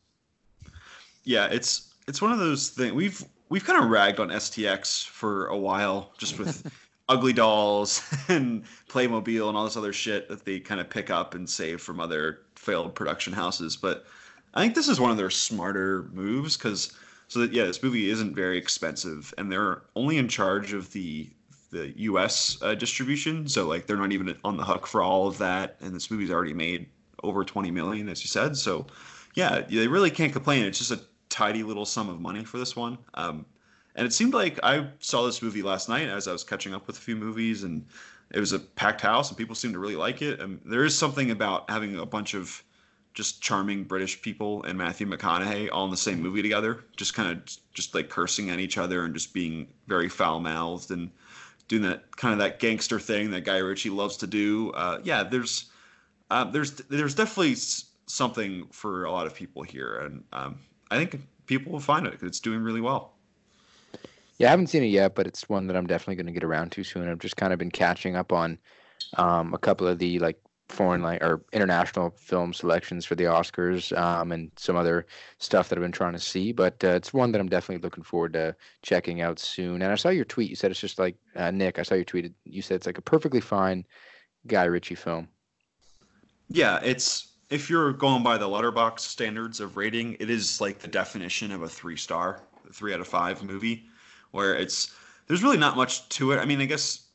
Yeah, 1.24 1.46
it's, 1.46 1.94
it's 2.06 2.22
one 2.22 2.30
of 2.30 2.38
those 2.38 2.70
things 2.70 2.92
we've, 2.92 3.24
we've 3.48 3.64
kind 3.64 3.82
of 3.82 3.90
ragged 3.90 4.20
on 4.20 4.28
STX 4.28 5.04
for 5.04 5.48
a 5.48 5.58
while, 5.58 6.12
just 6.16 6.38
with 6.38 6.72
ugly 7.08 7.32
dolls 7.32 8.02
and 8.28 8.64
Playmobil 8.88 9.48
and 9.48 9.56
all 9.56 9.64
this 9.64 9.76
other 9.76 9.92
shit 9.92 10.28
that 10.28 10.44
they 10.44 10.60
kind 10.60 10.80
of 10.80 10.90
pick 10.90 11.10
up 11.10 11.34
and 11.34 11.48
save 11.48 11.80
from 11.80 12.00
other 12.00 12.40
failed 12.54 12.94
production 12.94 13.32
houses. 13.32 13.76
But 13.76 14.06
I 14.54 14.60
think 14.60 14.74
this 14.74 14.88
is 14.88 15.00
one 15.00 15.10
of 15.10 15.16
their 15.16 15.30
smarter 15.30 16.08
moves 16.12 16.56
because 16.56 16.92
so 17.28 17.40
that 17.40 17.52
yeah, 17.52 17.64
this 17.64 17.82
movie 17.82 18.10
isn't 18.10 18.34
very 18.34 18.56
expensive 18.56 19.34
and 19.38 19.50
they're 19.50 19.82
only 19.94 20.18
in 20.18 20.28
charge 20.28 20.72
of 20.72 20.92
the 20.92 21.28
the 21.72 21.92
U.S. 21.96 22.58
Uh, 22.62 22.74
distribution, 22.74 23.48
so 23.48 23.66
like 23.66 23.86
they're 23.86 23.96
not 23.96 24.12
even 24.12 24.34
on 24.44 24.56
the 24.56 24.64
hook 24.64 24.86
for 24.86 25.02
all 25.02 25.26
of 25.26 25.36
that. 25.38 25.76
And 25.80 25.94
this 25.94 26.10
movie's 26.10 26.30
already 26.30 26.54
made 26.54 26.86
over 27.24 27.44
20 27.44 27.70
million, 27.72 28.08
as 28.08 28.22
you 28.22 28.28
said. 28.28 28.56
So 28.56 28.86
yeah, 29.34 29.60
they 29.60 29.88
really 29.88 30.10
can't 30.10 30.32
complain. 30.32 30.64
It's 30.64 30.78
just 30.78 30.92
a 30.92 31.00
tidy 31.28 31.62
little 31.62 31.84
sum 31.84 32.08
of 32.08 32.20
money 32.20 32.44
for 32.44 32.58
this 32.58 32.76
one. 32.76 32.98
Um, 33.14 33.44
and 33.96 34.06
it 34.06 34.12
seemed 34.12 34.34
like 34.34 34.60
I 34.62 34.86
saw 35.00 35.24
this 35.24 35.42
movie 35.42 35.62
last 35.62 35.88
night 35.88 36.08
as 36.08 36.28
I 36.28 36.32
was 36.32 36.44
catching 36.44 36.74
up 36.74 36.86
with 36.86 36.98
a 36.98 37.00
few 37.00 37.16
movies, 37.16 37.64
and 37.64 37.84
it 38.30 38.38
was 38.38 38.52
a 38.52 38.58
packed 38.58 39.00
house, 39.00 39.30
and 39.30 39.38
people 39.38 39.54
seemed 39.54 39.74
to 39.74 39.80
really 39.80 39.96
like 39.96 40.22
it. 40.22 40.40
And 40.40 40.60
there 40.64 40.84
is 40.84 40.96
something 40.96 41.30
about 41.30 41.68
having 41.70 41.98
a 41.98 42.06
bunch 42.06 42.34
of 42.34 42.62
just 43.14 43.40
charming 43.40 43.84
British 43.84 44.20
people 44.20 44.62
and 44.64 44.76
Matthew 44.76 45.06
McConaughey 45.06 45.70
all 45.72 45.86
in 45.86 45.90
the 45.90 45.96
same 45.96 46.20
movie 46.20 46.42
together, 46.42 46.84
just 46.96 47.14
kind 47.14 47.32
of 47.32 47.42
just 47.72 47.94
like 47.94 48.10
cursing 48.10 48.50
at 48.50 48.60
each 48.60 48.76
other 48.76 49.04
and 49.06 49.14
just 49.14 49.32
being 49.32 49.66
very 49.86 50.10
foul 50.10 50.40
mouthed 50.40 50.90
and 50.90 51.10
doing 51.66 51.82
that 51.82 52.14
kind 52.16 52.34
of 52.34 52.38
that 52.38 52.58
gangster 52.58 53.00
thing 53.00 53.30
that 53.30 53.44
Guy 53.44 53.58
Ritchie 53.58 53.90
loves 53.90 54.18
to 54.18 54.26
do. 54.26 54.70
Uh, 54.72 55.00
yeah, 55.02 55.22
there's 55.22 55.70
uh, 56.30 56.44
there's 56.44 56.72
there's 56.72 57.14
definitely 57.14 57.56
something 58.06 58.66
for 58.70 59.06
a 59.06 59.10
lot 59.10 59.26
of 59.26 59.34
people 59.34 59.62
here, 59.62 60.00
and 60.00 60.22
um, 60.34 60.58
I 60.90 60.98
think 60.98 61.22
people 61.46 61.72
will 61.72 61.80
find 61.80 62.06
it 62.06 62.12
because 62.12 62.28
it's 62.28 62.40
doing 62.40 62.60
really 62.60 62.82
well. 62.82 63.15
Yeah, 64.38 64.48
I 64.48 64.50
haven't 64.50 64.68
seen 64.68 64.82
it 64.82 64.88
yet, 64.88 65.14
but 65.14 65.26
it's 65.26 65.48
one 65.48 65.66
that 65.66 65.76
I'm 65.76 65.86
definitely 65.86 66.16
going 66.16 66.26
to 66.26 66.32
get 66.32 66.44
around 66.44 66.72
to 66.72 66.84
soon. 66.84 67.08
I've 67.08 67.18
just 67.18 67.36
kind 67.36 67.52
of 67.52 67.58
been 67.58 67.70
catching 67.70 68.16
up 68.16 68.32
on 68.32 68.58
um, 69.16 69.54
a 69.54 69.58
couple 69.58 69.86
of 69.86 69.98
the 69.98 70.18
like 70.18 70.38
foreign 70.68 71.02
like 71.02 71.22
or 71.22 71.42
international 71.52 72.10
film 72.10 72.52
selections 72.52 73.06
for 73.06 73.14
the 73.14 73.24
Oscars 73.24 73.96
um, 73.96 74.32
and 74.32 74.50
some 74.56 74.76
other 74.76 75.06
stuff 75.38 75.68
that 75.68 75.78
I've 75.78 75.82
been 75.82 75.92
trying 75.92 76.12
to 76.12 76.18
see. 76.18 76.52
But 76.52 76.82
uh, 76.84 76.88
it's 76.88 77.14
one 77.14 77.32
that 77.32 77.40
I'm 77.40 77.48
definitely 77.48 77.82
looking 77.82 78.02
forward 78.02 78.34
to 78.34 78.54
checking 78.82 79.22
out 79.22 79.38
soon. 79.38 79.80
And 79.82 79.92
I 79.92 79.94
saw 79.94 80.10
your 80.10 80.24
tweet. 80.24 80.50
You 80.50 80.56
said 80.56 80.70
it's 80.70 80.80
just 80.80 80.98
like 80.98 81.16
uh, 81.34 81.50
Nick. 81.50 81.78
I 81.78 81.82
saw 81.82 81.94
your 81.94 82.04
tweet. 82.04 82.34
You 82.44 82.62
said 82.62 82.76
it's 82.76 82.86
like 82.86 82.98
a 82.98 83.02
perfectly 83.02 83.40
fine 83.40 83.86
Guy 84.46 84.64
Ritchie 84.64 84.96
film. 84.96 85.28
Yeah, 86.48 86.80
it's 86.82 87.32
if 87.48 87.70
you're 87.70 87.92
going 87.92 88.22
by 88.22 88.36
the 88.36 88.46
Letterboxd 88.46 89.00
standards 89.00 89.60
of 89.60 89.76
rating, 89.76 90.16
it 90.20 90.28
is 90.28 90.60
like 90.60 90.78
the 90.78 90.88
definition 90.88 91.52
of 91.52 91.62
a 91.62 91.68
three 91.68 91.96
star, 91.96 92.42
three 92.72 92.92
out 92.92 93.00
of 93.00 93.08
five 93.08 93.42
movie 93.42 93.86
where 94.36 94.54
it's 94.54 94.94
there's 95.26 95.42
really 95.42 95.56
not 95.56 95.76
much 95.76 96.08
to 96.10 96.30
it. 96.32 96.38
I 96.38 96.44
mean, 96.44 96.60
I 96.60 96.66
guess 96.66 97.06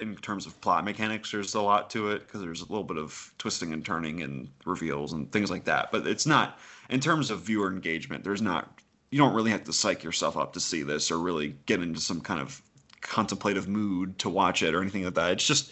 in 0.00 0.16
terms 0.16 0.44
of 0.44 0.60
plot 0.60 0.84
mechanics, 0.84 1.30
there's 1.30 1.54
a 1.54 1.62
lot 1.62 1.88
to 1.90 2.10
it 2.10 2.26
because 2.26 2.42
there's 2.42 2.60
a 2.60 2.66
little 2.66 2.84
bit 2.84 2.98
of 2.98 3.32
twisting 3.38 3.72
and 3.72 3.84
turning 3.84 4.22
and 4.22 4.50
reveals 4.66 5.12
and 5.12 5.30
things 5.32 5.50
like 5.50 5.64
that. 5.64 5.90
But 5.90 6.06
it's 6.06 6.26
not 6.26 6.58
in 6.90 7.00
terms 7.00 7.30
of 7.30 7.40
viewer 7.40 7.72
engagement. 7.72 8.24
There's 8.24 8.42
not 8.42 8.80
you 9.10 9.18
don't 9.18 9.34
really 9.34 9.52
have 9.52 9.64
to 9.64 9.72
psych 9.72 10.02
yourself 10.02 10.36
up 10.36 10.52
to 10.54 10.60
see 10.60 10.82
this 10.82 11.10
or 11.10 11.20
really 11.20 11.54
get 11.66 11.80
into 11.80 12.00
some 12.00 12.20
kind 12.20 12.40
of 12.40 12.60
contemplative 13.00 13.68
mood 13.68 14.18
to 14.18 14.28
watch 14.28 14.62
it 14.62 14.74
or 14.74 14.82
anything 14.82 15.04
like 15.04 15.14
that. 15.14 15.32
It's 15.32 15.46
just 15.46 15.70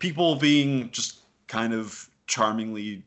people 0.00 0.34
being 0.34 0.90
just 0.90 1.20
kind 1.46 1.72
of 1.72 2.08
charmingly 2.26 3.04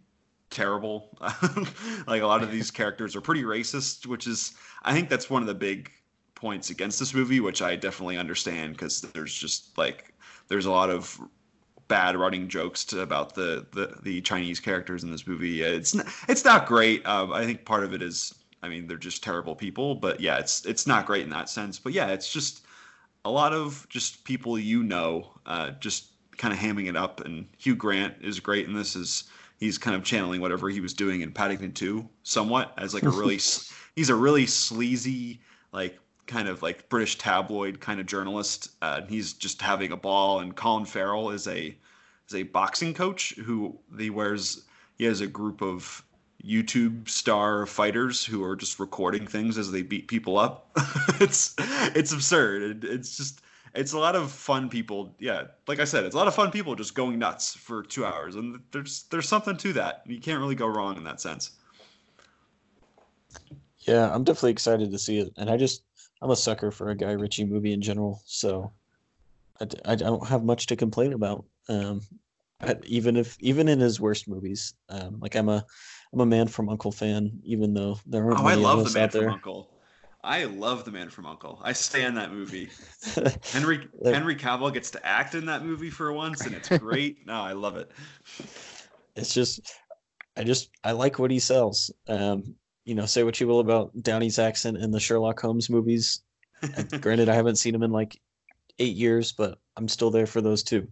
terrible. 0.49 1.09
like 2.07 2.21
a 2.21 2.27
lot 2.27 2.43
of 2.43 2.51
these 2.51 2.71
characters 2.71 3.15
are 3.15 3.21
pretty 3.21 3.43
racist, 3.43 4.07
which 4.07 4.25
is 4.25 4.53
I 4.83 4.93
think 4.93 5.09
that's 5.09 5.29
one 5.29 5.41
of 5.41 5.47
the 5.47 5.53
big 5.53 5.91
points 6.43 6.69
against 6.69 6.99
this 6.99 7.13
movie, 7.13 7.39
which 7.39 7.61
I 7.61 7.77
definitely 7.77 8.17
understand 8.17 8.73
because 8.73 8.99
there's 8.99 9.33
just 9.33 9.77
like 9.77 10.13
there's 10.49 10.65
a 10.65 10.71
lot 10.71 10.89
of 10.89 11.17
bad 11.87 12.17
running 12.17 12.49
jokes 12.49 12.83
to, 12.83 12.99
about 12.99 13.33
the, 13.33 13.65
the 13.71 13.97
the 14.03 14.19
Chinese 14.19 14.59
characters 14.59 15.05
in 15.05 15.09
this 15.09 15.25
movie. 15.25 15.61
It's 15.61 15.95
not, 15.95 16.05
it's 16.27 16.43
not 16.43 16.65
great. 16.65 17.07
Um, 17.07 17.31
I 17.31 17.45
think 17.45 17.63
part 17.63 17.85
of 17.85 17.93
it 17.93 18.01
is 18.01 18.35
I 18.61 18.67
mean 18.67 18.87
they're 18.87 18.97
just 18.97 19.23
terrible 19.23 19.55
people, 19.55 19.95
but 19.95 20.19
yeah, 20.19 20.37
it's 20.37 20.65
it's 20.65 20.85
not 20.85 21.05
great 21.05 21.23
in 21.23 21.29
that 21.29 21.47
sense. 21.47 21.79
But 21.79 21.93
yeah, 21.93 22.07
it's 22.07 22.31
just 22.31 22.65
a 23.23 23.31
lot 23.31 23.53
of 23.53 23.87
just 23.87 24.25
people 24.25 24.59
you 24.59 24.83
know, 24.83 25.31
uh, 25.45 25.71
just 25.79 26.07
kind 26.35 26.53
of 26.53 26.59
hamming 26.59 26.89
it 26.89 26.97
up. 26.97 27.21
And 27.21 27.47
Hugh 27.57 27.75
Grant 27.75 28.15
is 28.19 28.41
great 28.41 28.67
in 28.67 28.73
this. 28.73 28.97
Is 28.97 29.23
he's 29.61 29.77
kind 29.77 29.95
of 29.95 30.03
channeling 30.03 30.41
whatever 30.41 30.67
he 30.67 30.81
was 30.81 30.93
doing 30.93 31.21
in 31.21 31.31
Paddington 31.31 31.71
2 31.71 32.05
somewhat 32.23 32.73
as 32.77 32.93
like 32.93 33.03
a 33.03 33.09
really 33.09 33.39
he's 33.95 34.09
a 34.09 34.15
really 34.15 34.45
sleazy 34.45 35.39
like 35.71 35.97
kind 36.27 36.47
of 36.47 36.61
like 36.61 36.89
British 36.89 37.17
tabloid 37.17 37.79
kind 37.79 37.99
of 37.99 38.05
journalist. 38.05 38.71
Uh, 38.81 39.01
he's 39.07 39.33
just 39.33 39.61
having 39.61 39.91
a 39.91 39.97
ball. 39.97 40.39
And 40.39 40.55
Colin 40.55 40.85
Farrell 40.85 41.29
is 41.29 41.47
a 41.47 41.75
is 42.27 42.35
a 42.35 42.43
boxing 42.43 42.93
coach 42.93 43.33
who 43.35 43.77
he 43.97 44.09
wears. 44.09 44.65
He 44.97 45.05
has 45.05 45.21
a 45.21 45.27
group 45.27 45.61
of 45.61 46.03
YouTube 46.43 47.07
star 47.07 47.65
fighters 47.65 48.23
who 48.23 48.43
are 48.43 48.55
just 48.55 48.79
recording 48.79 49.25
things 49.25 49.57
as 49.57 49.71
they 49.71 49.81
beat 49.81 50.07
people 50.07 50.37
up. 50.37 50.69
it's 51.21 51.55
it's 51.95 52.11
absurd. 52.11 52.83
It, 52.83 52.89
it's 52.89 53.17
just 53.17 53.41
it's 53.73 53.93
a 53.93 53.99
lot 53.99 54.15
of 54.15 54.31
fun 54.31 54.69
people. 54.69 55.15
Yeah, 55.19 55.43
like 55.67 55.79
I 55.79 55.85
said, 55.85 56.03
it's 56.03 56.15
a 56.15 56.17
lot 56.17 56.27
of 56.27 56.35
fun 56.35 56.51
people 56.51 56.75
just 56.75 56.95
going 56.95 57.17
nuts 57.17 57.55
for 57.55 57.83
two 57.83 58.05
hours, 58.05 58.35
and 58.35 58.59
there's 58.71 59.03
there's 59.03 59.27
something 59.27 59.57
to 59.57 59.73
that. 59.73 60.03
You 60.05 60.19
can't 60.19 60.39
really 60.39 60.55
go 60.55 60.67
wrong 60.67 60.97
in 60.97 61.03
that 61.05 61.21
sense. 61.21 61.51
Yeah, 63.79 64.13
I'm 64.13 64.23
definitely 64.23 64.51
excited 64.51 64.91
to 64.91 64.99
see 64.99 65.19
it, 65.19 65.33
and 65.37 65.49
I 65.49 65.57
just 65.57 65.83
I'm 66.23 66.31
a 66.31 66.35
sucker 66.37 66.71
for 66.71 66.89
a 66.89 66.95
Guy 66.95 67.11
Ritchie 67.11 67.43
movie 67.43 67.73
in 67.73 67.81
general, 67.81 68.21
so 68.25 68.71
I, 69.59 69.67
I 69.83 69.95
don't 69.95 70.25
have 70.25 70.45
much 70.45 70.67
to 70.67 70.77
complain 70.77 71.11
about. 71.11 71.43
Um, 71.67 71.99
even 72.85 73.17
if 73.17 73.35
even 73.41 73.67
in 73.67 73.81
his 73.81 73.99
worst 73.99 74.29
movies, 74.29 74.73
um, 74.87 75.19
like 75.19 75.35
I'm 75.35 75.49
a 75.49 75.65
I'm 76.13 76.21
a 76.21 76.25
Man 76.25 76.47
from 76.47 76.69
Uncle 76.69 76.93
fan, 76.93 77.41
even 77.43 77.73
though 77.73 77.99
there 78.05 78.23
aren't. 78.23 78.39
Oh, 78.39 78.45
I 78.45 78.55
love 78.55 78.85
the 78.85 78.97
Man 78.97 79.09
from 79.09 79.33
Uncle. 79.33 79.69
I 80.23 80.45
love 80.45 80.85
the 80.85 80.91
Man 80.91 81.09
from 81.09 81.25
Uncle. 81.25 81.59
I 81.61 81.73
stand 81.73 82.15
that 82.15 82.31
movie. 82.31 82.69
Henry 83.51 83.89
Henry 84.05 84.37
Cavill 84.37 84.73
gets 84.73 84.91
to 84.91 85.05
act 85.05 85.35
in 85.35 85.47
that 85.47 85.65
movie 85.65 85.89
for 85.89 86.13
once, 86.13 86.45
and 86.45 86.55
it's 86.55 86.69
great. 86.69 87.27
no, 87.27 87.33
I 87.33 87.51
love 87.51 87.75
it. 87.75 87.91
It's 89.17 89.33
just, 89.33 89.59
I 90.37 90.45
just 90.45 90.69
I 90.85 90.93
like 90.93 91.19
what 91.19 91.31
he 91.31 91.39
sells. 91.39 91.91
Um, 92.07 92.55
you 92.85 92.95
know, 92.95 93.05
say 93.05 93.23
what 93.23 93.39
you 93.39 93.47
will 93.47 93.59
about 93.59 93.91
Downey's 94.01 94.39
accent 94.39 94.77
in 94.77 94.91
the 94.91 94.99
Sherlock 94.99 95.39
Holmes 95.39 95.69
movies. 95.69 96.21
granted, 97.01 97.29
I 97.29 97.35
haven't 97.35 97.57
seen 97.57 97.75
him 97.75 97.83
in 97.83 97.91
like 97.91 98.19
eight 98.79 98.95
years, 98.95 99.31
but 99.31 99.59
I'm 99.77 99.87
still 99.87 100.11
there 100.11 100.25
for 100.25 100.41
those 100.41 100.63
two. 100.63 100.87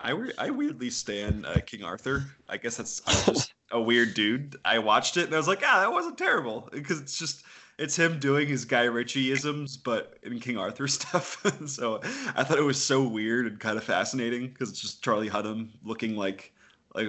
I, 0.00 0.30
I 0.38 0.50
weirdly 0.50 0.90
stand 0.90 1.46
uh, 1.46 1.60
King 1.64 1.82
Arthur. 1.82 2.24
I 2.48 2.58
guess 2.58 2.76
that's 2.76 3.00
just 3.00 3.54
a 3.70 3.80
weird 3.80 4.14
dude. 4.14 4.56
I 4.64 4.78
watched 4.78 5.16
it 5.16 5.24
and 5.24 5.34
I 5.34 5.38
was 5.38 5.48
like, 5.48 5.62
ah, 5.64 5.80
that 5.80 5.92
wasn't 5.92 6.18
terrible 6.18 6.68
because 6.72 7.00
it's 7.00 7.18
just 7.18 7.42
it's 7.78 7.96
him 7.96 8.18
doing 8.18 8.46
his 8.46 8.64
Guy 8.64 8.84
Ritchie 8.84 9.32
isms, 9.32 9.76
but 9.76 10.18
in 10.22 10.38
King 10.40 10.58
Arthur 10.58 10.86
stuff. 10.88 11.44
so 11.66 12.00
I 12.36 12.44
thought 12.44 12.58
it 12.58 12.64
was 12.64 12.82
so 12.82 13.02
weird 13.02 13.46
and 13.46 13.58
kind 13.58 13.78
of 13.78 13.84
fascinating 13.84 14.48
because 14.48 14.70
it's 14.70 14.80
just 14.80 15.02
Charlie 15.02 15.30
Hunnam 15.30 15.70
looking 15.82 16.16
like 16.16 16.53
like 16.94 17.08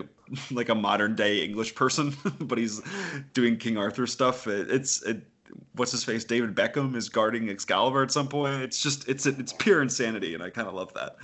like 0.52 0.69
a 0.69 0.76
modern 0.76 1.15
day 1.15 1.43
English 1.43 1.76
person, 1.76 2.15
but 2.39 2.58
he's 2.58 2.82
doing 3.34 3.58
King 3.58 3.78
Arthur 3.78 4.08
stuff. 4.08 4.48
It, 4.48 4.69
it's 4.71 5.02
it, 5.04 5.21
what's 5.74 5.91
his 5.91 6.04
face? 6.04 6.24
David 6.24 6.56
Beckham 6.56 6.95
is 6.95 7.10
guarding 7.10 7.50
Excalibur 7.50 8.04
at 8.04 8.12
some 8.12 8.28
point. 8.28 8.62
It's 8.62 8.82
just 8.82 9.08
it's 9.08 9.26
it's 9.26 9.54
pure 9.54 9.82
insanity, 9.82 10.34
and 10.34 10.43
I 10.43 10.50
kind 10.50 10.67
of 10.67 10.74
love 10.74 10.93
that. 10.93 11.15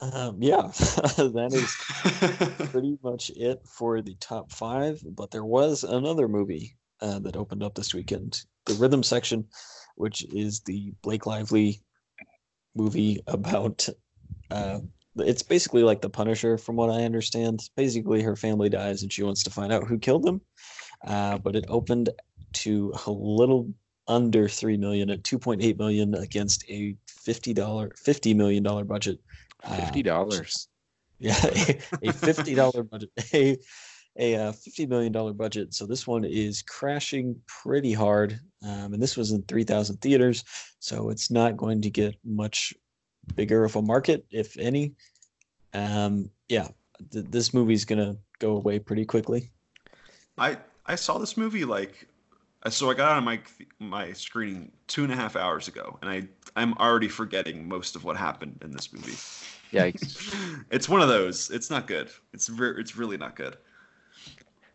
Um, 0.00 0.42
yeah, 0.42 0.62
that 0.66 1.50
is 1.52 2.68
pretty 2.70 2.98
much 3.02 3.30
it 3.36 3.60
for 3.66 4.02
the 4.02 4.16
top 4.20 4.50
five. 4.50 5.02
But 5.04 5.30
there 5.30 5.44
was 5.44 5.84
another 5.84 6.28
movie 6.28 6.76
uh, 7.00 7.20
that 7.20 7.36
opened 7.36 7.62
up 7.62 7.74
this 7.74 7.94
weekend, 7.94 8.42
the 8.66 8.74
Rhythm 8.74 9.02
Section, 9.02 9.46
which 9.96 10.24
is 10.34 10.60
the 10.60 10.92
Blake 11.02 11.26
Lively 11.26 11.80
movie 12.74 13.20
about. 13.26 13.88
Uh, 14.50 14.80
it's 15.16 15.42
basically 15.42 15.82
like 15.82 16.00
the 16.00 16.10
Punisher, 16.10 16.58
from 16.58 16.76
what 16.76 16.90
I 16.90 17.04
understand. 17.04 17.60
Basically, 17.76 18.22
her 18.22 18.36
family 18.36 18.68
dies 18.68 19.02
and 19.02 19.12
she 19.12 19.22
wants 19.22 19.42
to 19.44 19.50
find 19.50 19.72
out 19.72 19.86
who 19.86 19.98
killed 19.98 20.24
them. 20.24 20.40
Uh, 21.06 21.38
but 21.38 21.56
it 21.56 21.64
opened 21.68 22.10
to 22.54 22.92
a 23.06 23.10
little 23.10 23.72
under 24.06 24.48
three 24.48 24.76
million 24.76 25.10
at 25.10 25.24
two 25.24 25.38
point 25.38 25.62
eight 25.62 25.78
million 25.78 26.14
against 26.14 26.64
a 26.68 26.96
fifty 27.06 27.52
dollar, 27.52 27.92
fifty 27.96 28.34
million 28.34 28.62
dollar 28.62 28.84
budget 28.84 29.18
Fifty 29.68 30.02
dollars. 30.02 30.68
yeah, 31.18 31.38
a, 31.44 31.80
a 32.02 32.12
fifty 32.12 32.54
dollar 32.54 32.82
budget, 32.82 33.10
a 33.32 33.56
a 34.18 34.36
uh, 34.36 34.52
fifty 34.52 34.86
million 34.86 35.12
dollar 35.12 35.32
budget. 35.32 35.74
So 35.74 35.86
this 35.86 36.06
one 36.06 36.24
is 36.24 36.62
crashing 36.62 37.36
pretty 37.46 37.92
hard, 37.92 38.38
um, 38.62 38.92
and 38.92 39.02
this 39.02 39.16
was 39.16 39.30
in 39.32 39.42
three 39.42 39.64
thousand 39.64 39.98
theaters. 39.98 40.44
So 40.80 41.10
it's 41.10 41.30
not 41.30 41.56
going 41.56 41.82
to 41.82 41.90
get 41.90 42.16
much 42.24 42.74
bigger 43.34 43.64
of 43.64 43.76
a 43.76 43.82
market, 43.82 44.24
if 44.30 44.56
any. 44.58 44.94
Um, 45.72 46.30
yeah, 46.48 46.68
th- 47.12 47.26
this 47.28 47.52
movie's 47.52 47.84
gonna 47.84 48.16
go 48.38 48.56
away 48.56 48.78
pretty 48.78 49.04
quickly. 49.04 49.50
I 50.38 50.58
I 50.86 50.94
saw 50.94 51.18
this 51.18 51.36
movie 51.36 51.64
like 51.64 52.08
so 52.70 52.90
I 52.90 52.94
got 52.94 53.16
on 53.16 53.24
my 53.24 53.40
my 53.78 54.12
screening 54.12 54.72
two 54.86 55.04
and 55.04 55.12
a 55.12 55.16
half 55.16 55.36
hours 55.36 55.68
ago, 55.68 55.98
and 56.00 56.10
I 56.10 56.26
I'm 56.56 56.74
already 56.74 57.08
forgetting 57.08 57.68
most 57.68 57.96
of 57.96 58.04
what 58.04 58.16
happened 58.16 58.58
in 58.64 58.70
this 58.70 58.92
movie. 58.92 59.16
Yikes! 59.72 60.64
it's 60.70 60.88
one 60.88 61.02
of 61.02 61.08
those. 61.08 61.50
It's 61.50 61.70
not 61.70 61.86
good. 61.86 62.10
It's 62.32 62.48
re- 62.48 62.74
it's 62.78 62.96
really 62.96 63.16
not 63.16 63.36
good. 63.36 63.56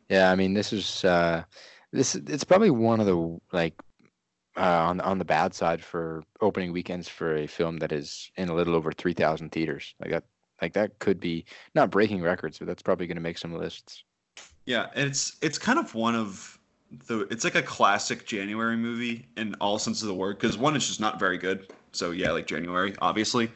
Yeah, 0.09 0.31
I 0.31 0.35
mean, 0.35 0.53
this 0.53 0.73
is 0.73 1.03
uh, 1.03 1.43
this. 1.91 2.15
It's 2.15 2.43
probably 2.43 2.69
one 2.69 2.99
of 2.99 3.05
the 3.05 3.39
like 3.51 3.73
uh, 4.59 4.87
on 4.87 4.99
on 5.01 5.17
the 5.17 5.25
bad 5.25 5.53
side 5.53 5.83
for 5.83 6.23
opening 6.41 6.73
weekends 6.73 7.07
for 7.07 7.35
a 7.35 7.47
film 7.47 7.77
that 7.77 7.91
is 7.91 8.29
in 8.35 8.49
a 8.49 8.53
little 8.53 8.75
over 8.75 8.91
three 8.91 9.13
thousand 9.13 9.51
theaters. 9.51 9.95
Like 10.01 10.11
that, 10.11 10.23
like 10.61 10.73
that 10.73 10.99
could 10.99 11.19
be 11.19 11.45
not 11.75 11.89
breaking 11.89 12.21
records, 12.21 12.59
but 12.59 12.67
that's 12.67 12.81
probably 12.81 13.07
going 13.07 13.15
to 13.15 13.21
make 13.21 13.37
some 13.37 13.53
lists. 13.53 14.03
Yeah, 14.65 14.87
it's 14.95 15.37
it's 15.41 15.57
kind 15.57 15.79
of 15.79 15.95
one 15.95 16.15
of 16.15 16.59
the 17.07 17.21
it's 17.31 17.43
like 17.43 17.55
a 17.55 17.61
classic 17.61 18.25
January 18.25 18.75
movie 18.75 19.25
in 19.37 19.55
all 19.55 19.79
sense 19.79 20.01
of 20.01 20.07
the 20.07 20.13
word 20.13 20.37
because 20.39 20.57
one, 20.57 20.75
it's 20.75 20.87
just 20.87 20.99
not 20.99 21.19
very 21.19 21.37
good. 21.37 21.71
So 21.91 22.11
yeah, 22.11 22.31
like 22.31 22.45
January, 22.45 22.95
obviously, 23.01 23.49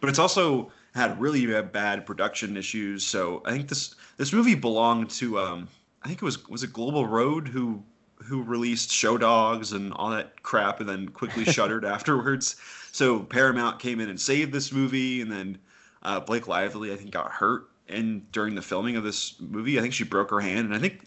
but 0.00 0.08
it's 0.08 0.18
also 0.18 0.70
had 0.94 1.20
really 1.20 1.46
bad 1.62 2.06
production 2.06 2.56
issues. 2.56 3.04
So 3.04 3.42
I 3.44 3.50
think 3.50 3.68
this 3.68 3.96
this 4.16 4.32
movie 4.32 4.54
belonged 4.54 5.10
to 5.10 5.38
um, 5.40 5.68
I 6.02 6.08
think 6.08 6.22
it 6.22 6.24
was 6.24 6.48
was 6.48 6.62
it 6.62 6.72
Global 6.72 7.06
Road 7.06 7.48
who 7.48 7.82
who 8.16 8.42
released 8.42 8.90
Show 8.90 9.18
Dogs 9.18 9.72
and 9.72 9.92
all 9.92 10.10
that 10.10 10.42
crap 10.42 10.80
and 10.80 10.88
then 10.88 11.08
quickly 11.08 11.44
shuttered 11.52 11.84
afterwards. 11.84 12.56
So 12.92 13.20
Paramount 13.20 13.80
came 13.80 14.00
in 14.00 14.08
and 14.08 14.20
saved 14.20 14.52
this 14.52 14.72
movie, 14.72 15.20
and 15.20 15.30
then 15.30 15.58
uh, 16.02 16.20
Blake 16.20 16.48
Lively 16.48 16.92
I 16.92 16.96
think 16.96 17.10
got 17.10 17.30
hurt 17.30 17.68
and 17.88 18.30
during 18.32 18.54
the 18.54 18.62
filming 18.62 18.96
of 18.96 19.04
this 19.04 19.34
movie. 19.40 19.78
I 19.78 19.82
think 19.82 19.94
she 19.94 20.04
broke 20.04 20.30
her 20.30 20.40
hand, 20.40 20.66
and 20.66 20.74
I 20.74 20.78
think 20.78 21.04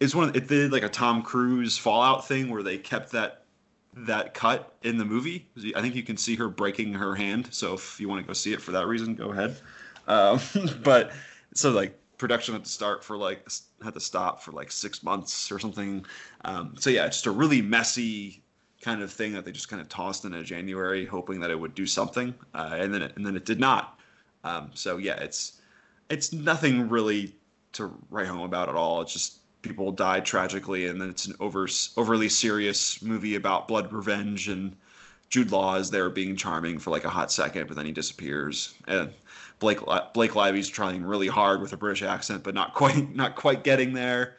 it's 0.00 0.14
one 0.14 0.30
of, 0.30 0.36
it 0.36 0.48
did 0.48 0.72
like 0.72 0.82
a 0.82 0.88
Tom 0.88 1.22
Cruise 1.22 1.78
Fallout 1.78 2.26
thing 2.26 2.50
where 2.50 2.62
they 2.62 2.78
kept 2.78 3.12
that 3.12 3.44
that 3.94 4.34
cut 4.34 4.74
in 4.82 4.96
the 4.96 5.04
movie. 5.04 5.48
I 5.74 5.80
think 5.80 5.94
you 5.94 6.02
can 6.02 6.16
see 6.16 6.36
her 6.36 6.48
breaking 6.48 6.94
her 6.94 7.14
hand. 7.14 7.48
So 7.50 7.74
if 7.74 7.98
you 7.98 8.08
want 8.08 8.22
to 8.22 8.26
go 8.26 8.32
see 8.32 8.52
it 8.52 8.62
for 8.62 8.72
that 8.72 8.86
reason, 8.86 9.14
go 9.14 9.32
ahead. 9.32 9.56
Um, 10.06 10.40
but 10.82 11.12
so 11.54 11.70
like 11.70 11.98
production 12.18 12.54
had 12.54 12.64
to 12.64 12.70
start 12.70 13.04
for 13.04 13.16
like 13.16 13.48
had 13.82 13.94
to 13.94 14.00
stop 14.00 14.42
for 14.42 14.52
like 14.52 14.70
six 14.70 15.02
months 15.02 15.50
or 15.50 15.58
something. 15.58 16.04
Um, 16.44 16.74
so 16.78 16.90
yeah, 16.90 17.06
just 17.06 17.26
a 17.26 17.30
really 17.30 17.62
messy 17.62 18.42
kind 18.82 19.02
of 19.02 19.12
thing 19.12 19.32
that 19.32 19.44
they 19.44 19.52
just 19.52 19.68
kind 19.68 19.80
of 19.80 19.88
tossed 19.88 20.24
into 20.24 20.42
January, 20.42 21.06
hoping 21.06 21.40
that 21.40 21.50
it 21.50 21.58
would 21.58 21.74
do 21.74 21.86
something, 21.86 22.34
uh, 22.54 22.76
and 22.78 22.92
then 22.92 23.02
it, 23.02 23.16
and 23.16 23.24
then 23.24 23.36
it 23.36 23.44
did 23.44 23.60
not. 23.60 23.98
Um, 24.44 24.70
so 24.74 24.98
yeah, 24.98 25.16
it's 25.16 25.60
it's 26.10 26.32
nothing 26.32 26.88
really 26.88 27.34
to 27.72 27.92
write 28.10 28.26
home 28.26 28.42
about 28.42 28.68
at 28.68 28.74
all. 28.74 29.00
It's 29.00 29.12
just 29.12 29.38
people 29.62 29.92
die 29.92 30.20
tragically, 30.20 30.86
and 30.86 31.00
then 31.00 31.10
it's 31.10 31.26
an 31.26 31.34
over 31.40 31.68
overly 31.96 32.28
serious 32.28 33.00
movie 33.00 33.36
about 33.36 33.68
blood 33.68 33.92
revenge 33.92 34.48
and 34.48 34.76
Jude 35.30 35.52
Law 35.52 35.76
is 35.76 35.90
there 35.90 36.08
being 36.08 36.36
charming 36.36 36.78
for 36.78 36.90
like 36.90 37.04
a 37.04 37.10
hot 37.10 37.30
second, 37.30 37.66
but 37.66 37.76
then 37.76 37.86
he 37.86 37.92
disappears. 37.92 38.74
And 38.86 39.12
Blake 39.58 39.80
Blake 40.14 40.34
Lively's 40.34 40.68
trying 40.68 41.04
really 41.04 41.26
hard 41.26 41.60
with 41.60 41.72
a 41.72 41.76
British 41.76 42.02
accent, 42.02 42.42
but 42.42 42.54
not 42.54 42.74
quite 42.74 43.14
not 43.14 43.36
quite 43.36 43.64
getting 43.64 43.92
there. 43.92 44.36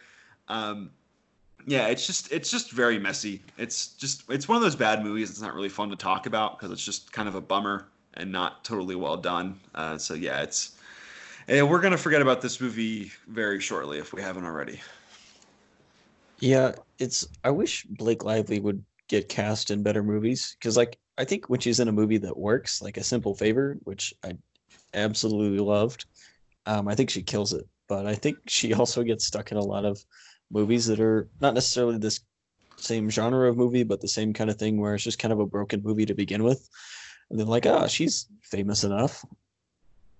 Um, 0.47 0.91
yeah, 1.65 1.87
it's 1.87 2.07
just 2.07 2.31
it's 2.31 2.49
just 2.49 2.71
very 2.71 2.97
messy. 2.97 3.41
It's 3.57 3.87
just 3.87 4.23
it's 4.29 4.47
one 4.47 4.55
of 4.55 4.61
those 4.61 4.75
bad 4.75 5.03
movies. 5.03 5.29
It's 5.29 5.41
not 5.41 5.53
really 5.53 5.69
fun 5.69 5.89
to 5.89 5.95
talk 5.95 6.25
about 6.25 6.57
because 6.57 6.71
it's 6.71 6.83
just 6.83 7.11
kind 7.11 7.27
of 7.27 7.35
a 7.35 7.41
bummer 7.41 7.87
and 8.15 8.31
not 8.31 8.63
totally 8.63 8.95
well 8.95 9.17
done. 9.17 9.59
Uh, 9.75 9.97
so 9.97 10.13
yeah, 10.13 10.41
it's 10.41 10.77
and 11.47 11.69
we're 11.69 11.81
gonna 11.81 11.97
forget 11.97 12.21
about 12.21 12.41
this 12.41 12.61
movie 12.61 13.11
very 13.27 13.59
shortly 13.59 13.99
if 13.99 14.13
we 14.13 14.21
haven't 14.21 14.45
already. 14.45 14.79
Yeah, 16.39 16.73
it's. 16.99 17.27
I 17.43 17.51
wish 17.51 17.85
Blake 17.85 18.23
Lively 18.23 18.59
would 18.59 18.83
get 19.07 19.29
cast 19.29 19.71
in 19.71 19.83
better 19.83 20.03
movies 20.03 20.55
because, 20.57 20.77
like, 20.77 20.97
I 21.17 21.25
think 21.25 21.49
when 21.49 21.59
she's 21.59 21.79
in 21.79 21.87
a 21.87 21.91
movie 21.91 22.17
that 22.19 22.37
works, 22.37 22.81
like 22.81 22.97
A 22.97 23.03
Simple 23.03 23.35
Favor, 23.35 23.77
which 23.83 24.13
I 24.23 24.37
absolutely 24.93 25.59
loved, 25.59 26.05
um, 26.65 26.87
I 26.87 26.95
think 26.95 27.09
she 27.09 27.21
kills 27.21 27.53
it. 27.53 27.67
But 27.87 28.05
I 28.05 28.15
think 28.15 28.37
she 28.47 28.73
also 28.75 29.03
gets 29.03 29.25
stuck 29.25 29.51
in 29.51 29.57
a 29.57 29.63
lot 29.63 29.85
of 29.85 30.03
movies 30.51 30.87
that 30.87 30.99
are 30.99 31.29
not 31.41 31.53
necessarily 31.53 31.97
this 31.97 32.21
same 32.77 33.09
genre 33.09 33.49
of 33.49 33.57
movie, 33.57 33.83
but 33.83 34.01
the 34.01 34.07
same 34.07 34.33
kind 34.33 34.49
of 34.49 34.57
thing 34.57 34.79
where 34.79 34.95
it's 34.95 35.03
just 35.03 35.19
kind 35.19 35.33
of 35.33 35.39
a 35.39 35.45
broken 35.45 35.81
movie 35.83 36.05
to 36.05 36.13
begin 36.13 36.43
with. 36.43 36.69
And 37.29 37.39
then 37.39 37.47
like, 37.47 37.65
ah, 37.65 37.81
oh, 37.83 37.87
she's 37.87 38.27
famous 38.41 38.83
enough. 38.83 39.23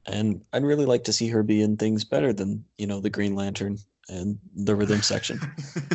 And 0.05 0.43
I'd 0.53 0.63
really 0.63 0.86
like 0.86 1.03
to 1.05 1.13
see 1.13 1.27
her 1.29 1.43
be 1.43 1.62
in 1.62 1.77
things 1.77 2.03
better 2.03 2.34
than, 2.34 2.63
you 2.77 2.88
know, 2.88 2.99
the 2.99 3.10
Green 3.10 3.36
Lantern 3.36 3.77
and 4.10 4.39
the 4.55 4.75
rhythm 4.75 5.01
section. 5.01 5.39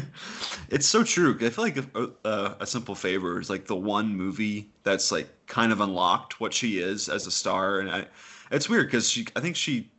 it's 0.71 0.87
so 0.87 1.03
true. 1.03 1.37
I 1.41 1.51
feel 1.51 1.65
like 1.65 1.77
a, 1.77 2.11
a, 2.25 2.57
a, 2.61 2.67
simple 2.67 2.95
favor 2.95 3.41
is 3.41 3.51
like 3.51 3.67
the 3.67 3.77
one 3.77 4.15
movie 4.15 4.71
that's 4.85 5.11
like 5.11 5.29
kind 5.47 5.73
of 5.73 5.81
unlocked 5.81 6.41
what 6.41 6.55
she 6.55 6.79
is 6.79 7.09
as 7.09 7.27
a 7.27 7.31
star, 7.31 7.81
and 7.81 7.91
I, 7.91 8.07
it's 8.55 8.69
weird 8.69 8.87
because 8.87 9.11
she, 9.11 9.27
I 9.37 9.41
think 9.41 9.57
she 9.57 9.91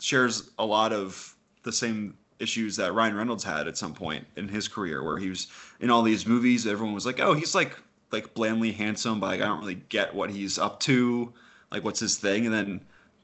shares 0.00 0.50
a 0.58 0.64
lot 0.64 0.92
of 0.92 1.34
the 1.62 1.72
same 1.72 2.16
issues 2.38 2.76
that 2.76 2.92
Ryan 2.92 3.14
Reynolds 3.14 3.44
had 3.44 3.68
at 3.68 3.78
some 3.78 3.94
point 3.94 4.26
in 4.36 4.48
his 4.48 4.66
career, 4.66 5.02
where 5.02 5.18
he 5.18 5.28
was 5.28 5.46
in 5.80 5.90
all 5.90 6.02
these 6.02 6.26
movies. 6.26 6.66
Everyone 6.66 6.94
was 6.94 7.06
like, 7.06 7.20
"Oh, 7.20 7.34
he's 7.34 7.54
like 7.54 7.76
like 8.10 8.34
blandly 8.34 8.72
handsome, 8.72 9.20
but 9.20 9.26
like, 9.26 9.40
I 9.40 9.46
don't 9.46 9.60
really 9.60 9.82
get 9.88 10.14
what 10.14 10.30
he's 10.30 10.58
up 10.58 10.80
to. 10.80 11.32
Like, 11.70 11.84
what's 11.84 12.00
his 12.00 12.16
thing?" 12.16 12.46
And 12.46 12.54
then 12.54 12.80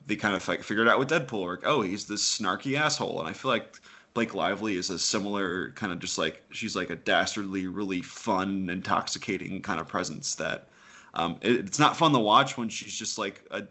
they 0.07 0.16
kind 0.16 0.37
of 0.37 0.46
like 0.46 0.62
figured 0.62 0.88
out 0.88 0.98
with 0.98 1.11
Deadpool, 1.11 1.48
like, 1.48 1.66
"Oh, 1.66 1.83
he's 1.83 2.07
this 2.07 2.22
snarky 2.22 2.78
asshole." 2.78 3.20
And 3.20 3.28
I 3.28 3.33
feel 3.33 3.50
like 3.50 3.76
Blake 4.14 4.35
Lively 4.35 4.76
is 4.76 4.90
a 4.90 4.98
similar 4.98 5.72
kind 5.72 5.92
of 5.92 5.98
just 5.98 6.18
like 6.18 6.44
she's 6.50 6.76
like 6.76 6.90
a 6.90 6.96
dastardly, 6.96 7.66
really 7.66 8.02
fun, 8.02 8.70
intoxicating 8.70 9.61
kind 9.62 9.81
of 9.81 9.88
presence 9.88 10.35
that 10.37 10.68
um, 11.18 11.37
it, 11.42 11.57
it's 11.57 11.78
not 11.78 11.96
fun 11.96 12.12
to 12.12 12.18
watch 12.18 12.57
when 12.57 12.68
she's 12.68 12.94
just 12.94 13.18
like 13.18 13.42
a 13.50 13.64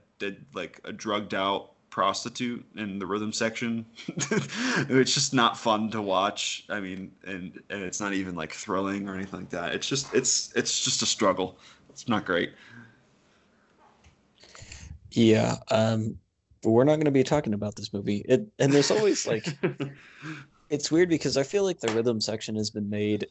like 0.54 0.82
a 0.84 0.92
drugged 0.92 1.34
out 1.34 1.72
prostitute 1.90 2.64
in 2.76 3.00
the 3.00 3.06
rhythm 3.06 3.32
section. 3.32 3.86
it's 4.08 5.14
just 5.14 5.34
not 5.34 5.58
fun 5.58 5.90
to 5.92 6.02
watch. 6.02 6.66
I 6.70 6.80
mean, 6.80 7.12
and 7.26 7.60
and 7.70 7.82
it's 7.82 8.02
not 8.02 8.14
even 8.14 8.36
like 8.36 8.54
thrilling 8.54 9.08
or 9.08 9.16
anything 9.16 9.40
like 9.40 9.50
that. 9.52 9.74
It's 9.74 9.88
just 9.88 10.14
it's 10.14 10.52
it's 10.56 10.84
just 10.84 11.02
a 11.02 11.06
struggle. 11.06 11.58
It's 11.90 12.08
not 12.08 12.26
great. 12.26 12.54
Yeah, 15.12 15.56
um, 15.72 16.18
but 16.62 16.72
we're 16.72 16.84
not 16.84 16.96
going 16.96 17.06
to 17.06 17.12
be 17.12 17.24
talking 17.24 17.54
about 17.54 17.76
this 17.76 17.94
movie. 17.94 18.26
It 18.28 18.46
and 18.60 18.74
there's 18.74 18.92
always 18.92 19.26
like, 19.26 19.48
it's 20.70 20.92
weird 20.92 21.10
because 21.10 21.38
I 21.38 21.44
feel 21.44 21.64
like 21.64 21.80
the 21.80 21.92
rhythm 21.94 22.20
section 22.20 22.56
has 22.58 22.70
been 22.70 22.90
made 22.90 23.26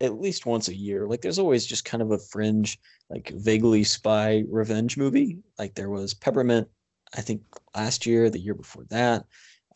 at 0.00 0.20
least 0.20 0.46
once 0.46 0.68
a 0.68 0.76
year. 0.76 1.06
Like 1.06 1.22
there's 1.22 1.38
always 1.38 1.66
just 1.66 1.84
kind 1.84 2.02
of 2.02 2.10
a 2.10 2.18
fringe, 2.18 2.78
like 3.10 3.32
vaguely 3.36 3.84
spy 3.84 4.44
revenge 4.48 4.96
movie. 4.96 5.38
Like 5.58 5.74
there 5.74 5.90
was 5.90 6.14
Peppermint 6.14 6.68
I 7.16 7.20
think 7.20 7.42
last 7.74 8.06
year, 8.06 8.30
the 8.30 8.38
year 8.38 8.54
before 8.54 8.84
that. 8.90 9.24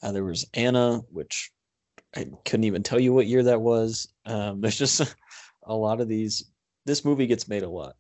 Uh, 0.02 0.12
there 0.12 0.24
was 0.24 0.46
Anna, 0.54 0.98
which 1.10 1.50
I 2.16 2.26
couldn't 2.44 2.64
even 2.64 2.82
tell 2.82 3.00
you 3.00 3.12
what 3.12 3.26
year 3.26 3.42
that 3.44 3.60
was. 3.60 4.08
Um, 4.26 4.60
there's 4.60 4.78
just 4.78 5.14
a 5.64 5.74
lot 5.74 6.00
of 6.00 6.08
these. 6.08 6.50
This 6.84 7.04
movie 7.04 7.26
gets 7.26 7.48
made 7.48 7.62
a 7.62 7.68
lot. 7.68 7.96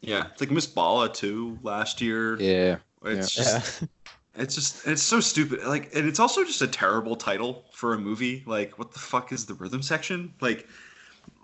Yeah, 0.00 0.26
it's 0.30 0.40
like 0.40 0.50
Miss 0.50 0.66
Bala 0.66 1.12
too 1.12 1.58
last 1.62 2.00
year. 2.00 2.38
Yeah, 2.40 2.76
it's 3.04 3.36
yeah. 3.36 3.44
just. 3.44 3.82
Yeah. 3.82 3.88
It's 4.36 4.56
just 4.56 4.84
it's 4.88 5.00
so 5.00 5.20
stupid. 5.20 5.62
Like, 5.62 5.94
and 5.94 6.08
it's 6.08 6.18
also 6.18 6.42
just 6.42 6.60
a 6.60 6.66
terrible 6.66 7.14
title 7.14 7.66
for 7.72 7.94
a 7.94 7.98
movie. 8.00 8.42
Like, 8.48 8.80
what 8.80 8.90
the 8.90 8.98
fuck 8.98 9.30
is 9.30 9.46
the 9.46 9.54
rhythm 9.54 9.80
section? 9.80 10.34
Like, 10.40 10.66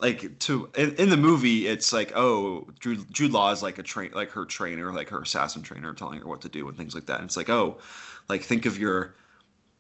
like 0.01 0.39
to 0.41 0.71
in, 0.77 0.95
in, 0.97 1.11
the 1.11 1.17
movie 1.17 1.67
it's 1.67 1.93
like 1.93 2.13
oh 2.17 2.67
Jude, 2.81 3.33
Law 3.33 3.51
is 3.53 3.63
like 3.63 3.79
a 3.79 3.83
train 3.83 4.11
like 4.15 4.31
her 4.31 4.45
trainer 4.45 4.93
like 4.93 5.09
her 5.11 5.23
assassin 5.23 5.63
trainer 5.63 5.93
telling 5.95 6.21
her 6.21 6.27
what 6.27 6.41
to 6.43 6.49
do 6.49 6.69
and 6.69 6.77
things 6.77 6.95
like 6.95 7.07
that. 7.07 7.21
And 7.21 7.27
it's 7.27 7.37
like 7.37 7.51
oh 7.51 7.79
like 8.29 8.43
think 8.43 8.67
of 8.67 8.79
your 8.79 9.15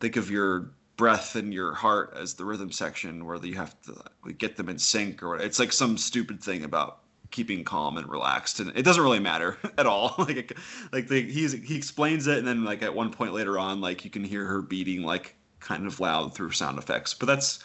think 0.00 0.16
of 0.16 0.30
your 0.30 0.70
breath 0.96 1.36
and 1.36 1.54
your 1.54 1.72
heart 1.72 2.14
as 2.20 2.34
the 2.34 2.44
rhythm 2.44 2.70
section 2.70 3.24
where 3.24 3.42
you 3.44 3.54
have 3.54 3.74
to 3.82 4.32
get 4.34 4.56
them 4.56 4.68
in 4.68 4.78
sync 4.78 5.22
or 5.22 5.38
it's 5.38 5.58
like 5.58 5.72
some 5.72 5.96
stupid 5.96 6.42
thing 6.42 6.64
about 6.64 6.98
keeping 7.30 7.64
calm 7.64 7.96
and 7.96 8.08
relaxed. 8.08 8.60
And 8.60 8.76
it 8.76 8.82
doesn't 8.82 9.02
really 9.02 9.20
matter 9.20 9.56
at 9.78 9.86
all. 9.86 10.14
Like 10.18 10.56
like 10.92 11.08
the, 11.08 11.22
he's 11.22 11.52
he 11.52 11.76
explains 11.76 12.26
it 12.26 12.38
and 12.38 12.46
then 12.46 12.64
like 12.64 12.82
at 12.82 12.94
one 12.94 13.10
point 13.10 13.32
later 13.32 13.58
on 13.58 13.80
like 13.80 14.04
you 14.04 14.10
can 14.10 14.24
hear 14.24 14.44
her 14.44 14.60
beating 14.60 15.02
like 15.02 15.34
kind 15.60 15.86
of 15.86 15.98
loud 16.00 16.34
through 16.34 16.50
sound 16.50 16.78
effects. 16.78 17.14
But 17.14 17.26
that's 17.26 17.60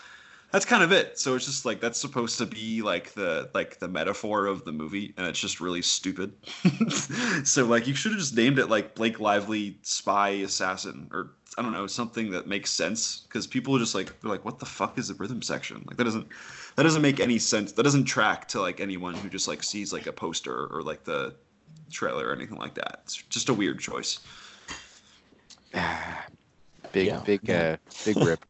that's 0.55 0.65
kind 0.65 0.83
of 0.83 0.93
it. 0.93 1.19
So 1.19 1.35
it's 1.35 1.45
just 1.45 1.65
like 1.65 1.81
that's 1.81 1.99
supposed 1.99 2.37
to 2.37 2.45
be 2.45 2.81
like 2.81 3.11
the 3.11 3.49
like 3.53 3.77
the 3.79 3.89
metaphor 3.89 4.45
of 4.45 4.63
the 4.63 4.71
movie, 4.71 5.13
and 5.17 5.27
it's 5.27 5.37
just 5.37 5.59
really 5.59 5.81
stupid. 5.81 6.31
so 7.43 7.65
like 7.65 7.87
you 7.87 7.93
should 7.93 8.13
have 8.13 8.19
just 8.21 8.37
named 8.37 8.57
it 8.57 8.67
like 8.67 8.95
Blake 8.95 9.19
Lively 9.19 9.77
spy 9.81 10.29
assassin 10.29 11.09
or 11.11 11.31
I 11.57 11.61
don't 11.61 11.73
know 11.73 11.87
something 11.87 12.31
that 12.31 12.47
makes 12.47 12.71
sense 12.71 13.25
because 13.27 13.45
people 13.45 13.75
are 13.75 13.79
just 13.79 13.95
like 13.95 14.17
they're 14.21 14.31
like 14.31 14.45
what 14.45 14.59
the 14.59 14.65
fuck 14.65 14.97
is 14.97 15.09
the 15.09 15.15
rhythm 15.15 15.41
section 15.41 15.83
like 15.87 15.97
that 15.97 16.05
doesn't 16.05 16.27
that 16.77 16.83
doesn't 16.83 17.01
make 17.01 17.19
any 17.19 17.37
sense 17.37 17.73
that 17.73 17.83
doesn't 17.83 18.05
track 18.05 18.47
to 18.49 18.61
like 18.61 18.79
anyone 18.79 19.13
who 19.13 19.27
just 19.27 19.49
like 19.49 19.61
sees 19.61 19.91
like 19.91 20.07
a 20.07 20.13
poster 20.13 20.67
or 20.67 20.81
like 20.83 21.03
the 21.03 21.35
trailer 21.91 22.29
or 22.29 22.33
anything 22.33 22.57
like 22.57 22.75
that. 22.75 23.01
It's 23.03 23.15
just 23.23 23.49
a 23.49 23.53
weird 23.53 23.81
choice. 23.81 24.19
big 26.93 27.07
yeah. 27.07 27.19
big 27.25 27.49
uh 27.49 27.75
big 28.05 28.15
rip. 28.15 28.45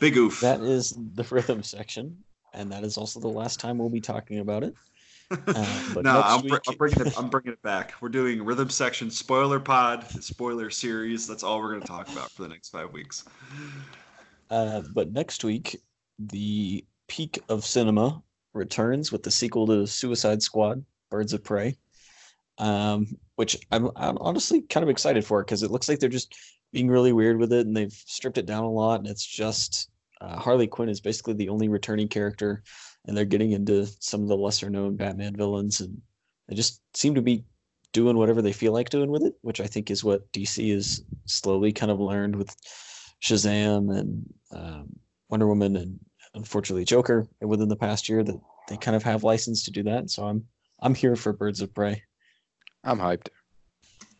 Big 0.00 0.16
oof. 0.16 0.40
That 0.40 0.60
is 0.60 0.96
the 1.14 1.24
rhythm 1.24 1.62
section, 1.62 2.16
and 2.52 2.70
that 2.72 2.84
is 2.84 2.96
also 2.96 3.20
the 3.20 3.28
last 3.28 3.60
time 3.60 3.78
we'll 3.78 3.88
be 3.88 4.00
talking 4.00 4.38
about 4.38 4.62
it. 4.62 4.74
Uh, 5.30 6.00
no, 6.00 6.22
I'm, 6.24 6.40
week... 6.40 6.54
I'm, 6.66 6.76
bringing 6.76 7.06
it. 7.06 7.18
I'm 7.18 7.28
bringing 7.30 7.52
it 7.52 7.60
back. 7.60 7.92
We're 8.00 8.08
doing 8.08 8.42
rhythm 8.42 8.70
section 8.70 9.10
spoiler 9.10 9.60
pod, 9.60 10.08
spoiler 10.24 10.70
series. 10.70 11.26
That's 11.26 11.42
all 11.42 11.58
we're 11.60 11.68
going 11.68 11.82
to 11.82 11.86
talk 11.86 12.08
about 12.10 12.30
for 12.30 12.40
the 12.40 12.48
next 12.48 12.70
five 12.70 12.94
weeks. 12.94 13.24
Uh, 14.48 14.80
but 14.94 15.12
next 15.12 15.44
week, 15.44 15.82
the 16.18 16.82
peak 17.08 17.42
of 17.50 17.62
cinema 17.66 18.22
returns 18.54 19.12
with 19.12 19.22
the 19.22 19.30
sequel 19.30 19.66
to 19.66 19.86
Suicide 19.86 20.42
Squad: 20.42 20.82
Birds 21.10 21.34
of 21.34 21.44
Prey, 21.44 21.76
um, 22.56 23.06
which 23.36 23.54
I'm, 23.70 23.90
I'm 23.96 24.16
honestly 24.18 24.62
kind 24.62 24.82
of 24.82 24.88
excited 24.88 25.26
for 25.26 25.44
because 25.44 25.62
it 25.62 25.70
looks 25.70 25.90
like 25.90 25.98
they're 25.98 26.08
just 26.08 26.34
being 26.72 26.88
really 26.88 27.12
weird 27.12 27.38
with 27.38 27.52
it, 27.52 27.66
and 27.66 27.76
they've 27.76 27.92
stripped 27.92 28.38
it 28.38 28.46
down 28.46 28.64
a 28.64 28.70
lot. 28.70 29.00
And 29.00 29.08
it's 29.08 29.24
just 29.24 29.88
uh, 30.20 30.36
Harley 30.36 30.66
Quinn 30.66 30.88
is 30.88 31.00
basically 31.00 31.34
the 31.34 31.48
only 31.48 31.68
returning 31.68 32.08
character, 32.08 32.62
and 33.06 33.16
they're 33.16 33.24
getting 33.24 33.52
into 33.52 33.86
some 34.00 34.22
of 34.22 34.28
the 34.28 34.36
lesser 34.36 34.70
known 34.70 34.96
Batman 34.96 35.36
villains, 35.36 35.80
and 35.80 36.00
they 36.48 36.54
just 36.54 36.80
seem 36.94 37.14
to 37.14 37.22
be 37.22 37.44
doing 37.92 38.16
whatever 38.16 38.42
they 38.42 38.52
feel 38.52 38.72
like 38.72 38.90
doing 38.90 39.10
with 39.10 39.22
it, 39.22 39.34
which 39.42 39.60
I 39.60 39.66
think 39.66 39.90
is 39.90 40.04
what 40.04 40.30
DC 40.32 40.72
has 40.74 41.02
slowly 41.26 41.72
kind 41.72 41.90
of 41.90 42.00
learned 42.00 42.36
with 42.36 42.54
Shazam 43.22 43.96
and 43.96 44.34
um, 44.52 44.88
Wonder 45.30 45.46
Woman, 45.46 45.76
and 45.76 45.98
unfortunately 46.34 46.84
Joker 46.84 47.26
within 47.40 47.68
the 47.68 47.76
past 47.76 48.08
year 48.08 48.22
that 48.22 48.40
they 48.68 48.76
kind 48.76 48.96
of 48.96 49.02
have 49.02 49.24
license 49.24 49.64
to 49.64 49.70
do 49.70 49.82
that. 49.84 50.10
So 50.10 50.24
I'm 50.24 50.44
I'm 50.80 50.94
here 50.94 51.16
for 51.16 51.32
Birds 51.32 51.60
of 51.60 51.74
Prey. 51.74 52.02
I'm 52.84 52.98
hyped. 52.98 53.28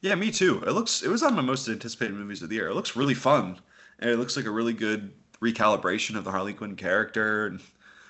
Yeah, 0.00 0.14
me 0.14 0.30
too. 0.30 0.62
It 0.66 0.72
looks 0.72 1.02
it 1.02 1.08
was 1.08 1.22
on 1.22 1.34
my 1.34 1.42
most 1.42 1.68
anticipated 1.68 2.14
movies 2.14 2.42
of 2.42 2.48
the 2.48 2.56
year. 2.56 2.68
It 2.68 2.74
looks 2.74 2.96
really 2.96 3.14
fun, 3.14 3.58
and 3.98 4.10
it 4.10 4.16
looks 4.16 4.36
like 4.36 4.46
a 4.46 4.50
really 4.50 4.72
good 4.72 5.12
recalibration 5.42 6.16
of 6.16 6.24
the 6.24 6.30
Harley 6.30 6.52
Quinn 6.52 6.76
character. 6.76 7.46
And 7.46 7.60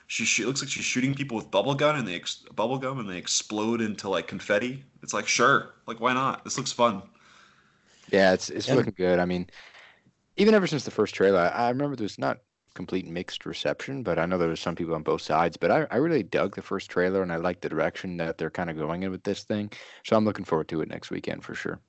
she, 0.06 0.24
she 0.24 0.44
looks 0.44 0.62
like 0.62 0.70
she's 0.70 0.84
shooting 0.84 1.14
people 1.14 1.36
with 1.36 1.50
bubble 1.50 1.74
gun 1.74 1.96
and 1.96 2.06
they 2.06 2.14
ex, 2.14 2.44
bubble 2.54 2.78
gum 2.78 2.98
and 2.98 3.08
they 3.08 3.18
explode 3.18 3.80
into 3.80 4.08
like 4.08 4.26
confetti. 4.26 4.84
It's 5.02 5.14
like 5.14 5.26
sure, 5.28 5.74
like 5.86 6.00
why 6.00 6.12
not? 6.12 6.44
This 6.44 6.56
looks 6.56 6.72
fun. 6.72 7.02
Yeah, 8.10 8.32
it's 8.32 8.50
it's 8.50 8.68
yeah. 8.68 8.74
looking 8.74 8.94
good. 8.96 9.18
I 9.18 9.24
mean, 9.24 9.48
even 10.36 10.54
ever 10.54 10.66
since 10.66 10.84
the 10.84 10.90
first 10.90 11.14
trailer, 11.14 11.40
I, 11.40 11.48
I 11.48 11.68
remember 11.68 11.96
there 11.96 12.04
was 12.04 12.18
not 12.18 12.38
complete 12.78 13.08
mixed 13.08 13.44
reception, 13.44 14.04
but 14.04 14.20
I 14.20 14.24
know 14.26 14.38
there 14.38 14.48
was 14.48 14.60
some 14.60 14.76
people 14.76 14.94
on 14.94 15.02
both 15.02 15.20
sides. 15.20 15.56
But 15.56 15.72
I, 15.72 15.86
I 15.90 15.96
really 15.96 16.22
dug 16.22 16.54
the 16.54 16.62
first 16.62 16.88
trailer 16.88 17.22
and 17.22 17.32
I 17.32 17.36
like 17.36 17.60
the 17.60 17.68
direction 17.68 18.16
that 18.18 18.38
they're 18.38 18.50
kind 18.50 18.70
of 18.70 18.78
going 18.78 19.02
in 19.02 19.10
with 19.10 19.24
this 19.24 19.42
thing. 19.42 19.72
So 20.04 20.14
I'm 20.14 20.24
looking 20.24 20.44
forward 20.44 20.68
to 20.68 20.80
it 20.80 20.88
next 20.88 21.10
weekend 21.10 21.42
for 21.42 21.56
sure. 21.56 21.80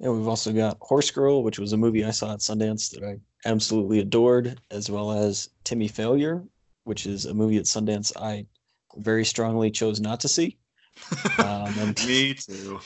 Yeah, 0.00 0.10
we've 0.10 0.26
also 0.26 0.52
got 0.52 0.78
Horse 0.80 1.12
Girl, 1.12 1.44
which 1.44 1.60
was 1.60 1.72
a 1.72 1.76
movie 1.76 2.04
I 2.04 2.10
saw 2.10 2.32
at 2.32 2.40
Sundance 2.40 2.90
that 2.90 3.04
I 3.04 3.20
absolutely 3.48 4.00
adored, 4.00 4.60
as 4.72 4.90
well 4.90 5.12
as 5.12 5.48
Timmy 5.62 5.86
Failure, 5.86 6.42
which 6.82 7.06
is 7.06 7.26
a 7.26 7.32
movie 7.32 7.58
at 7.58 7.66
Sundance 7.66 8.10
I 8.16 8.46
very 8.96 9.24
strongly 9.24 9.70
chose 9.70 10.00
not 10.00 10.18
to 10.20 10.28
see. 10.28 10.58
Um, 11.38 11.72
and 11.78 12.04
Me 12.04 12.34
too. 12.48 12.80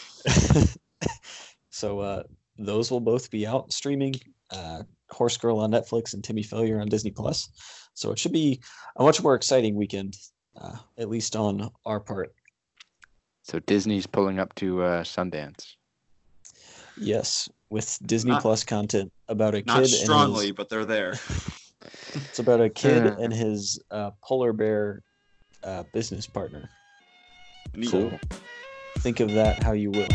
so 1.70 2.00
uh, 2.00 2.22
those 2.58 2.90
will 2.90 3.00
both 3.00 3.30
be 3.30 3.46
out 3.46 3.72
streaming. 3.72 4.14
Uh, 4.50 4.82
Horse 5.10 5.36
Girl 5.36 5.58
on 5.58 5.70
Netflix 5.70 6.14
and 6.14 6.22
Timmy 6.22 6.42
Failure 6.42 6.80
on 6.80 6.88
Disney 6.88 7.10
Plus. 7.10 7.48
So 7.94 8.12
it 8.12 8.18
should 8.18 8.32
be 8.32 8.60
a 8.96 9.02
much 9.02 9.22
more 9.22 9.34
exciting 9.34 9.74
weekend, 9.74 10.16
uh, 10.60 10.76
at 10.96 11.08
least 11.08 11.34
on 11.36 11.70
our 11.84 12.00
part. 12.00 12.32
So 13.42 13.58
Disney's 13.60 14.06
pulling 14.06 14.38
up 14.38 14.54
to 14.56 14.82
uh, 14.82 15.02
Sundance. 15.04 15.74
Yes, 16.96 17.48
with 17.70 17.98
Disney 18.04 18.32
Not- 18.32 18.42
Plus 18.42 18.64
content 18.64 19.12
about 19.28 19.54
a 19.54 19.62
Not 19.62 19.82
kid 19.84 19.90
Not 19.90 20.00
strongly, 20.00 20.48
and 20.48 20.56
but 20.56 20.68
they're 20.68 20.84
there. 20.84 21.12
it's 22.14 22.38
about 22.38 22.60
a 22.60 22.68
kid 22.68 23.04
Yeah. 23.04 23.16
and 23.18 23.32
his 23.32 23.80
uh, 23.90 24.10
polar 24.22 24.52
bear 24.52 25.02
uh, 25.64 25.84
business 25.92 26.26
partner. 26.26 26.68
Neat. 27.74 27.90
So 27.90 28.18
think 28.98 29.20
of 29.20 29.32
that 29.32 29.62
how 29.62 29.72
you 29.72 29.90
will. 29.90 30.08